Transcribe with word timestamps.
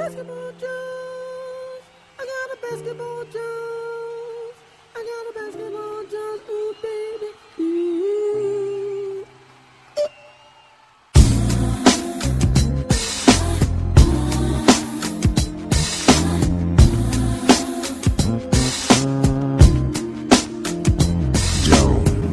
basketball 0.00 0.50
juice. 0.52 1.84
I 2.18 2.24
got 2.32 2.48
a 2.54 2.58
basketball 2.62 3.24
juice. 3.24 4.56
I 4.96 5.00
got 5.10 5.24
a 5.28 5.32
basketball 5.38 6.02
juice. 6.12 6.42
Ooh, 6.48 6.74
baby. 6.82 7.28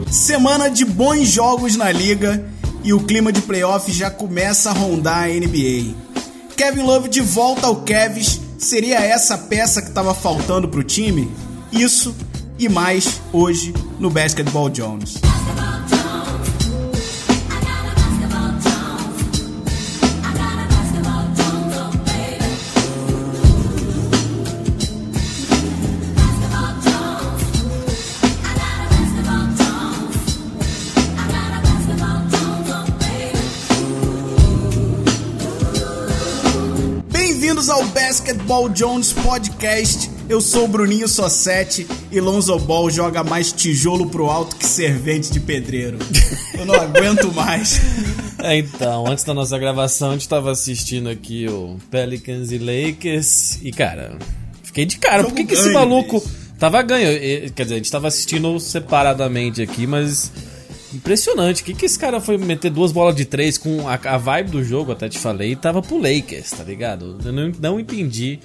Semana 0.10 0.70
de 0.70 0.86
bons 0.86 1.28
jogos 1.28 1.76
na 1.76 1.92
liga 1.92 2.50
e 2.84 2.94
o 2.94 3.04
clima 3.04 3.34
de 3.34 3.42
playoff 3.42 3.92
já 3.92 4.10
começa 4.10 4.70
a 4.70 4.74
rondar 4.74 5.24
a 5.24 5.28
NBA. 5.28 6.07
Kevin 6.58 6.82
Love 6.82 7.08
de 7.08 7.22
volta 7.22 7.68
ao 7.68 7.76
Cavs, 7.84 8.42
seria 8.58 9.00
essa 9.00 9.38
peça 9.38 9.80
que 9.80 9.90
estava 9.90 10.16
faltando 10.16 10.68
pro 10.68 10.84
time? 10.84 11.32
Isso 11.72 12.16
e 12.58 12.68
mais 12.68 13.22
hoje 13.32 13.76
no 14.00 14.10
Basketball 14.10 14.68
Jones. 14.68 15.27
Basketball 38.28 38.68
Jones 38.68 39.14
Podcast. 39.14 40.12
Eu 40.28 40.42
sou 40.42 40.66
o 40.66 40.68
Bruninho 40.68 41.08
Sossetti 41.08 41.88
e 42.12 42.20
Lonzo 42.20 42.60
Ball 42.60 42.90
joga 42.90 43.24
mais 43.24 43.54
tijolo 43.54 44.10
pro 44.10 44.26
alto 44.26 44.58
que 44.58 44.66
servente 44.66 45.32
de 45.32 45.40
pedreiro. 45.40 45.98
Eu 46.54 46.66
não 46.66 46.76
aguento 46.76 47.32
mais. 47.32 47.80
É, 48.40 48.58
então, 48.58 49.08
antes 49.08 49.24
da 49.24 49.34
nossa 49.34 49.58
gravação, 49.58 50.10
a 50.10 50.14
gente 50.14 50.28
tava 50.28 50.52
assistindo 50.52 51.08
aqui 51.08 51.48
o 51.48 51.78
Pelicans 51.90 52.52
e 52.52 52.58
Lakers 52.58 53.60
e, 53.62 53.72
cara, 53.72 54.18
fiquei 54.62 54.86
de 54.86 54.98
cara. 54.98 55.20
Jogo 55.24 55.30
Por 55.30 55.36
que, 55.38 55.46
que 55.46 55.54
esse 55.54 55.64
ganho, 55.64 55.76
maluco 55.76 56.20
bicho. 56.20 56.36
tava 56.60 56.82
ganho? 56.82 57.08
Quer 57.54 57.64
dizer, 57.64 57.76
a 57.76 57.78
gente 57.78 57.92
tava 57.92 58.10
assistindo 58.10 58.60
separadamente 58.60 59.62
aqui, 59.62 59.88
mas 59.88 60.34
impressionante. 60.94 61.62
O 61.62 61.66
que, 61.66 61.74
que 61.74 61.86
esse 61.86 61.98
cara 61.98 62.20
foi 62.22 62.38
meter 62.38 62.72
duas 62.72 62.92
bolas 62.92 63.16
de 63.16 63.26
três 63.26 63.58
com 63.58 63.88
a, 63.88 63.94
a 63.96 64.18
vibe 64.18 64.52
do 64.52 64.64
jogo, 64.64 64.92
até 64.92 65.08
te 65.10 65.20
falei, 65.20 65.56
tava 65.56 65.82
pro 65.82 65.98
Lakers, 65.98 66.52
tá 66.52 66.64
ligado? 66.64 67.18
Eu 67.24 67.32
não, 67.34 67.52
não 67.60 67.80
entendi. 67.80 68.40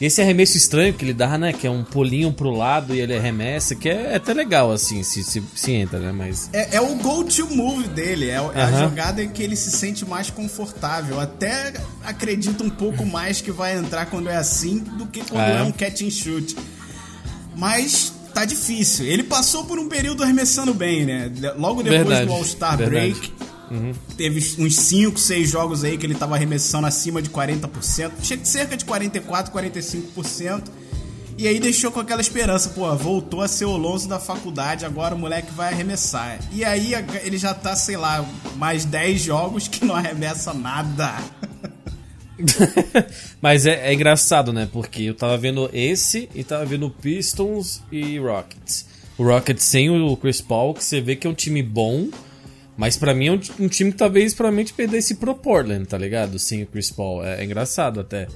E 0.00 0.04
esse 0.06 0.20
arremesso 0.22 0.56
estranho 0.56 0.94
que 0.94 1.04
ele 1.04 1.12
dá, 1.12 1.36
né? 1.36 1.52
Que 1.52 1.66
é 1.66 1.70
um 1.70 1.82
pulinho 1.82 2.32
pro 2.32 2.50
lado 2.50 2.94
e 2.94 3.00
ele 3.00 3.16
arremessa, 3.16 3.74
que 3.74 3.88
é, 3.88 4.12
é 4.12 4.14
até 4.14 4.32
legal, 4.32 4.70
assim, 4.70 5.02
se, 5.02 5.24
se, 5.24 5.42
se 5.56 5.72
entra, 5.72 5.98
né? 5.98 6.12
Mas. 6.12 6.48
É, 6.52 6.76
é 6.76 6.80
o 6.80 6.94
go-to 6.94 7.52
move 7.52 7.88
dele, 7.88 8.30
é, 8.30 8.40
o- 8.40 8.52
é 8.52 8.60
a 8.62 8.66
Aham. 8.68 8.88
jogada 8.90 9.20
em 9.24 9.28
que 9.28 9.42
ele 9.42 9.56
se 9.56 9.72
sente 9.72 10.04
mais 10.06 10.30
confortável. 10.30 11.18
Até 11.18 11.72
acredito 12.04 12.62
um 12.62 12.70
pouco 12.70 13.04
mais 13.04 13.40
que 13.40 13.50
vai 13.50 13.76
entrar 13.76 14.06
quando 14.06 14.28
é 14.30 14.36
assim 14.36 14.78
do 14.78 15.04
que 15.06 15.18
quando 15.20 15.40
Ah, 15.42 15.48
é? 15.50 15.58
é 15.58 15.62
um 15.64 15.72
catch 15.72 16.02
and 16.02 16.10
shoot. 16.10 16.54
Mas 17.56 18.12
tá 18.34 18.44
difícil. 18.44 19.06
Ele 19.06 19.22
passou 19.22 19.64
por 19.64 19.78
um 19.78 19.88
período 19.88 20.22
arremessando 20.22 20.72
bem, 20.74 21.04
né? 21.04 21.30
Logo 21.58 21.82
depois 21.82 22.00
Verdade, 22.06 22.26
do 22.26 22.32
All-Star. 22.32 22.76
Break. 22.76 23.32
Teve 24.16 24.38
uns 24.62 24.76
5, 24.76 25.18
6 25.18 25.50
jogos 25.50 25.84
aí 25.84 25.98
que 25.98 26.06
ele 26.06 26.14
tava 26.14 26.34
arremessando 26.34 26.86
acima 26.86 27.20
de 27.20 27.28
40%, 27.28 28.12
che- 28.22 28.40
cerca 28.42 28.76
de 28.76 28.84
44, 28.86 29.52
45%. 29.52 30.70
E 31.36 31.46
aí 31.46 31.60
deixou 31.60 31.92
com 31.92 32.00
aquela 32.00 32.20
esperança, 32.20 32.70
pô, 32.70 32.92
voltou 32.96 33.42
a 33.42 33.46
ser 33.46 33.64
o 33.66 33.76
Lonzo 33.76 34.08
da 34.08 34.18
faculdade, 34.18 34.84
agora 34.84 35.14
o 35.14 35.18
moleque 35.18 35.52
vai 35.54 35.72
arremessar. 35.72 36.38
E 36.50 36.64
aí 36.64 36.94
ele 37.22 37.38
já 37.38 37.54
tá, 37.54 37.76
sei 37.76 37.96
lá, 37.96 38.24
mais 38.56 38.84
10 38.84 39.20
jogos 39.20 39.68
que 39.68 39.84
não 39.84 39.94
arremessa 39.94 40.52
nada. 40.52 41.14
Mas 43.40 43.66
é, 43.66 43.90
é 43.90 43.94
engraçado, 43.94 44.52
né? 44.52 44.68
Porque 44.72 45.02
eu 45.02 45.14
tava 45.14 45.36
vendo 45.36 45.68
esse 45.72 46.28
e 46.34 46.44
tava 46.44 46.64
vendo 46.64 46.90
Pistons 46.90 47.82
e 47.90 48.18
Rockets. 48.18 48.86
O 49.16 49.24
Rockets 49.24 49.64
sem 49.64 49.90
o 49.90 50.16
Chris 50.16 50.40
Paul, 50.40 50.74
que 50.74 50.84
você 50.84 51.00
vê 51.00 51.16
que 51.16 51.26
é 51.26 51.30
um 51.30 51.34
time 51.34 51.62
bom, 51.62 52.08
mas 52.76 52.96
pra 52.96 53.12
mim 53.12 53.26
é 53.26 53.32
um, 53.32 53.40
um 53.60 53.68
time 53.68 53.90
que 53.90 53.98
talvez 53.98 54.32
provavelmente 54.32 54.72
perdesse 54.72 55.16
pro 55.16 55.34
Portland, 55.34 55.86
tá 55.86 55.98
ligado? 55.98 56.38
Sem 56.38 56.62
o 56.62 56.66
Chris 56.66 56.90
Paul. 56.90 57.24
É, 57.24 57.40
é 57.40 57.44
engraçado 57.44 58.00
até. 58.00 58.28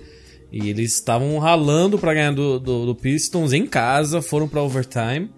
E 0.50 0.69
eles 0.69 0.94
estavam 0.94 1.38
ralando 1.38 1.98
pra 1.98 2.12
ganhar 2.12 2.32
do, 2.32 2.58
do, 2.58 2.86
do 2.86 2.94
Pistons 2.94 3.52
em 3.52 3.66
casa, 3.66 4.20
foram 4.20 4.48
pra 4.48 4.62
overtime. 4.62 5.30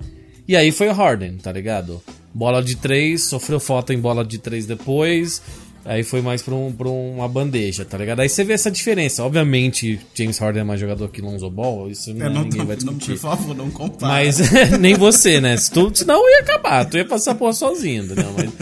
E 0.48 0.56
aí 0.56 0.72
foi 0.72 0.88
o 0.88 0.92
Harden, 0.92 1.36
tá 1.36 1.52
ligado? 1.52 2.02
Bola 2.32 2.62
de 2.62 2.76
três, 2.76 3.24
sofreu 3.24 3.60
falta 3.60 3.94
em 3.94 3.98
bola 3.98 4.24
de 4.24 4.38
três 4.38 4.66
depois. 4.66 5.40
Aí 5.84 6.02
foi 6.02 6.22
mais 6.22 6.42
pra, 6.42 6.54
um, 6.54 6.72
pra 6.72 6.88
uma 6.88 7.28
bandeja, 7.28 7.84
tá 7.84 7.98
ligado? 7.98 8.20
Aí 8.20 8.28
você 8.28 8.42
vê 8.42 8.54
essa 8.54 8.70
diferença. 8.70 9.22
Obviamente, 9.22 10.00
James 10.14 10.38
Harden 10.38 10.62
é 10.62 10.64
mais 10.64 10.80
jogador 10.80 11.08
que 11.08 11.20
Lonzo 11.20 11.50
Ball, 11.50 11.90
isso 11.90 12.10
É, 12.10 12.14
não, 12.14 12.30
não, 12.30 12.42
ninguém 12.44 12.64
vai 12.64 12.76
não, 12.82 12.94
discutir. 12.94 13.12
por 13.12 13.18
favor, 13.36 13.54
não 13.54 13.70
compara. 13.70 14.12
Mas 14.14 14.38
nem 14.80 14.94
você, 14.94 15.40
né? 15.42 15.56
Se 15.58 15.70
tu, 15.70 15.90
senão 15.94 16.26
ia 16.30 16.40
acabar, 16.40 16.86
tu 16.86 16.96
ia 16.96 17.04
passar 17.04 17.34
por 17.34 17.52
sozinho, 17.52 18.04
entendeu? 18.04 18.32
Mas, 18.34 18.52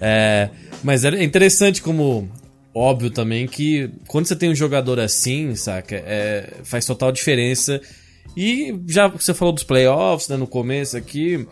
é, 0.00 0.50
mas 0.82 1.04
é 1.04 1.22
interessante 1.22 1.80
como. 1.80 2.28
Óbvio 2.76 3.08
também 3.08 3.46
que 3.46 3.88
quando 4.08 4.26
você 4.26 4.34
tem 4.34 4.50
um 4.50 4.54
jogador 4.54 4.98
assim, 4.98 5.54
saca? 5.54 5.94
É, 5.94 6.54
faz 6.64 6.84
total 6.84 7.12
diferença. 7.12 7.80
E 8.36 8.74
já 8.88 9.08
que 9.08 9.22
você 9.22 9.32
falou 9.32 9.54
dos 9.54 9.62
playoffs, 9.62 10.28
né, 10.28 10.36
no 10.36 10.46
começo 10.48 10.96
aqui. 10.96 11.46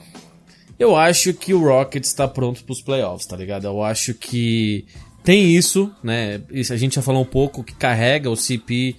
Eu 0.79 0.97
acho 0.97 1.33
que 1.33 1.55
o 1.55 1.61
Rockets 1.63 2.11
está 2.11 2.27
pronto 2.27 2.65
para 2.65 2.73
os 2.73 2.83
playoffs, 2.83 3.25
tá 3.25 3.37
ligado? 3.37 3.69
Eu 3.69 3.85
acho 3.85 4.15
que 4.15 4.85
tem 5.25 5.55
isso, 5.57 5.91
né? 6.03 6.41
Isso 6.51 6.73
a 6.73 6.77
gente 6.77 6.97
já 6.97 7.03
falou 7.03 7.23
um 7.23 7.27
pouco 7.27 7.63
que 7.63 7.75
carrega 7.75 8.29
o 8.31 8.37
CP 8.37 8.97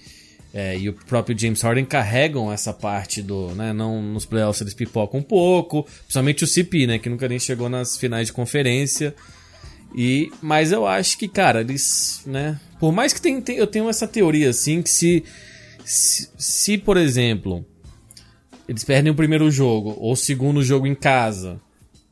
é, 0.53 0.77
e 0.77 0.87
o 0.89 0.93
próprio 0.93 1.37
James 1.37 1.61
Harden 1.61 1.85
carregam 1.85 2.51
essa 2.51 2.71
parte 2.71 3.21
do, 3.21 3.49
né? 3.55 3.73
Não 3.73 4.01
nos 4.01 4.25
playoffs 4.25 4.61
eles 4.61 4.73
pipocam 4.73 5.19
um 5.19 5.23
pouco, 5.23 5.83
principalmente 5.83 6.43
o 6.43 6.47
CP, 6.47 6.87
né? 6.87 6.99
Que 6.99 7.09
nunca 7.09 7.27
nem 7.27 7.39
chegou 7.39 7.67
nas 7.69 7.97
finais 7.97 8.27
de 8.27 8.33
conferência. 8.33 9.15
E, 9.95 10.31
mas 10.41 10.71
eu 10.71 10.87
acho 10.87 11.17
que, 11.17 11.27
cara, 11.27 11.61
eles, 11.61 12.21
né? 12.25 12.59
Por 12.79 12.91
mais 12.91 13.13
que 13.13 13.21
tem, 13.21 13.39
tem- 13.41 13.57
eu 13.57 13.67
tenho 13.67 13.89
essa 13.89 14.07
teoria 14.07 14.49
assim 14.49 14.81
que 14.81 14.89
se, 14.89 15.23
se, 15.85 16.29
se, 16.37 16.77
por 16.77 16.97
exemplo, 16.97 17.65
eles 18.67 18.83
perdem 18.83 19.11
o 19.11 19.15
primeiro 19.15 19.49
jogo 19.51 19.95
ou 19.99 20.13
o 20.13 20.15
segundo 20.15 20.63
jogo 20.63 20.87
em 20.87 20.95
casa, 20.95 21.59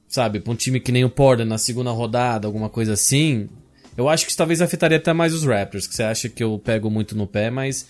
sabe, 0.08 0.40
pra 0.40 0.52
um 0.54 0.56
time 0.56 0.80
que 0.80 0.92
nem 0.92 1.04
o 1.06 1.10
Portland 1.10 1.50
na 1.50 1.58
segunda 1.58 1.90
rodada, 1.92 2.48
alguma 2.48 2.70
coisa 2.70 2.94
assim, 2.94 3.50
eu 3.98 4.08
acho 4.10 4.26
que 4.26 4.32
isso 4.32 4.38
talvez 4.38 4.62
afetaria 4.62 4.98
até 4.98 5.14
mais 5.14 5.34
os 5.34 5.44
Raptors, 5.44 5.88
que 5.88 5.96
você 5.96 6.04
acha 6.04 6.30
que 6.30 6.44
eu 6.44 6.60
pego 6.60 6.90
muito 6.90 7.16
no 7.16 7.28
pé, 7.28 7.50
mas 7.50 7.86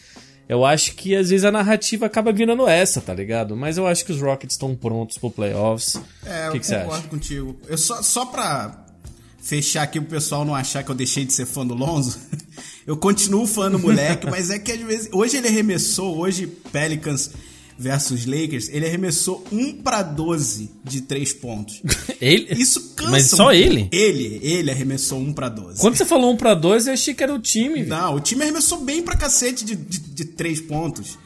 eu 0.50 0.66
acho 0.66 0.95
que 0.95 1.16
às 1.16 1.29
vezes 1.29 1.45
a 1.45 1.51
narrativa 1.51 2.06
acaba 2.06 2.31
virando 2.31 2.67
essa, 2.67 3.00
tá 3.00 3.13
ligado? 3.13 3.56
Mas 3.56 3.78
eu 3.78 3.88
acho 3.88 4.03
que 4.03 4.12
os 4.12 4.22
Rockets 4.22 4.56
estão 4.56 4.75
prontos 4.75 5.17
pro 5.17 5.31
playoffs. 5.31 5.95
É, 6.25 6.45
o 6.45 6.47
eu 6.47 6.51
que, 6.53 6.59
que 6.59 6.67
você 6.67 6.75
concordo 6.75 6.97
acha? 6.97 7.07
contigo. 7.07 7.59
Eu 7.67 7.78
só, 7.78 8.01
só 8.01 8.25
pra 8.25 8.85
fechar 9.41 9.84
aqui 9.84 9.97
o 9.97 10.03
pessoal 10.03 10.44
não 10.44 10.53
achar 10.53 10.84
que 10.84 10.91
eu 10.91 10.95
deixei 10.95 11.25
de 11.25 11.34
ser 11.34 11.45
fã 11.45 11.66
do 11.66 11.73
Lonzo, 11.73 12.19
eu 12.85 12.97
continuo 12.97 13.47
fã 13.47 13.72
do 13.72 13.79
moleque, 13.79 14.29
mas 14.29 14.50
é 14.50 14.59
que 14.59 14.72
às 14.72 14.81
vezes. 14.81 15.09
Hoje 15.13 15.38
ele 15.38 15.47
arremessou, 15.47 16.18
hoje 16.18 16.47
Pelicans 16.47 17.31
versus 17.78 18.26
Lakers, 18.26 18.70
ele 18.70 18.86
arremessou 18.86 19.44
1 19.52 19.82
pra 19.82 20.02
12 20.04 20.70
de 20.84 21.02
3 21.02 21.34
pontos. 21.34 21.82
Ele? 22.22 22.48
Isso 22.54 22.94
cansa. 22.96 23.09
Mas 23.12 23.34
um 23.34 23.38
só 23.38 23.44
pouco. 23.46 23.52
ele? 23.58 23.90
Ele, 23.92 24.40
ele 24.44 24.70
arremessou 24.70 25.18
1 25.20 25.34
pra 25.34 25.50
12. 25.50 25.80
Quando 25.81 25.96
você 25.96 26.06
falou 26.06 26.31
um 26.31 26.38
pra 26.38 26.54
dois, 26.54 26.86
eu 26.86 26.94
achei 26.94 27.14
que 27.16 27.24
era 27.24 27.34
o 27.34 27.40
time. 27.40 27.84
Não, 27.84 28.16
o 28.16 28.20
time 28.20 28.44
arremessou 28.44 28.81
bem 28.81 29.01
pra 29.01 29.16
cacete 29.18 29.66
de, 29.66 29.75
de, 29.75 29.98
de 30.00 30.25
3 30.25 30.62
pontos. 30.62 31.18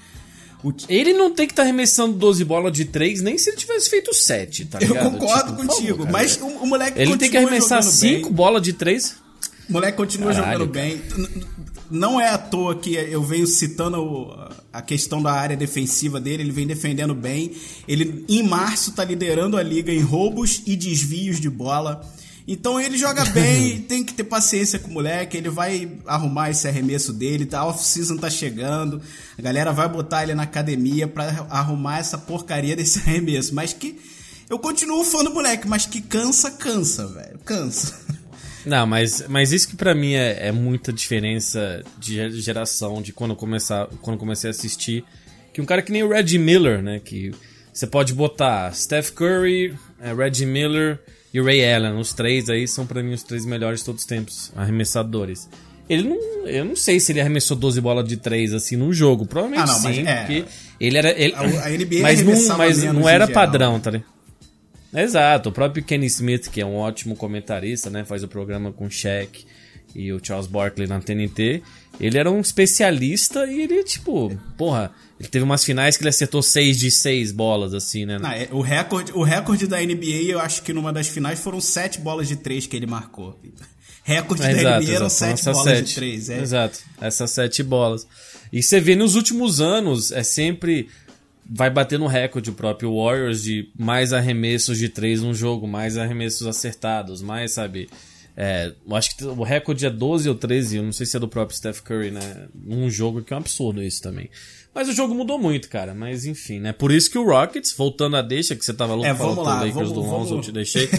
Ti- 0.78 0.86
Ele 0.90 1.14
não 1.14 1.32
tem 1.32 1.46
que 1.46 1.52
estar 1.54 1.62
arremessando 1.64 2.18
12 2.18 2.44
bolas 2.46 2.72
de 2.74 2.86
3, 2.86 3.22
nem 3.22 3.38
se 3.38 3.50
ele 3.52 3.58
tivesse 3.58 3.88
feito 3.90 4.12
7, 4.14 4.66
tá 4.66 4.80
eu 4.82 4.88
ligado? 4.88 5.12
concordo 5.12 5.52
Tipo, 5.58 5.68
contigo, 5.68 5.88
favor, 5.90 6.06
cara. 6.06 6.12
mas 6.12 6.40
o, 6.42 6.46
o 6.48 6.66
moleque 6.66 7.00
Ele 7.00 7.18
tem 7.18 7.30
que 7.30 7.38
arremessar 7.38 7.84
jogando 7.84 8.00
bem. 8.02 8.18
5 8.20 8.30
bolas 8.34 8.62
de 8.64 8.74
3. 8.74 9.16
O 9.70 9.74
moleque 9.74 9.98
continua 9.98 10.34
Caralho, 10.34 10.60
jogando 10.60 10.72
bem. 10.72 11.02
Não 11.96 12.20
é 12.20 12.30
à 12.30 12.38
toa 12.38 12.76
que 12.76 12.94
eu 12.94 13.24
venho 13.24 13.48
citando 13.48 13.98
o- 14.02 14.50
a 14.72 14.82
questão 14.82 15.22
da 15.22 15.32
área 15.32 15.56
defensiva 15.56 16.20
dele, 16.20 16.44
ele 16.44 16.52
vem 16.52 16.68
defendendo 16.68 17.16
bem. 17.16 17.52
Ele, 17.88 18.26
em 18.28 18.44
março, 18.44 18.92
tá 18.92 19.04
liderando 19.06 19.58
a 19.58 19.64
liga 19.64 19.92
em 19.92 20.02
roubos 20.02 20.62
e 20.66 20.76
desvios 20.76 21.40
de 21.40 21.50
bola. 21.50 22.02
Então 22.48 22.80
ele 22.80 22.96
joga 22.98 23.26
bem, 23.32 23.80
tem 23.82 24.04
que 24.04 24.14
ter 24.14 24.24
paciência 24.26 24.78
com 24.78 24.90
o 24.92 24.94
moleque, 24.94 25.36
ele 25.36 25.50
vai 25.50 25.90
arrumar 26.06 26.52
esse 26.52 26.68
arremesso 26.68 27.12
dele, 27.12 27.46
tá? 27.46 27.60
A 27.62 27.66
off-season 27.68 28.18
tá 28.18 28.30
chegando, 28.30 29.02
a 29.36 29.42
galera 29.42 29.72
vai 29.74 29.90
botar 29.90 30.22
ele 30.24 30.36
na 30.36 30.44
academia 30.44 31.08
pra 31.08 31.48
arrumar 31.50 31.98
essa 32.00 32.18
porcaria 32.20 32.76
desse 32.76 33.00
arremesso. 33.08 33.56
Mas 33.56 33.74
que. 33.74 33.98
Eu 34.48 34.60
continuo 34.60 35.04
fã 35.04 35.24
do 35.24 35.34
moleque, 35.34 35.68
mas 35.68 35.88
que 35.88 36.00
cansa, 36.00 36.52
cansa, 36.52 37.08
velho. 37.08 37.40
Cansa. 37.44 37.96
Não, 38.66 38.86
mas, 38.86 39.26
mas 39.28 39.52
isso 39.52 39.68
que 39.68 39.76
pra 39.76 39.94
mim 39.94 40.14
é, 40.14 40.48
é 40.48 40.52
muita 40.52 40.92
diferença 40.92 41.84
de 41.98 42.42
geração, 42.42 43.02
de 43.02 43.14
quando, 43.14 43.36
começar, 43.36 43.88
quando 44.02 44.18
comecei 44.18 44.50
a 44.50 44.52
assistir. 44.52 45.04
Que 45.54 45.62
um 45.62 45.66
cara 45.66 45.82
que 45.82 45.92
nem 45.92 46.04
o 46.04 46.10
Reggie 46.10 46.40
Miller, 46.40 46.82
né? 46.82 47.00
Que 47.04 47.32
você 47.72 47.86
pode 47.88 48.14
botar 48.14 48.74
Steph 48.74 49.12
Curry, 49.12 49.74
é, 50.02 50.14
Reggie 50.14 50.46
Miller 50.46 51.00
e 51.34 51.42
Ray 51.42 51.74
Allen. 51.74 51.98
Os 52.00 52.14
três 52.14 52.50
aí 52.50 52.68
são 52.68 52.86
pra 52.86 53.04
mim 53.04 53.14
os 53.14 53.24
três 53.24 53.46
melhores 53.46 53.80
de 53.80 53.86
todos 53.86 54.02
os 54.02 54.08
tempos, 54.08 54.52
arremessadores. 54.56 55.48
Ele 55.90 56.10
não. 56.10 56.48
Eu 56.48 56.66
não 56.66 56.76
sei 56.76 57.00
se 57.00 57.12
ele 57.12 57.22
arremessou 57.22 57.56
12 57.56 57.80
bolas 57.80 58.08
de 58.08 58.18
3 58.18 58.54
assim 58.54 58.76
num 58.76 58.92
jogo. 58.92 59.26
Provavelmente 59.26 59.70
ah, 59.70 59.74
não, 59.74 59.94
sim, 59.94 60.04
é, 60.06 60.16
porque 60.18 60.46
ele 60.80 60.98
era. 60.98 61.12
Ele, 61.12 61.34
a, 61.36 61.44
NBA 61.44 62.02
mas 62.02 62.24
não, 62.24 62.58
mas 62.58 62.84
não 62.84 63.08
era 63.08 63.28
padrão, 63.28 63.80
tá 63.80 63.92
ligado? 63.92 64.15
Exato, 64.96 65.50
o 65.50 65.52
próprio 65.52 65.84
Kenny 65.84 66.06
Smith, 66.06 66.50
que 66.50 66.62
é 66.62 66.66
um 66.66 66.76
ótimo 66.76 67.16
comentarista, 67.16 67.90
né? 67.90 68.06
Faz 68.06 68.24
o 68.24 68.28
programa 68.28 68.72
com 68.72 68.86
o 68.86 68.92
Shaq 68.92 69.46
e 69.94 70.12
o 70.12 70.20
Charles 70.24 70.48
Barkley 70.48 70.88
na 70.88 71.00
TNT. 71.00 71.62
Ele 72.00 72.18
era 72.18 72.30
um 72.30 72.40
especialista 72.40 73.46
e 73.46 73.62
ele, 73.62 73.84
tipo, 73.84 74.36
porra, 74.58 74.92
ele 75.20 75.30
teve 75.30 75.44
umas 75.44 75.64
finais 75.64 75.96
que 75.96 76.04
ele 76.04 76.10
acertou 76.10 76.42
6 76.42 76.78
de 76.78 76.92
6 76.92 77.32
bolas, 77.32 77.74
assim, 77.74 78.06
né? 78.06 78.20
Ah, 78.22 78.38
é, 78.38 78.50
o, 78.52 78.62
recorde, 78.62 79.12
o 79.14 79.24
recorde 79.24 79.66
da 79.68 79.80
NBA, 79.80 80.24
eu 80.28 80.40
acho 80.40 80.62
que 80.62 80.74
numa 80.74 80.92
das 80.92 81.08
finais 81.08 81.40
foram 81.40 81.62
7 81.62 82.02
bolas 82.02 82.28
de 82.28 82.36
3 82.36 82.68
que 82.68 82.76
ele 82.76 82.86
marcou. 82.86 83.40
Recorde 84.04 84.44
é, 84.44 84.54
da 84.54 84.60
exato, 84.60 84.84
NBA 84.84 84.94
eram 84.94 85.10
7 85.10 85.44
bolas 85.46 85.64
sete. 85.64 85.88
de 85.88 85.96
3. 85.96 86.30
É. 86.30 86.40
Exato, 86.40 86.80
essas 87.02 87.32
7 87.32 87.64
bolas. 87.64 88.06
E 88.54 88.62
você 88.62 88.80
vê 88.80 88.96
nos 88.96 89.16
últimos 89.16 89.60
anos, 89.60 90.12
é 90.12 90.22
sempre 90.22 90.90
vai 91.50 91.70
bater 91.70 92.00
no 92.00 92.08
recorde 92.08 92.50
o 92.50 92.54
próprio 92.54 92.96
Warriors 92.96 93.44
de 93.44 93.70
mais 93.78 94.14
arremessos 94.14 94.78
de 94.78 94.90
três 94.90 95.22
num 95.22 95.34
jogo, 95.34 95.68
mais 95.68 95.98
arremessos 95.98 96.48
acertados, 96.48 97.22
mais, 97.22 97.52
sabe? 97.52 97.88
É, 98.38 98.74
eu 98.86 98.96
acho 98.96 99.16
que 99.16 99.24
o 99.24 99.44
recorde 99.44 99.86
é 99.86 99.90
12 99.90 100.28
ou 100.28 100.36
13, 100.36 100.78
eu 100.78 100.84
não 100.84 100.92
sei 100.92 101.06
se 101.06 101.16
é 101.16 101.20
do 101.20 101.28
próprio 101.28 101.58
Steph 101.58 101.80
Curry, 101.80 102.12
né? 102.12 102.48
Num 102.54 102.90
jogo 102.90 103.22
que 103.22 103.34
é 103.34 103.36
um 103.36 103.40
absurdo 103.40 103.82
isso 103.82 104.02
também. 104.02 104.30
Mas 104.74 104.90
o 104.90 104.94
jogo 104.94 105.16
mudou 105.16 105.40
muito, 105.40 105.70
cara. 105.70 105.96
Mas 105.96 106.26
enfim, 106.26 106.60
né? 106.60 106.74
Por 106.74 106.92
isso 106.92 107.10
que 107.10 107.18
o 107.18 107.26
Rockets, 107.26 107.74
voltando 107.78 108.18
a 108.18 108.22
deixa, 108.22 108.54
que 108.54 108.66
você 108.66 108.74
tava 108.74 108.94
louco 108.94 109.10
é, 109.10 109.16
falando 109.16 109.42
lá, 109.42 109.56
Lakers 109.56 109.74
vamos, 109.74 109.92
do 109.94 110.02
Lonzo, 110.02 110.36
eu 110.36 110.42
te 110.42 110.52
deixei. 110.52 110.90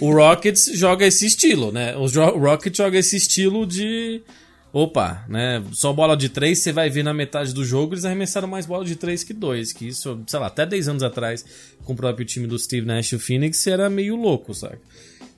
o 0.00 0.14
Rockets 0.14 0.70
joga 0.74 1.04
esse 1.04 1.26
estilo, 1.26 1.72
né? 1.72 1.96
O 1.96 2.06
Rockets 2.38 2.76
joga 2.76 2.96
esse 2.96 3.16
estilo 3.16 3.66
de 3.66 4.22
opa, 4.74 5.24
né? 5.28 5.64
Só 5.72 5.92
bola 5.92 6.16
de 6.16 6.28
três, 6.28 6.58
você 6.58 6.72
vai 6.72 6.90
ver 6.90 7.04
na 7.04 7.14
metade 7.14 7.54
do 7.54 7.64
jogo, 7.64 7.94
eles 7.94 8.04
arremessaram 8.04 8.48
mais 8.48 8.66
bola 8.66 8.84
de 8.84 8.96
três 8.96 9.22
que 9.22 9.32
dois. 9.32 9.72
Que 9.72 9.86
isso, 9.86 10.20
sei 10.26 10.40
lá, 10.40 10.48
até 10.48 10.66
10 10.66 10.88
anos 10.88 11.02
atrás, 11.04 11.44
com 11.84 11.92
o 11.92 11.96
próprio 11.96 12.26
time 12.26 12.48
do 12.48 12.58
Steve 12.58 12.84
Nash 12.84 13.12
e 13.12 13.16
o 13.16 13.20
Phoenix, 13.20 13.64
era 13.68 13.88
meio 13.88 14.16
louco, 14.16 14.52
sabe? 14.52 14.78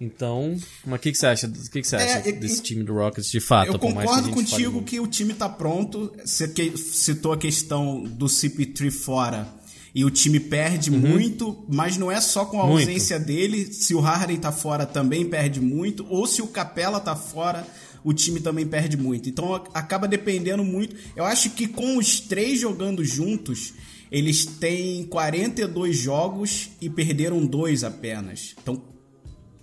Então, 0.00 0.56
mas 0.84 0.98
o 0.98 1.02
que, 1.02 1.12
que 1.12 1.18
você 1.18 1.26
acha, 1.26 1.48
que, 1.48 1.82
que 1.82 1.86
você 1.86 1.96
acha 1.96 2.28
é, 2.28 2.32
desse 2.32 2.62
time 2.62 2.82
do 2.82 2.94
Rockets 2.94 3.30
de 3.30 3.40
fato? 3.40 3.72
Eu 3.72 3.78
concordo 3.78 4.28
que 4.28 4.34
contigo 4.34 4.82
que 4.82 4.98
o 4.98 5.06
time 5.06 5.34
tá 5.34 5.48
pronto. 5.48 6.12
Você 6.24 6.48
citou 6.76 7.32
a 7.32 7.36
questão 7.36 8.04
do 8.04 8.26
CP3 8.26 8.90
fora 8.90 9.46
e 9.94 10.04
o 10.04 10.10
time 10.10 10.38
perde 10.38 10.90
uhum. 10.90 10.98
muito, 10.98 11.64
mas 11.66 11.96
não 11.96 12.12
é 12.12 12.20
só 12.20 12.44
com 12.44 12.60
a 12.60 12.64
ausência 12.64 13.16
muito. 13.16 13.28
dele. 13.28 13.72
Se 13.72 13.94
o 13.94 14.00
Harden 14.00 14.36
tá 14.36 14.52
fora, 14.52 14.84
também 14.84 15.24
perde 15.24 15.60
muito. 15.60 16.06
Ou 16.10 16.26
se 16.26 16.42
o 16.42 16.46
Capela 16.46 17.00
tá 17.00 17.16
fora, 17.16 17.66
o 18.06 18.14
time 18.14 18.38
também 18.38 18.64
perde 18.64 18.96
muito. 18.96 19.28
Então 19.28 19.52
acaba 19.74 20.06
dependendo 20.06 20.62
muito. 20.62 20.94
Eu 21.16 21.24
acho 21.24 21.50
que 21.50 21.66
com 21.66 21.96
os 21.96 22.20
três 22.20 22.60
jogando 22.60 23.04
juntos, 23.04 23.74
eles 24.12 24.46
têm 24.46 25.02
42 25.06 25.96
jogos 25.96 26.70
e 26.80 26.88
perderam 26.88 27.44
dois 27.44 27.82
apenas. 27.82 28.54
Então 28.62 28.80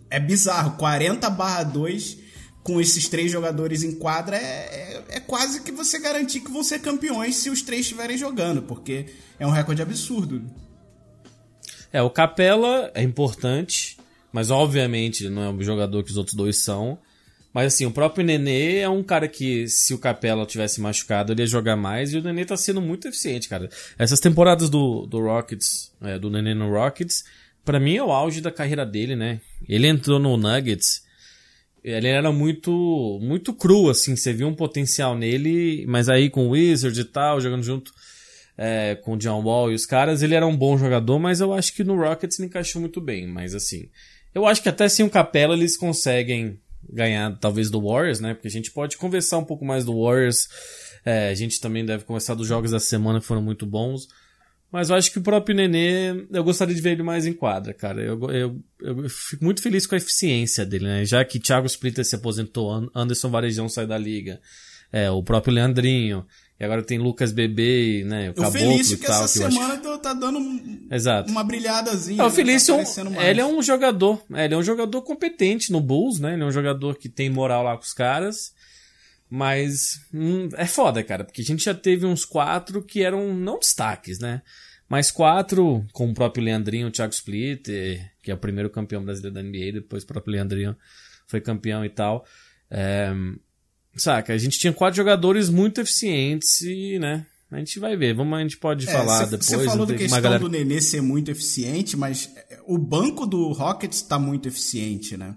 é 0.10 0.20
bizarro. 0.20 0.76
40 0.76 1.30
barra 1.30 1.64
2 1.64 2.18
com 2.62 2.82
esses 2.82 3.08
três 3.08 3.32
jogadores 3.32 3.82
em 3.82 3.94
quadra 3.94 4.36
é, 4.36 4.42
é, 4.42 5.04
é, 5.16 5.20
quase 5.22 5.62
que 5.62 5.72
você 5.72 5.98
garantir 5.98 6.42
que 6.42 6.52
vão 6.52 6.64
ser 6.64 6.80
campeões 6.80 7.38
se 7.38 7.50
os 7.50 7.62
três 7.62 7.84
estiverem 7.84 8.18
jogando, 8.18 8.62
porque 8.64 9.06
é 9.40 9.48
um 9.48 9.52
recorde 9.52 9.82
absurdo. 9.82 10.44
É, 11.94 12.02
o 12.02 12.10
Capela 12.10 12.92
é 12.94 13.02
importante, 13.02 13.98
mas 14.34 14.52
obviamente 14.52 15.30
não 15.30 15.44
é 15.44 15.50
um 15.50 15.64
jogador 15.64 16.04
que 16.04 16.12
os 16.12 16.18
outros 16.18 16.36
dois 16.36 16.58
são. 16.58 17.00
Mas 17.54 17.74
assim, 17.74 17.86
o 17.86 17.92
próprio 17.92 18.26
Nenê 18.26 18.80
é 18.80 18.90
um 18.90 19.04
cara 19.04 19.28
que, 19.28 19.68
se 19.68 19.94
o 19.94 20.00
Capela 20.00 20.46
tivesse 20.46 20.82
machucado, 20.82 21.32
ele 21.32 21.44
ia 21.44 21.48
jogar 21.48 21.76
mais. 21.76 22.12
E 22.12 22.18
o 22.18 22.24
Nenê 22.24 22.44
tá 22.46 22.58
sendo 22.58 22.82
muito 22.82 23.08
eficiente, 23.08 23.48
cara. 23.48 23.70
Essas 23.98 24.20
temporadas 24.20 24.70
do, 24.70 25.06
do 25.06 25.20
Rockets, 25.20 25.92
é, 26.02 26.18
do 26.18 26.32
Nenê 26.32 26.56
no 26.56 26.72
Rockets, 26.72 27.24
para 27.64 27.80
mim 27.80 27.96
é 27.96 28.04
o 28.04 28.12
auge 28.12 28.42
da 28.42 28.52
carreira 28.52 28.86
dele, 28.86 29.16
né? 29.16 29.40
Ele 29.70 29.88
entrou 29.88 30.20
no 30.20 30.36
Nuggets. 30.36 31.04
Ele 31.84 32.08
era 32.08 32.32
muito 32.32 33.20
muito 33.22 33.54
cru, 33.54 33.90
assim. 33.90 34.16
Você 34.16 34.34
viu 34.34 34.48
um 34.48 34.56
potencial 34.56 35.16
nele, 35.16 35.86
mas 35.88 36.10
aí 36.10 36.30
com 36.30 36.48
o 36.48 36.52
Wizard 36.52 37.00
e 37.00 37.06
tal, 37.06 37.40
jogando 37.40 37.64
junto 37.64 37.92
é, 38.58 38.96
com 38.96 39.14
o 39.14 39.18
John 39.18 39.44
Wall 39.44 39.72
e 39.72 39.76
os 39.76 39.86
caras, 39.86 40.22
ele 40.24 40.36
era 40.36 40.46
um 40.46 40.56
bom 40.56 40.78
jogador, 40.78 41.20
mas 41.20 41.42
eu 41.42 41.54
acho 41.54 41.74
que 41.74 41.84
no 41.84 41.96
Rockets 41.96 42.40
ele 42.40 42.48
encaixou 42.48 42.82
muito 42.82 43.00
bem. 43.02 43.28
Mas 43.28 43.54
assim, 43.54 43.90
eu 44.34 44.46
acho 44.46 44.64
que 44.64 44.70
até 44.70 44.88
sem 44.88 45.06
o 45.06 45.10
Capela 45.10 45.54
eles 45.54 45.78
conseguem 45.78 46.60
ganhar 46.94 47.38
talvez 47.40 47.70
do 47.70 47.82
Warriors, 47.82 48.20
né? 48.20 48.34
Porque 48.34 48.48
a 48.48 48.52
gente 48.52 48.72
pode 48.72 48.98
conversar 48.98 49.38
um 49.38 49.46
pouco 49.46 49.66
mais 49.66 49.84
do 49.84 50.02
Warriors. 50.02 50.48
É, 51.06 51.30
a 51.30 51.34
gente 51.34 51.60
também 51.60 51.86
deve 51.86 52.06
conversar 52.06 52.36
dos 52.36 52.48
jogos 52.48 52.72
da 52.72 52.80
semana 52.80 53.20
que 53.20 53.26
foram 53.26 53.42
muito 53.42 53.66
bons. 53.66 54.08
Mas 54.72 54.90
eu 54.90 54.96
acho 54.96 55.12
que 55.12 55.20
o 55.20 55.22
próprio 55.22 55.56
Nenê, 55.56 56.26
eu 56.32 56.44
gostaria 56.44 56.74
de 56.74 56.82
ver 56.82 56.94
ele 56.94 57.04
mais 57.04 57.28
em 57.28 57.34
quadra, 57.34 57.76
cara. 57.76 58.02
Eu, 58.02 58.20
eu, 58.32 58.64
eu 58.82 59.08
fico 59.08 59.44
muito 59.44 59.62
feliz 59.62 59.86
com 59.86 59.94
a 59.94 60.00
eficiência 60.00 60.66
dele, 60.66 60.86
né? 60.86 61.06
Já 61.06 61.24
que 61.24 61.40
Thiago 61.40 61.68
Splitter 61.68 62.04
se 62.04 62.16
aposentou, 62.16 62.90
Anderson 62.96 63.30
Varejão 63.30 63.70
sai 63.70 63.86
da 63.86 64.00
liga, 64.00 64.42
é, 64.92 65.12
o 65.12 65.22
próprio 65.22 65.54
Leandrinho, 65.54 66.26
e 66.64 66.66
agora 66.66 66.82
tem 66.82 66.98
Lucas 66.98 67.34
Bebê, 67.34 68.06
né? 68.06 68.34
O, 68.38 68.42
o 68.42 68.52
Felício 68.52 68.98
que 68.98 69.06
tal, 69.06 69.26
essa 69.26 69.48
que 69.48 69.54
semana 69.54 69.74
acho... 69.74 69.98
tá 69.98 70.14
dando 70.14 70.40
Exato. 70.90 71.30
uma 71.30 71.44
brilhadazinha. 71.44 72.22
É, 72.22 72.24
o 72.24 72.30
né? 72.30 72.34
Felício, 72.34 72.78
tá 72.78 73.30
ele 73.30 73.42
é 73.42 73.46
um 73.46 73.62
jogador, 73.62 74.24
é, 74.34 74.46
ele 74.46 74.54
é 74.54 74.58
um 74.58 74.64
jogador 74.64 75.02
competente 75.02 75.74
no 75.74 75.82
Bulls, 75.82 76.20
né? 76.20 76.34
Ele 76.34 76.44
é 76.44 76.46
um 76.46 76.52
jogador 76.52 76.98
que 76.98 77.10
tem 77.10 77.30
moral 77.30 77.64
lá 77.64 77.76
com 77.76 77.84
os 77.84 77.94
caras. 77.94 78.54
Mas 79.30 80.00
hum, 80.14 80.48
é 80.56 80.66
foda, 80.66 81.04
cara, 81.04 81.26
porque 81.26 81.42
a 81.42 81.46
gente 81.46 81.66
já 81.66 81.74
teve 81.74 82.06
uns 82.06 82.24
quatro 82.24 82.82
que 82.82 83.04
eram 83.04 83.34
não 83.34 83.60
destaques, 83.60 84.20
né? 84.20 84.42
Mas 84.88 85.12
quatro, 85.12 85.86
com 85.92 86.10
o 86.10 86.14
próprio 86.14 86.46
Leandrinho, 86.46 86.88
o 86.88 86.92
Thiago 86.92 87.14
Splitter, 87.14 88.10
que 88.22 88.32
é 88.32 88.34
o 88.34 88.38
primeiro 88.38 88.70
campeão 88.70 89.04
brasileiro 89.04 89.34
da 89.34 89.44
NBA, 89.44 89.74
depois 89.74 90.04
o 90.04 90.08
próprio 90.08 90.34
Leandrinho 90.34 90.78
foi 91.28 91.42
campeão 91.42 91.84
e 91.84 91.90
tal. 91.90 92.26
É, 92.70 93.12
Saca? 93.96 94.34
A 94.34 94.38
gente 94.38 94.58
tinha 94.58 94.74
quatro 94.74 94.98
jogadores 94.98 95.50
muito 95.50 95.80
eficientes 95.80 96.62
e, 96.62 96.98
né? 97.00 97.26
A 97.52 97.60
gente 97.60 97.80
vai 97.80 97.96
ver. 97.96 98.16
Vamos, 98.16 98.38
a 98.38 98.42
gente 98.42 98.58
pode 98.58 98.90
é, 98.90 98.92
falar 98.92 99.20
cê, 99.20 99.24
depois. 99.26 99.46
Você 99.46 99.66
falou 99.66 99.86
da 99.86 99.94
questão 99.94 100.22
galera... 100.22 100.40
do 100.40 100.50
Nenê 100.50 100.82
ser 100.82 101.02
muito 101.02 101.30
eficiente, 101.30 101.96
mas 101.96 102.30
o 102.66 102.78
banco 102.78 103.28
do 103.28 103.52
Rockets 103.52 104.00
está 104.00 104.18
muito 104.18 104.48
eficiente, 104.48 105.16
né? 105.16 105.36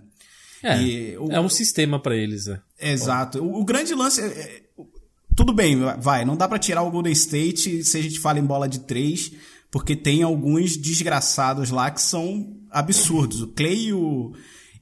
É, 0.62 1.16
o, 1.18 1.30
é 1.30 1.40
um 1.40 1.48
sistema 1.48 2.00
para 2.00 2.16
eles, 2.16 2.48
é. 2.48 2.60
Exato. 2.80 3.42
O, 3.42 3.60
o 3.60 3.64
grande 3.64 3.94
lance 3.94 4.20
é, 4.20 4.26
é, 4.26 4.62
tudo 5.34 5.52
bem, 5.52 5.78
vai, 5.98 6.24
não 6.24 6.36
dá 6.36 6.48
para 6.48 6.58
tirar 6.58 6.82
o 6.82 6.90
Golden 6.90 7.12
State 7.12 7.84
se 7.84 7.98
a 7.98 8.02
gente 8.02 8.18
fala 8.18 8.38
em 8.38 8.44
bola 8.44 8.66
de 8.66 8.80
três, 8.80 9.30
porque 9.70 9.94
tem 9.94 10.22
alguns 10.22 10.76
desgraçados 10.76 11.70
lá 11.70 11.90
que 11.90 12.00
são 12.00 12.56
absurdos. 12.70 13.42
O 13.42 13.48
Clay 13.48 13.88
e 13.88 13.92
o 13.92 14.32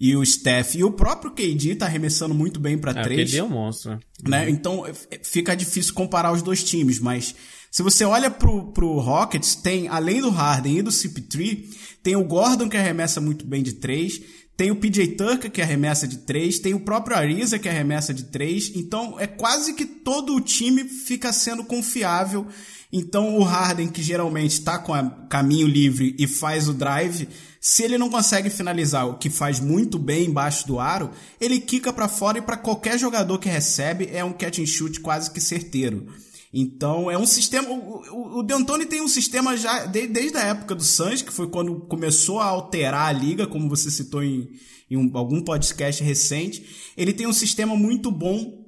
e 0.04 0.14
o 0.14 0.26
Steph 0.26 0.74
e 0.74 0.84
o 0.84 0.90
próprio 0.90 1.30
KD 1.30 1.76
tá 1.76 1.86
arremessando 1.86 2.34
muito 2.34 2.60
bem 2.60 2.76
para 2.76 2.90
é, 2.90 3.02
três. 3.02 3.30
O 3.30 3.32
KD 3.32 3.38
é 3.38 3.42
um 3.42 3.48
monstro. 3.48 3.98
Né? 4.22 4.50
Então 4.50 4.84
fica 5.22 5.56
difícil 5.56 5.94
comparar 5.94 6.30
os 6.30 6.42
dois 6.42 6.62
times, 6.62 7.00
mas 7.00 7.34
se 7.70 7.82
você 7.82 8.04
olha 8.04 8.30
pro, 8.30 8.66
pro 8.72 8.98
Rockets, 8.98 9.54
tem 9.54 9.88
além 9.88 10.20
do 10.20 10.28
Harden 10.28 10.76
e 10.76 10.82
do 10.82 10.90
CP3, 10.90 11.74
tem 12.02 12.16
o 12.16 12.24
Gordon 12.24 12.68
que 12.68 12.76
arremessa 12.76 13.18
muito 13.18 13.46
bem 13.46 13.62
de 13.62 13.72
três, 13.72 14.20
tem 14.54 14.70
o 14.70 14.76
PJ 14.76 15.16
Tucker 15.16 15.50
que 15.50 15.62
arremessa 15.62 16.06
de 16.06 16.18
três, 16.18 16.58
tem 16.58 16.74
o 16.74 16.80
próprio 16.80 17.16
Ariza 17.16 17.58
que 17.58 17.66
arremessa 17.66 18.12
de 18.12 18.24
três, 18.24 18.72
então 18.74 19.18
é 19.18 19.26
quase 19.26 19.72
que 19.72 19.86
todo 19.86 20.36
o 20.36 20.40
time 20.40 20.84
fica 20.84 21.32
sendo 21.32 21.64
confiável. 21.64 22.46
Então 22.92 23.38
o 23.38 23.42
Harden 23.42 23.88
que 23.88 24.02
geralmente 24.02 24.52
está 24.52 24.78
com 24.78 24.92
a 24.92 25.02
caminho 25.30 25.66
livre 25.66 26.14
e 26.18 26.26
faz 26.26 26.68
o 26.68 26.74
drive 26.74 27.26
se 27.66 27.82
ele 27.82 27.96
não 27.96 28.10
consegue 28.10 28.50
finalizar, 28.50 29.08
o 29.08 29.16
que 29.16 29.30
faz 29.30 29.58
muito 29.58 29.98
bem 29.98 30.26
embaixo 30.26 30.66
do 30.66 30.78
aro, 30.78 31.10
ele 31.40 31.58
quica 31.58 31.94
para 31.94 32.08
fora 32.08 32.36
e 32.36 32.42
para 32.42 32.58
qualquer 32.58 32.98
jogador 32.98 33.38
que 33.38 33.48
recebe 33.48 34.10
é 34.12 34.22
um 34.22 34.34
catch 34.34 34.58
and 34.58 34.66
shoot 34.66 35.00
quase 35.00 35.30
que 35.30 35.40
certeiro. 35.40 36.06
Então 36.52 37.10
é 37.10 37.16
um 37.16 37.24
sistema. 37.24 37.70
O, 37.70 38.40
o, 38.40 38.42
D'Antoni 38.42 38.84
tem 38.84 39.00
um 39.00 39.08
sistema 39.08 39.56
já 39.56 39.86
de, 39.86 40.06
desde 40.06 40.36
a 40.36 40.42
época 40.42 40.74
do 40.74 40.84
Suns, 40.84 41.22
que 41.22 41.32
foi 41.32 41.48
quando 41.48 41.80
começou 41.86 42.38
a 42.38 42.44
alterar 42.44 43.08
a 43.08 43.12
liga, 43.12 43.46
como 43.46 43.66
você 43.66 43.90
citou 43.90 44.22
em, 44.22 44.46
em 44.90 44.98
um, 44.98 45.10
algum 45.16 45.40
podcast 45.40 46.04
recente. 46.04 46.92
Ele 46.94 47.14
tem 47.14 47.26
um 47.26 47.32
sistema 47.32 47.74
muito 47.74 48.10
bom 48.10 48.62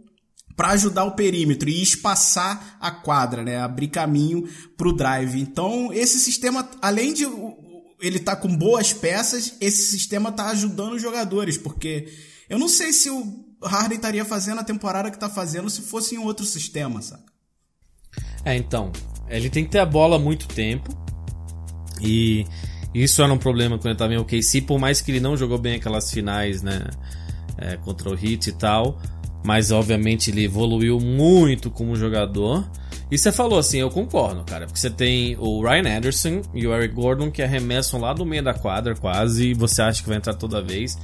para 0.56 0.70
ajudar 0.70 1.04
o 1.04 1.14
perímetro 1.14 1.68
e 1.68 1.82
espaçar 1.82 2.78
a 2.80 2.90
quadra, 2.90 3.44
né? 3.44 3.58
Abrir 3.58 3.88
caminho 3.88 4.48
para 4.74 4.88
o 4.88 4.92
drive. 4.94 5.38
Então 5.38 5.92
esse 5.92 6.18
sistema, 6.18 6.66
além 6.80 7.12
de 7.12 7.26
ele 8.00 8.18
tá 8.18 8.36
com 8.36 8.54
boas 8.54 8.92
peças, 8.92 9.54
esse 9.60 9.82
sistema 9.82 10.30
tá 10.30 10.48
ajudando 10.50 10.94
os 10.94 11.02
jogadores, 11.02 11.56
porque 11.56 12.08
Eu 12.48 12.58
não 12.58 12.68
sei 12.68 12.92
se 12.92 13.10
o 13.10 13.44
Harden 13.62 13.96
estaria 13.96 14.24
fazendo 14.24 14.60
a 14.60 14.64
temporada 14.64 15.10
que 15.10 15.18
tá 15.18 15.28
fazendo 15.28 15.68
se 15.68 15.82
fosse 15.82 16.14
em 16.14 16.18
outro 16.18 16.46
sistema, 16.46 17.02
saca? 17.02 17.24
É, 18.44 18.54
então. 18.56 18.92
Ele 19.28 19.50
tem 19.50 19.64
que 19.64 19.70
ter 19.70 19.80
a 19.80 19.86
bola 19.86 20.18
muito 20.18 20.46
tempo. 20.46 20.96
E 22.00 22.46
isso 22.94 23.20
era 23.22 23.32
um 23.32 23.38
problema 23.38 23.76
quando 23.76 23.86
ele 23.86 23.98
tava 23.98 24.14
em 24.14 24.18
OKC, 24.18 24.62
por 24.62 24.78
mais 24.78 25.00
que 25.00 25.10
ele 25.10 25.20
não 25.20 25.36
jogou 25.36 25.58
bem 25.58 25.74
aquelas 25.74 26.10
finais, 26.10 26.62
né? 26.62 26.84
É, 27.58 27.76
contra 27.78 28.10
o 28.10 28.14
Heat 28.14 28.50
e 28.50 28.52
tal. 28.52 29.00
Mas 29.44 29.72
obviamente 29.72 30.30
ele 30.30 30.44
evoluiu 30.44 31.00
muito 31.00 31.70
como 31.70 31.96
jogador. 31.96 32.68
E 33.10 33.16
você 33.16 33.30
falou 33.30 33.58
assim, 33.58 33.78
eu 33.78 33.90
concordo, 33.90 34.42
cara. 34.44 34.66
Porque 34.66 34.80
você 34.80 34.90
tem 34.90 35.36
o 35.38 35.62
Ryan 35.62 35.98
Anderson 35.98 36.42
e 36.52 36.66
o 36.66 36.74
Eric 36.74 36.94
Gordon 36.94 37.30
que 37.30 37.42
arremessam 37.42 38.00
lá 38.00 38.12
do 38.12 38.26
meio 38.26 38.42
da 38.42 38.52
quadra 38.52 38.94
quase. 38.94 39.50
E 39.50 39.54
você 39.54 39.82
acha 39.82 40.02
que 40.02 40.08
vai 40.08 40.18
entrar 40.18 40.34
toda 40.34 40.60
vez. 40.60 40.98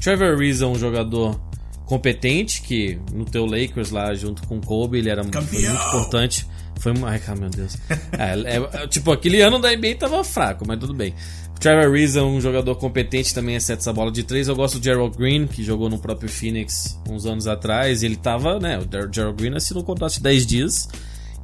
Trevor 0.00 0.36
Reese 0.36 0.62
é 0.62 0.66
um 0.66 0.78
jogador 0.78 1.40
competente 1.86 2.62
que 2.62 2.98
no 3.14 3.24
teu 3.24 3.46
Lakers 3.46 3.90
lá 3.90 4.12
junto 4.14 4.46
com 4.46 4.58
o 4.58 4.60
Kobe 4.60 4.98
ele 4.98 5.08
era 5.08 5.22
muito 5.22 5.38
importante. 5.38 6.46
Foi 6.78 6.92
uma. 6.92 7.08
Ai, 7.08 7.20
meu 7.38 7.48
Deus. 7.48 7.78
É, 8.18 8.82
é, 8.82 8.86
tipo, 8.86 9.12
aquele 9.12 9.40
ano 9.40 9.58
da 9.58 9.74
NBA 9.74 9.96
tava 9.98 10.22
fraco, 10.24 10.64
mas 10.66 10.78
tudo 10.78 10.92
bem. 10.92 11.14
Trevor 11.58 11.90
Reese 11.90 12.18
é 12.18 12.22
um 12.22 12.38
jogador 12.40 12.74
competente 12.76 13.34
também, 13.34 13.56
exceto 13.56 13.80
essa 13.80 13.92
bola 13.92 14.10
de 14.10 14.22
três. 14.22 14.48
Eu 14.48 14.54
gosto 14.54 14.78
do 14.78 14.84
Gerald 14.84 15.16
Green, 15.16 15.46
que 15.46 15.64
jogou 15.64 15.88
no 15.88 15.98
próprio 15.98 16.28
Phoenix 16.28 17.00
uns 17.08 17.24
anos 17.24 17.46
atrás. 17.46 18.02
Ele 18.02 18.16
tava, 18.16 18.58
né? 18.58 18.78
O 18.78 18.82
Gerald 19.12 19.36
Green 19.40 19.56
assinou 19.56 19.82
um 19.82 19.86
contrato 19.86 20.14
de 20.14 20.20
10 20.20 20.46
dias. 20.46 20.88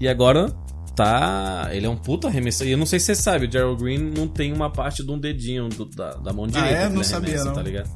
E 0.03 0.09
agora 0.09 0.53
tá. 0.97 1.69
Ele 1.71 1.87
é 1.87 1.89
um 1.89 1.97
puta 1.97 2.27
arremessador. 2.27 2.67
E 2.67 2.73
eu 2.73 2.79
não 2.79 2.85
sei 2.85 2.99
se 2.99 3.07
você 3.07 3.15
sabe, 3.15 3.47
o 3.47 3.53
Gerald 3.53 3.81
Green 3.81 3.99
não 3.99 4.27
tem 4.27 4.53
uma 4.53 4.69
parte 4.69 5.05
de 5.05 5.09
um 5.13 5.17
dedinho 5.17 5.69
do, 5.69 5.85
da, 5.85 6.15
da 6.15 6.33
mão 6.33 6.45
direita. 6.49 6.77
Ah, 6.77 6.83
é? 6.83 6.89
Não 6.89 7.05
sabia, 7.05 7.45
não. 7.45 7.53
Tá 7.53 7.63
ligado? 7.63 7.89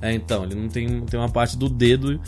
É, 0.00 0.12
então, 0.12 0.44
ele 0.44 0.54
não 0.54 0.68
tem, 0.68 1.00
tem 1.00 1.18
uma 1.18 1.28
parte 1.28 1.58
do 1.58 1.68
dedo. 1.68 2.20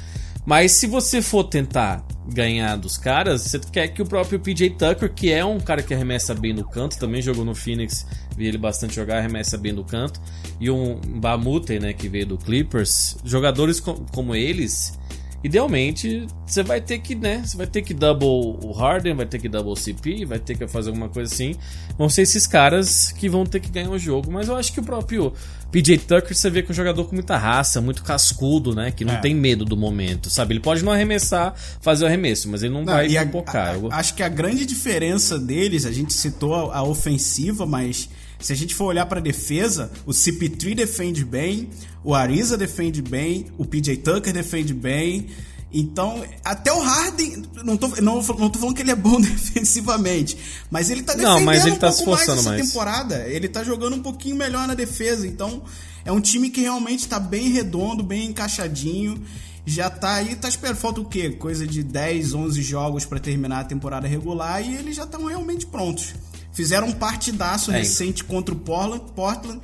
Mas 0.45 0.73
se 0.73 0.89
você 0.89 1.23
for 1.23 1.45
tentar 1.45 2.05
ganhar 2.27 2.75
dos 2.75 2.99
caras, 2.99 3.43
você 3.43 3.61
quer 3.61 3.87
que 3.89 4.03
o 4.03 4.07
próprio 4.07 4.41
PJ 4.41 4.71
Tucker, 4.71 5.15
que 5.15 5.31
é 5.31 5.45
um 5.45 5.61
cara 5.61 5.85
que 5.85 5.95
arremessa 5.95 6.35
bem 6.35 6.53
no 6.53 6.69
canto, 6.69 6.99
também 6.99 7.23
jogou 7.23 7.45
no 7.45 7.55
Phoenix, 7.55 8.05
vi 8.37 8.49
ele 8.49 8.59
bastante 8.59 8.97
jogar, 8.97 9.19
arremessa 9.19 9.57
bem 9.57 9.73
no 9.73 9.85
canto, 9.85 10.21
e 10.59 10.69
um 10.69 10.97
Bamute, 10.97 11.79
né, 11.79 11.93
que 11.93 12.09
veio 12.09 12.27
do 12.27 12.39
Clippers, 12.39 13.17
jogadores 13.25 13.79
com, 13.79 13.95
como 14.13 14.35
eles, 14.35 14.99
idealmente 15.45 16.27
você 16.47 16.63
vai 16.63 16.81
ter 16.81 16.99
que, 16.99 17.15
né, 17.15 17.43
você 17.45 17.57
vai 17.57 17.67
ter 17.67 17.83
que 17.83 17.93
double 17.93 18.27
o 18.65 18.73
Harden, 18.73 19.15
vai 19.15 19.27
ter 19.27 19.39
que 19.41 19.49
double 19.49 19.73
o 19.73 19.77
CP, 19.77 20.25
vai 20.25 20.39
ter 20.39 20.57
que 20.57 20.67
fazer 20.69 20.91
alguma 20.91 21.09
coisa 21.09 21.33
assim. 21.33 21.55
Vão 21.99 22.09
ser 22.09 22.23
esses 22.23 22.47
caras 22.47 23.13
que 23.13 23.29
vão 23.29 23.45
ter 23.45 23.61
que 23.61 23.71
ganhar 23.71 23.91
o 23.91 23.99
jogo, 23.99 24.31
mas 24.31 24.49
eu 24.49 24.57
acho 24.57 24.73
que 24.73 24.81
o 24.81 24.83
próprio 24.83 25.33
PJ 25.71 25.99
Tucker 25.99 26.35
você 26.37 26.51
vê 26.51 26.63
que 26.63 26.71
é 26.71 26.73
um 26.73 26.75
jogador 26.75 27.05
com 27.05 27.15
muita 27.15 27.37
raça, 27.37 27.81
muito 27.81 28.03
cascudo, 28.03 28.75
né, 28.75 28.91
que 28.91 29.05
não 29.05 29.15
É. 29.15 29.21
tem 29.21 29.35
medo 29.35 29.65
do 29.65 29.77
momento, 29.77 30.29
sabe? 30.31 30.53
Ele 30.55 30.61
pode 30.61 30.85
não 30.85 30.93
arremessar, 30.93 31.55
fazer 31.81 32.05
o 32.05 32.07
arremesso, 32.07 32.49
mas 32.49 32.63
ele 32.63 32.75
não, 32.75 32.85
vai 32.85 33.09
e 33.09 33.17
a- 33.19 33.25
pipocar. 33.25 33.75
Eu- 33.75 33.91
acho 33.93 34.15
que 34.15 34.23
a 34.23 34.29
grande 34.29 34.65
diferença 34.67 35.39
deles, 35.39 35.87
a 35.87 35.93
gente 35.93 36.13
citou 36.13 36.55
a, 36.71 36.79
a 36.79 36.83
ofensiva, 36.83 37.65
mas 37.67 38.09
se 38.43 38.53
a 38.53 38.57
gente 38.57 38.75
for 38.75 38.87
olhar 38.87 39.07
para 39.07 39.21
defesa, 39.21 39.91
o 40.05 40.11
CP3 40.11 40.75
defende 40.75 41.25
bem, 41.25 41.71
o 42.05 42.15
Ariza 42.15 42.59
defende 42.59 43.01
bem, 43.01 43.47
o 43.57 43.65
PJ 43.65 43.97
Tucker 43.99 44.33
defende 44.33 44.75
bem. 44.75 45.29
Então, 45.73 46.23
até 46.45 46.71
o 46.71 46.81
Harden, 46.81 47.45
não 47.65 47.79
tô, 47.79 47.89
não, 48.03 48.21
não 48.21 48.51
tô 48.51 48.59
falando 48.59 48.75
que 48.75 48.83
ele 48.83 48.91
é 48.91 48.95
bom 48.97 49.19
defensivamente, 49.23 50.37
mas 50.71 50.91
ele 50.91 51.03
tá 51.03 51.15
Não, 51.15 51.23
defendendo 51.23 51.45
mas 51.47 51.65
ele 51.65 51.77
um 51.77 51.79
tá 51.79 51.87
pouco 51.89 52.03
se 52.03 52.07
mais 52.07 52.21
esforçando 52.21 52.41
essa 52.41 52.49
mais. 52.51 52.67
temporada. 52.67 53.27
Ele 53.29 53.49
tá 53.49 53.65
jogando 53.65 53.97
um 53.97 54.03
pouquinho 54.03 54.37
melhor 54.37 54.67
na 54.69 54.75
defesa, 54.75 55.27
então 55.27 55.63
é 56.05 56.13
um 56.13 56.21
time 56.21 56.51
que 56.51 56.61
realmente 56.61 57.09
tá 57.09 57.19
bem 57.19 57.49
redondo, 57.49 58.03
bem 58.03 58.27
encaixadinho. 58.27 59.23
Já 59.65 59.89
tá 59.89 60.15
aí, 60.17 60.35
tá 60.35 60.49
esperando. 60.49 60.77
Falta 60.77 61.01
o 61.01 61.05
quê? 61.05 61.31
Coisa 61.31 61.67
de 61.67 61.83
10, 61.85 62.35
11 62.35 62.61
jogos 62.63 63.05
pra 63.05 63.21
terminar 63.21 63.61
a 63.61 63.65
temporada 63.65 64.09
regular 64.09 64.61
e 64.61 64.75
eles 64.75 64.97
já 64.97 65.05
estão 65.05 65.25
realmente 65.25 65.65
prontos. 65.67 66.15
Fizeram 66.53 66.89
um 66.89 66.93
partidaço 66.93 67.71
É. 67.73 67.79
recente 67.79 68.25
contra 68.25 68.55
o 68.55 68.59
Portland, 68.59 69.05
Portland 69.15 69.61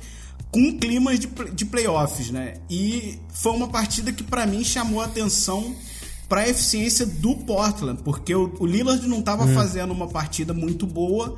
com 0.51 0.77
climas 0.79 1.19
de, 1.19 1.27
de 1.53 1.65
playoffs, 1.65 2.31
né? 2.31 2.55
E 2.69 3.19
foi 3.31 3.51
uma 3.53 3.67
partida 3.67 4.11
que 4.11 4.23
pra 4.23 4.47
mim 4.47 4.63
chamou 4.63 4.99
a 5.01 5.05
atenção 5.05 5.75
pra 6.27 6.47
eficiência 6.47 7.05
do 7.05 7.35
Portland, 7.35 8.01
porque 8.03 8.33
o, 8.33 8.55
o 8.59 8.65
Lillard 8.65 9.07
não 9.07 9.21
tava 9.21 9.47
fazendo 9.47 9.91
uma 9.91 10.07
partida 10.07 10.53
muito 10.53 10.85
boa, 10.87 11.37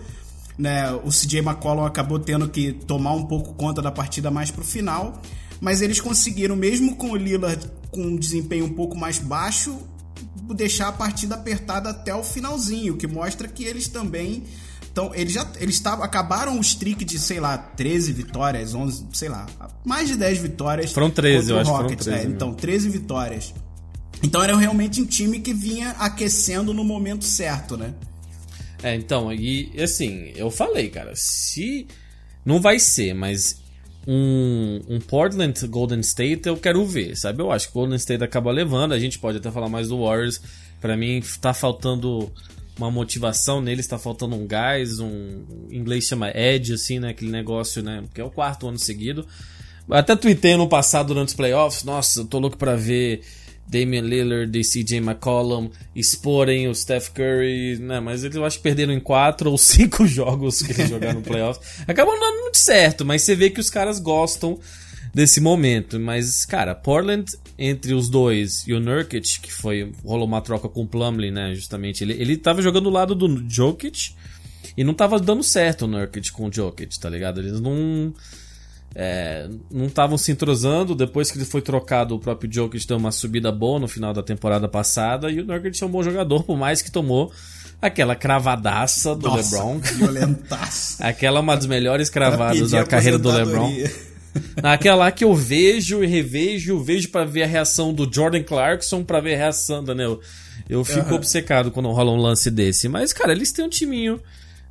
né? 0.57 0.91
O 0.93 1.09
CJ 1.09 1.39
McCollum 1.39 1.85
acabou 1.85 2.19
tendo 2.19 2.47
que 2.47 2.71
tomar 2.73 3.13
um 3.13 3.25
pouco 3.25 3.53
conta 3.53 3.81
da 3.81 3.91
partida 3.91 4.31
mais 4.31 4.49
pro 4.51 4.63
final, 4.63 5.21
mas 5.59 5.81
eles 5.81 5.99
conseguiram, 5.99 6.55
mesmo 6.55 6.95
com 6.95 7.11
o 7.11 7.15
Lillard 7.15 7.69
com 7.89 8.01
um 8.03 8.15
desempenho 8.15 8.65
um 8.65 8.73
pouco 8.73 8.97
mais 8.97 9.17
baixo, 9.19 9.77
deixar 10.55 10.87
a 10.87 10.91
partida 10.93 11.35
apertada 11.35 11.89
até 11.89 12.13
o 12.15 12.23
finalzinho, 12.23 12.93
o 12.93 12.97
que 12.97 13.07
mostra 13.07 13.47
que 13.47 13.63
eles 13.65 13.87
também 13.89 14.43
então, 14.91 15.11
eles 15.15 15.33
já 15.33 15.49
eles 15.59 15.79
tavam, 15.79 16.03
acabaram 16.03 16.57
o 16.57 16.61
streak 16.61 17.05
de, 17.05 17.17
sei 17.17 17.39
lá, 17.39 17.57
13 17.57 18.11
vitórias, 18.11 18.75
11, 18.75 19.07
sei 19.13 19.29
lá, 19.29 19.47
mais 19.85 20.09
de 20.09 20.17
10 20.17 20.39
vitórias. 20.39 20.91
Foram 20.91 21.09
13, 21.09 21.37
contra 21.37 21.53
eu 21.53 21.59
acho 21.59 21.69
que 21.69 21.71
foram 21.71 21.83
Rockets, 21.83 22.05
13 22.05 22.09
né? 22.09 22.23
mesmo. 22.23 22.35
Então, 22.35 22.53
13 22.53 22.89
vitórias. 22.89 23.53
Então 24.21 24.43
era 24.43 24.55
realmente 24.55 25.01
um 25.01 25.05
time 25.05 25.39
que 25.39 25.53
vinha 25.53 25.91
aquecendo 25.91 26.73
no 26.73 26.83
momento 26.83 27.23
certo, 27.23 27.77
né? 27.77 27.93
É, 28.83 28.93
então, 28.95 29.31
e 29.31 29.71
assim, 29.81 30.31
eu 30.35 30.51
falei, 30.51 30.89
cara, 30.89 31.13
se 31.15 31.87
não 32.45 32.59
vai 32.59 32.77
ser, 32.77 33.13
mas 33.13 33.61
um, 34.05 34.81
um 34.89 34.99
Portland 34.99 35.67
Golden 35.67 36.01
State 36.01 36.47
eu 36.47 36.57
quero 36.57 36.85
ver, 36.85 37.15
sabe? 37.15 37.41
Eu 37.41 37.51
acho 37.51 37.67
que 37.67 37.71
o 37.71 37.79
Golden 37.79 37.95
State 37.95 38.23
acaba 38.23 38.51
levando, 38.51 38.93
a 38.93 38.99
gente 38.99 39.17
pode 39.17 39.37
até 39.37 39.49
falar 39.49 39.69
mais 39.69 39.87
do 39.87 40.03
Warriors. 40.03 40.41
Pra 40.79 40.97
mim, 40.97 41.21
tá 41.39 41.53
faltando 41.53 42.31
uma 42.83 42.91
motivação 42.91 43.61
neles, 43.61 43.87
tá 43.87 43.97
faltando 43.97 44.35
um 44.35 44.45
gás, 44.47 44.99
um 44.99 45.43
em 45.69 45.77
inglês 45.77 46.05
chama 46.05 46.31
edge, 46.35 46.73
assim, 46.73 46.99
né? 46.99 47.09
Aquele 47.09 47.31
negócio, 47.31 47.81
né? 47.81 48.03
Que 48.13 48.21
é 48.21 48.23
o 48.23 48.29
quarto 48.29 48.67
ano 48.67 48.79
seguido. 48.79 49.25
Até 49.89 50.15
tuitei 50.15 50.55
no 50.55 50.69
passado 50.69 51.07
durante 51.07 51.29
os 51.29 51.33
playoffs, 51.33 51.83
nossa, 51.83 52.21
eu 52.21 52.25
tô 52.25 52.39
louco 52.39 52.57
pra 52.57 52.75
ver 52.75 53.21
Damian 53.67 54.01
Lillard 54.01 54.57
e 54.57 54.63
CJ 54.63 54.97
McCollum 54.97 55.69
exporem 55.95 56.67
o 56.67 56.75
Steph 56.75 57.09
Curry, 57.09 57.77
né? 57.79 57.99
Mas 57.99 58.23
eles 58.23 58.35
eu 58.35 58.45
acho 58.45 58.57
que 58.57 58.63
perderam 58.63 58.93
em 58.93 58.99
quatro 58.99 59.49
ou 59.49 59.57
cinco 59.57 60.05
jogos 60.07 60.61
que 60.61 60.71
eles 60.73 60.89
jogaram 60.89 61.15
no 61.15 61.21
playoffs. 61.21 61.83
Acabou 61.87 62.13
não 62.13 62.19
dando 62.19 62.41
muito 62.41 62.57
certo, 62.57 63.05
mas 63.05 63.21
você 63.21 63.35
vê 63.35 63.49
que 63.49 63.59
os 63.59 63.69
caras 63.69 63.99
gostam 63.99 64.59
desse 65.13 65.39
momento. 65.39 65.99
Mas, 65.99 66.45
cara, 66.45 66.73
Portland 66.73 67.25
entre 67.57 67.93
os 67.93 68.09
dois 68.09 68.65
e 68.67 68.73
o 68.73 68.79
Nurkic, 68.79 69.39
que 69.39 69.51
foi 69.51 69.91
rolou 70.03 70.25
uma 70.25 70.41
troca 70.41 70.67
com 70.67 70.83
o 70.83 70.87
Plumlee, 70.87 71.31
né? 71.31 71.53
Justamente, 71.53 72.03
ele, 72.03 72.13
ele 72.13 72.37
tava 72.37 72.61
jogando 72.61 72.85
do 72.85 72.89
lado 72.89 73.13
do 73.13 73.43
Jokic 73.49 74.13
e 74.75 74.83
não 74.83 74.93
tava 74.93 75.19
dando 75.19 75.43
certo 75.43 75.83
o 75.83 75.87
Nurkic 75.87 76.31
com 76.31 76.47
o 76.47 76.53
Jokic, 76.53 76.99
tá 76.99 77.09
ligado? 77.09 77.39
Eles 77.39 77.59
não 77.59 78.13
é, 78.95 79.47
não 79.69 79.85
estavam 79.85 80.17
se 80.17 80.31
entrosando. 80.31 80.95
Depois 80.95 81.31
que 81.31 81.37
ele 81.37 81.45
foi 81.45 81.61
trocado, 81.61 82.15
o 82.15 82.19
próprio 82.19 82.51
Jokic 82.51 82.85
deu 82.87 82.97
uma 82.97 83.11
subida 83.11 83.51
boa 83.51 83.79
no 83.79 83.87
final 83.87 84.13
da 84.13 84.23
temporada 84.23 84.67
passada. 84.67 85.29
E 85.29 85.39
o 85.39 85.45
Nurkic 85.45 85.81
é 85.81 85.85
um 85.85 85.91
bom 85.91 86.03
jogador, 86.03 86.43
por 86.43 86.57
mais 86.57 86.81
que 86.81 86.91
tomou 86.91 87.31
aquela 87.81 88.15
cravadaça 88.15 89.15
do 89.15 89.27
Nossa, 89.27 89.55
LeBron. 89.55 89.81
Aquela 90.99 91.39
é 91.39 91.41
uma 91.41 91.55
das 91.55 91.65
melhores 91.65 92.09
cravadas 92.09 92.71
da 92.71 92.85
carreira 92.85 93.17
do 93.17 93.29
LeBron. 93.29 93.71
Aquela 94.63 94.95
lá 95.05 95.11
que 95.11 95.23
eu 95.23 95.33
vejo 95.35 96.03
e 96.03 96.07
revejo, 96.07 96.79
vejo 96.83 97.09
pra 97.09 97.25
ver 97.25 97.43
a 97.43 97.47
reação 97.47 97.93
do 97.93 98.09
Jordan 98.11 98.43
Clarkson, 98.43 99.03
pra 99.03 99.19
ver 99.19 99.35
a 99.35 99.37
reação 99.37 99.83
da 99.83 99.93
Neo. 99.95 100.19
Eu 100.69 100.83
fico 100.85 100.99
Aham. 101.07 101.15
obcecado 101.15 101.71
quando 101.71 101.89
rola 101.91 102.11
um 102.11 102.17
lance 102.17 102.49
desse. 102.49 102.87
Mas, 102.87 103.11
cara, 103.11 103.31
eles 103.33 103.51
têm 103.51 103.65
um 103.65 103.69
timinho. 103.69 104.19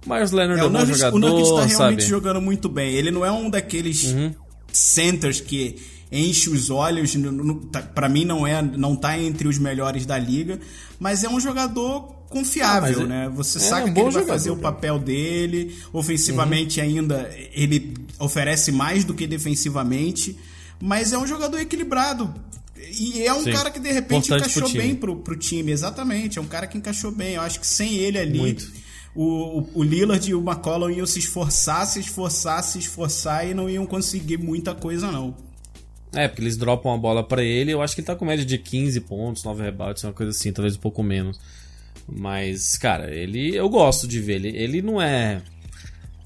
Myers 0.06 0.30
Leonard 0.30 0.60
é, 0.60 0.64
É, 0.64 0.66
o 0.66 0.68
um 0.68 0.72
bom 0.72 0.78
Nurkic, 0.78 0.94
o 0.94 0.98
jogador, 0.98 1.18
Nurkic 1.18 1.48
tá 1.48 1.54
realmente 1.66 1.72
sabe? 1.76 2.02
Uhum. 2.02 2.08
jogando 2.08 2.40
muito 2.40 2.68
bem. 2.70 2.94
Ele 2.94 3.10
não 3.10 3.24
é 3.24 3.30
um 3.30 3.50
daqueles 3.50 4.14
centers 4.72 5.40
que 5.40 5.76
enche 6.10 6.48
os 6.48 6.70
olhos. 6.70 7.14
tá- 7.70 7.82
Pra 7.82 8.08
mim 8.08 8.24
não 8.24 8.46
é, 8.46 8.62
não 8.62 8.96
tá 8.96 9.18
entre 9.18 9.46
os 9.46 9.58
melhores 9.58 10.06
da 10.06 10.18
liga, 10.18 10.58
mas 10.98 11.22
é 11.22 11.28
um 11.28 11.38
jogador 11.38 12.19
confiável, 12.30 13.00
Ah, 13.00 13.02
é- 13.02 13.06
né? 13.06 13.32
Você 13.34 13.58
é 13.58 13.60
sabe 13.60 13.90
um 13.90 13.92
que 13.92 14.00
ele 14.00 14.04
vai 14.04 14.12
jogador, 14.12 14.32
fazer 14.32 14.50
o 14.50 14.56
cara. 14.56 14.72
papel 14.72 14.98
dele. 14.98 15.76
Ofensivamente 15.92 16.80
ainda 16.80 17.30
ele 17.52 17.94
oferece 18.18 18.72
mais 18.72 19.04
do 19.04 19.12
que 19.12 19.26
defensivamente, 19.26 20.38
mas 20.80 21.12
é 21.12 21.18
um 21.18 21.26
jogador 21.26 21.58
equilibrado. 21.60 22.32
E 22.98 23.22
é 23.22 23.34
um 23.34 23.42
Sim. 23.44 23.52
cara 23.52 23.70
que 23.70 23.78
de 23.78 23.92
repente 23.92 24.26
Importante 24.26 24.52
pro 24.52 24.62
encaixou 24.62 24.68
time. 24.68 24.82
bem 24.82 24.94
pro, 24.94 25.16
pro 25.16 25.36
time, 25.36 25.70
exatamente. 25.70 26.38
É 26.38 26.42
um 26.42 26.46
cara 26.46 26.66
que 26.66 26.78
encaixou 26.78 27.10
bem. 27.10 27.34
Eu 27.34 27.42
acho 27.42 27.60
que 27.60 27.66
sem 27.66 27.96
ele 27.96 28.18
ali, 28.18 28.38
Muito. 28.38 28.72
o, 29.14 29.64
o, 29.74 29.82
Lillard 29.82 30.28
e 30.28 30.34
o 30.34 30.40
McCollum 30.40 30.90
iam 30.90 31.06
se 31.06 31.18
esforçar, 31.18 31.86
se 31.86 32.00
esforçar, 32.00 32.62
se 32.64 32.78
esforçar 32.78 33.46
e 33.48 33.52
não 33.54 33.68
iam 33.68 33.84
conseguir 33.86 34.38
muita 34.38 34.74
coisa, 34.74 35.10
não. 35.12 35.36
É, 36.12 36.26
porque 36.26 36.42
eles 36.42 36.56
dropam 36.56 36.92
a 36.92 36.98
bola 36.98 37.22
pra 37.22 37.42
ele. 37.44 37.70
Eu 37.72 37.80
acho 37.82 37.94
que 37.94 38.00
ele 38.00 38.06
tá 38.06 38.16
com 38.16 38.24
média 38.24 38.44
de 38.44 38.58
15 38.58 39.00
pontos, 39.02 39.44
9 39.44 39.62
rebotes, 39.62 40.02
uma 40.02 40.12
coisa 40.12 40.30
assim, 40.30 40.50
talvez 40.52 40.74
um 40.74 40.80
pouco 40.80 41.02
menos. 41.02 41.38
Mas, 42.12 42.76
cara, 42.76 43.14
ele 43.14 43.54
eu 43.56 43.68
gosto 43.68 44.06
de 44.08 44.20
ver. 44.20 44.34
Ele, 44.44 44.48
ele 44.56 44.82
não 44.82 45.00
é 45.00 45.40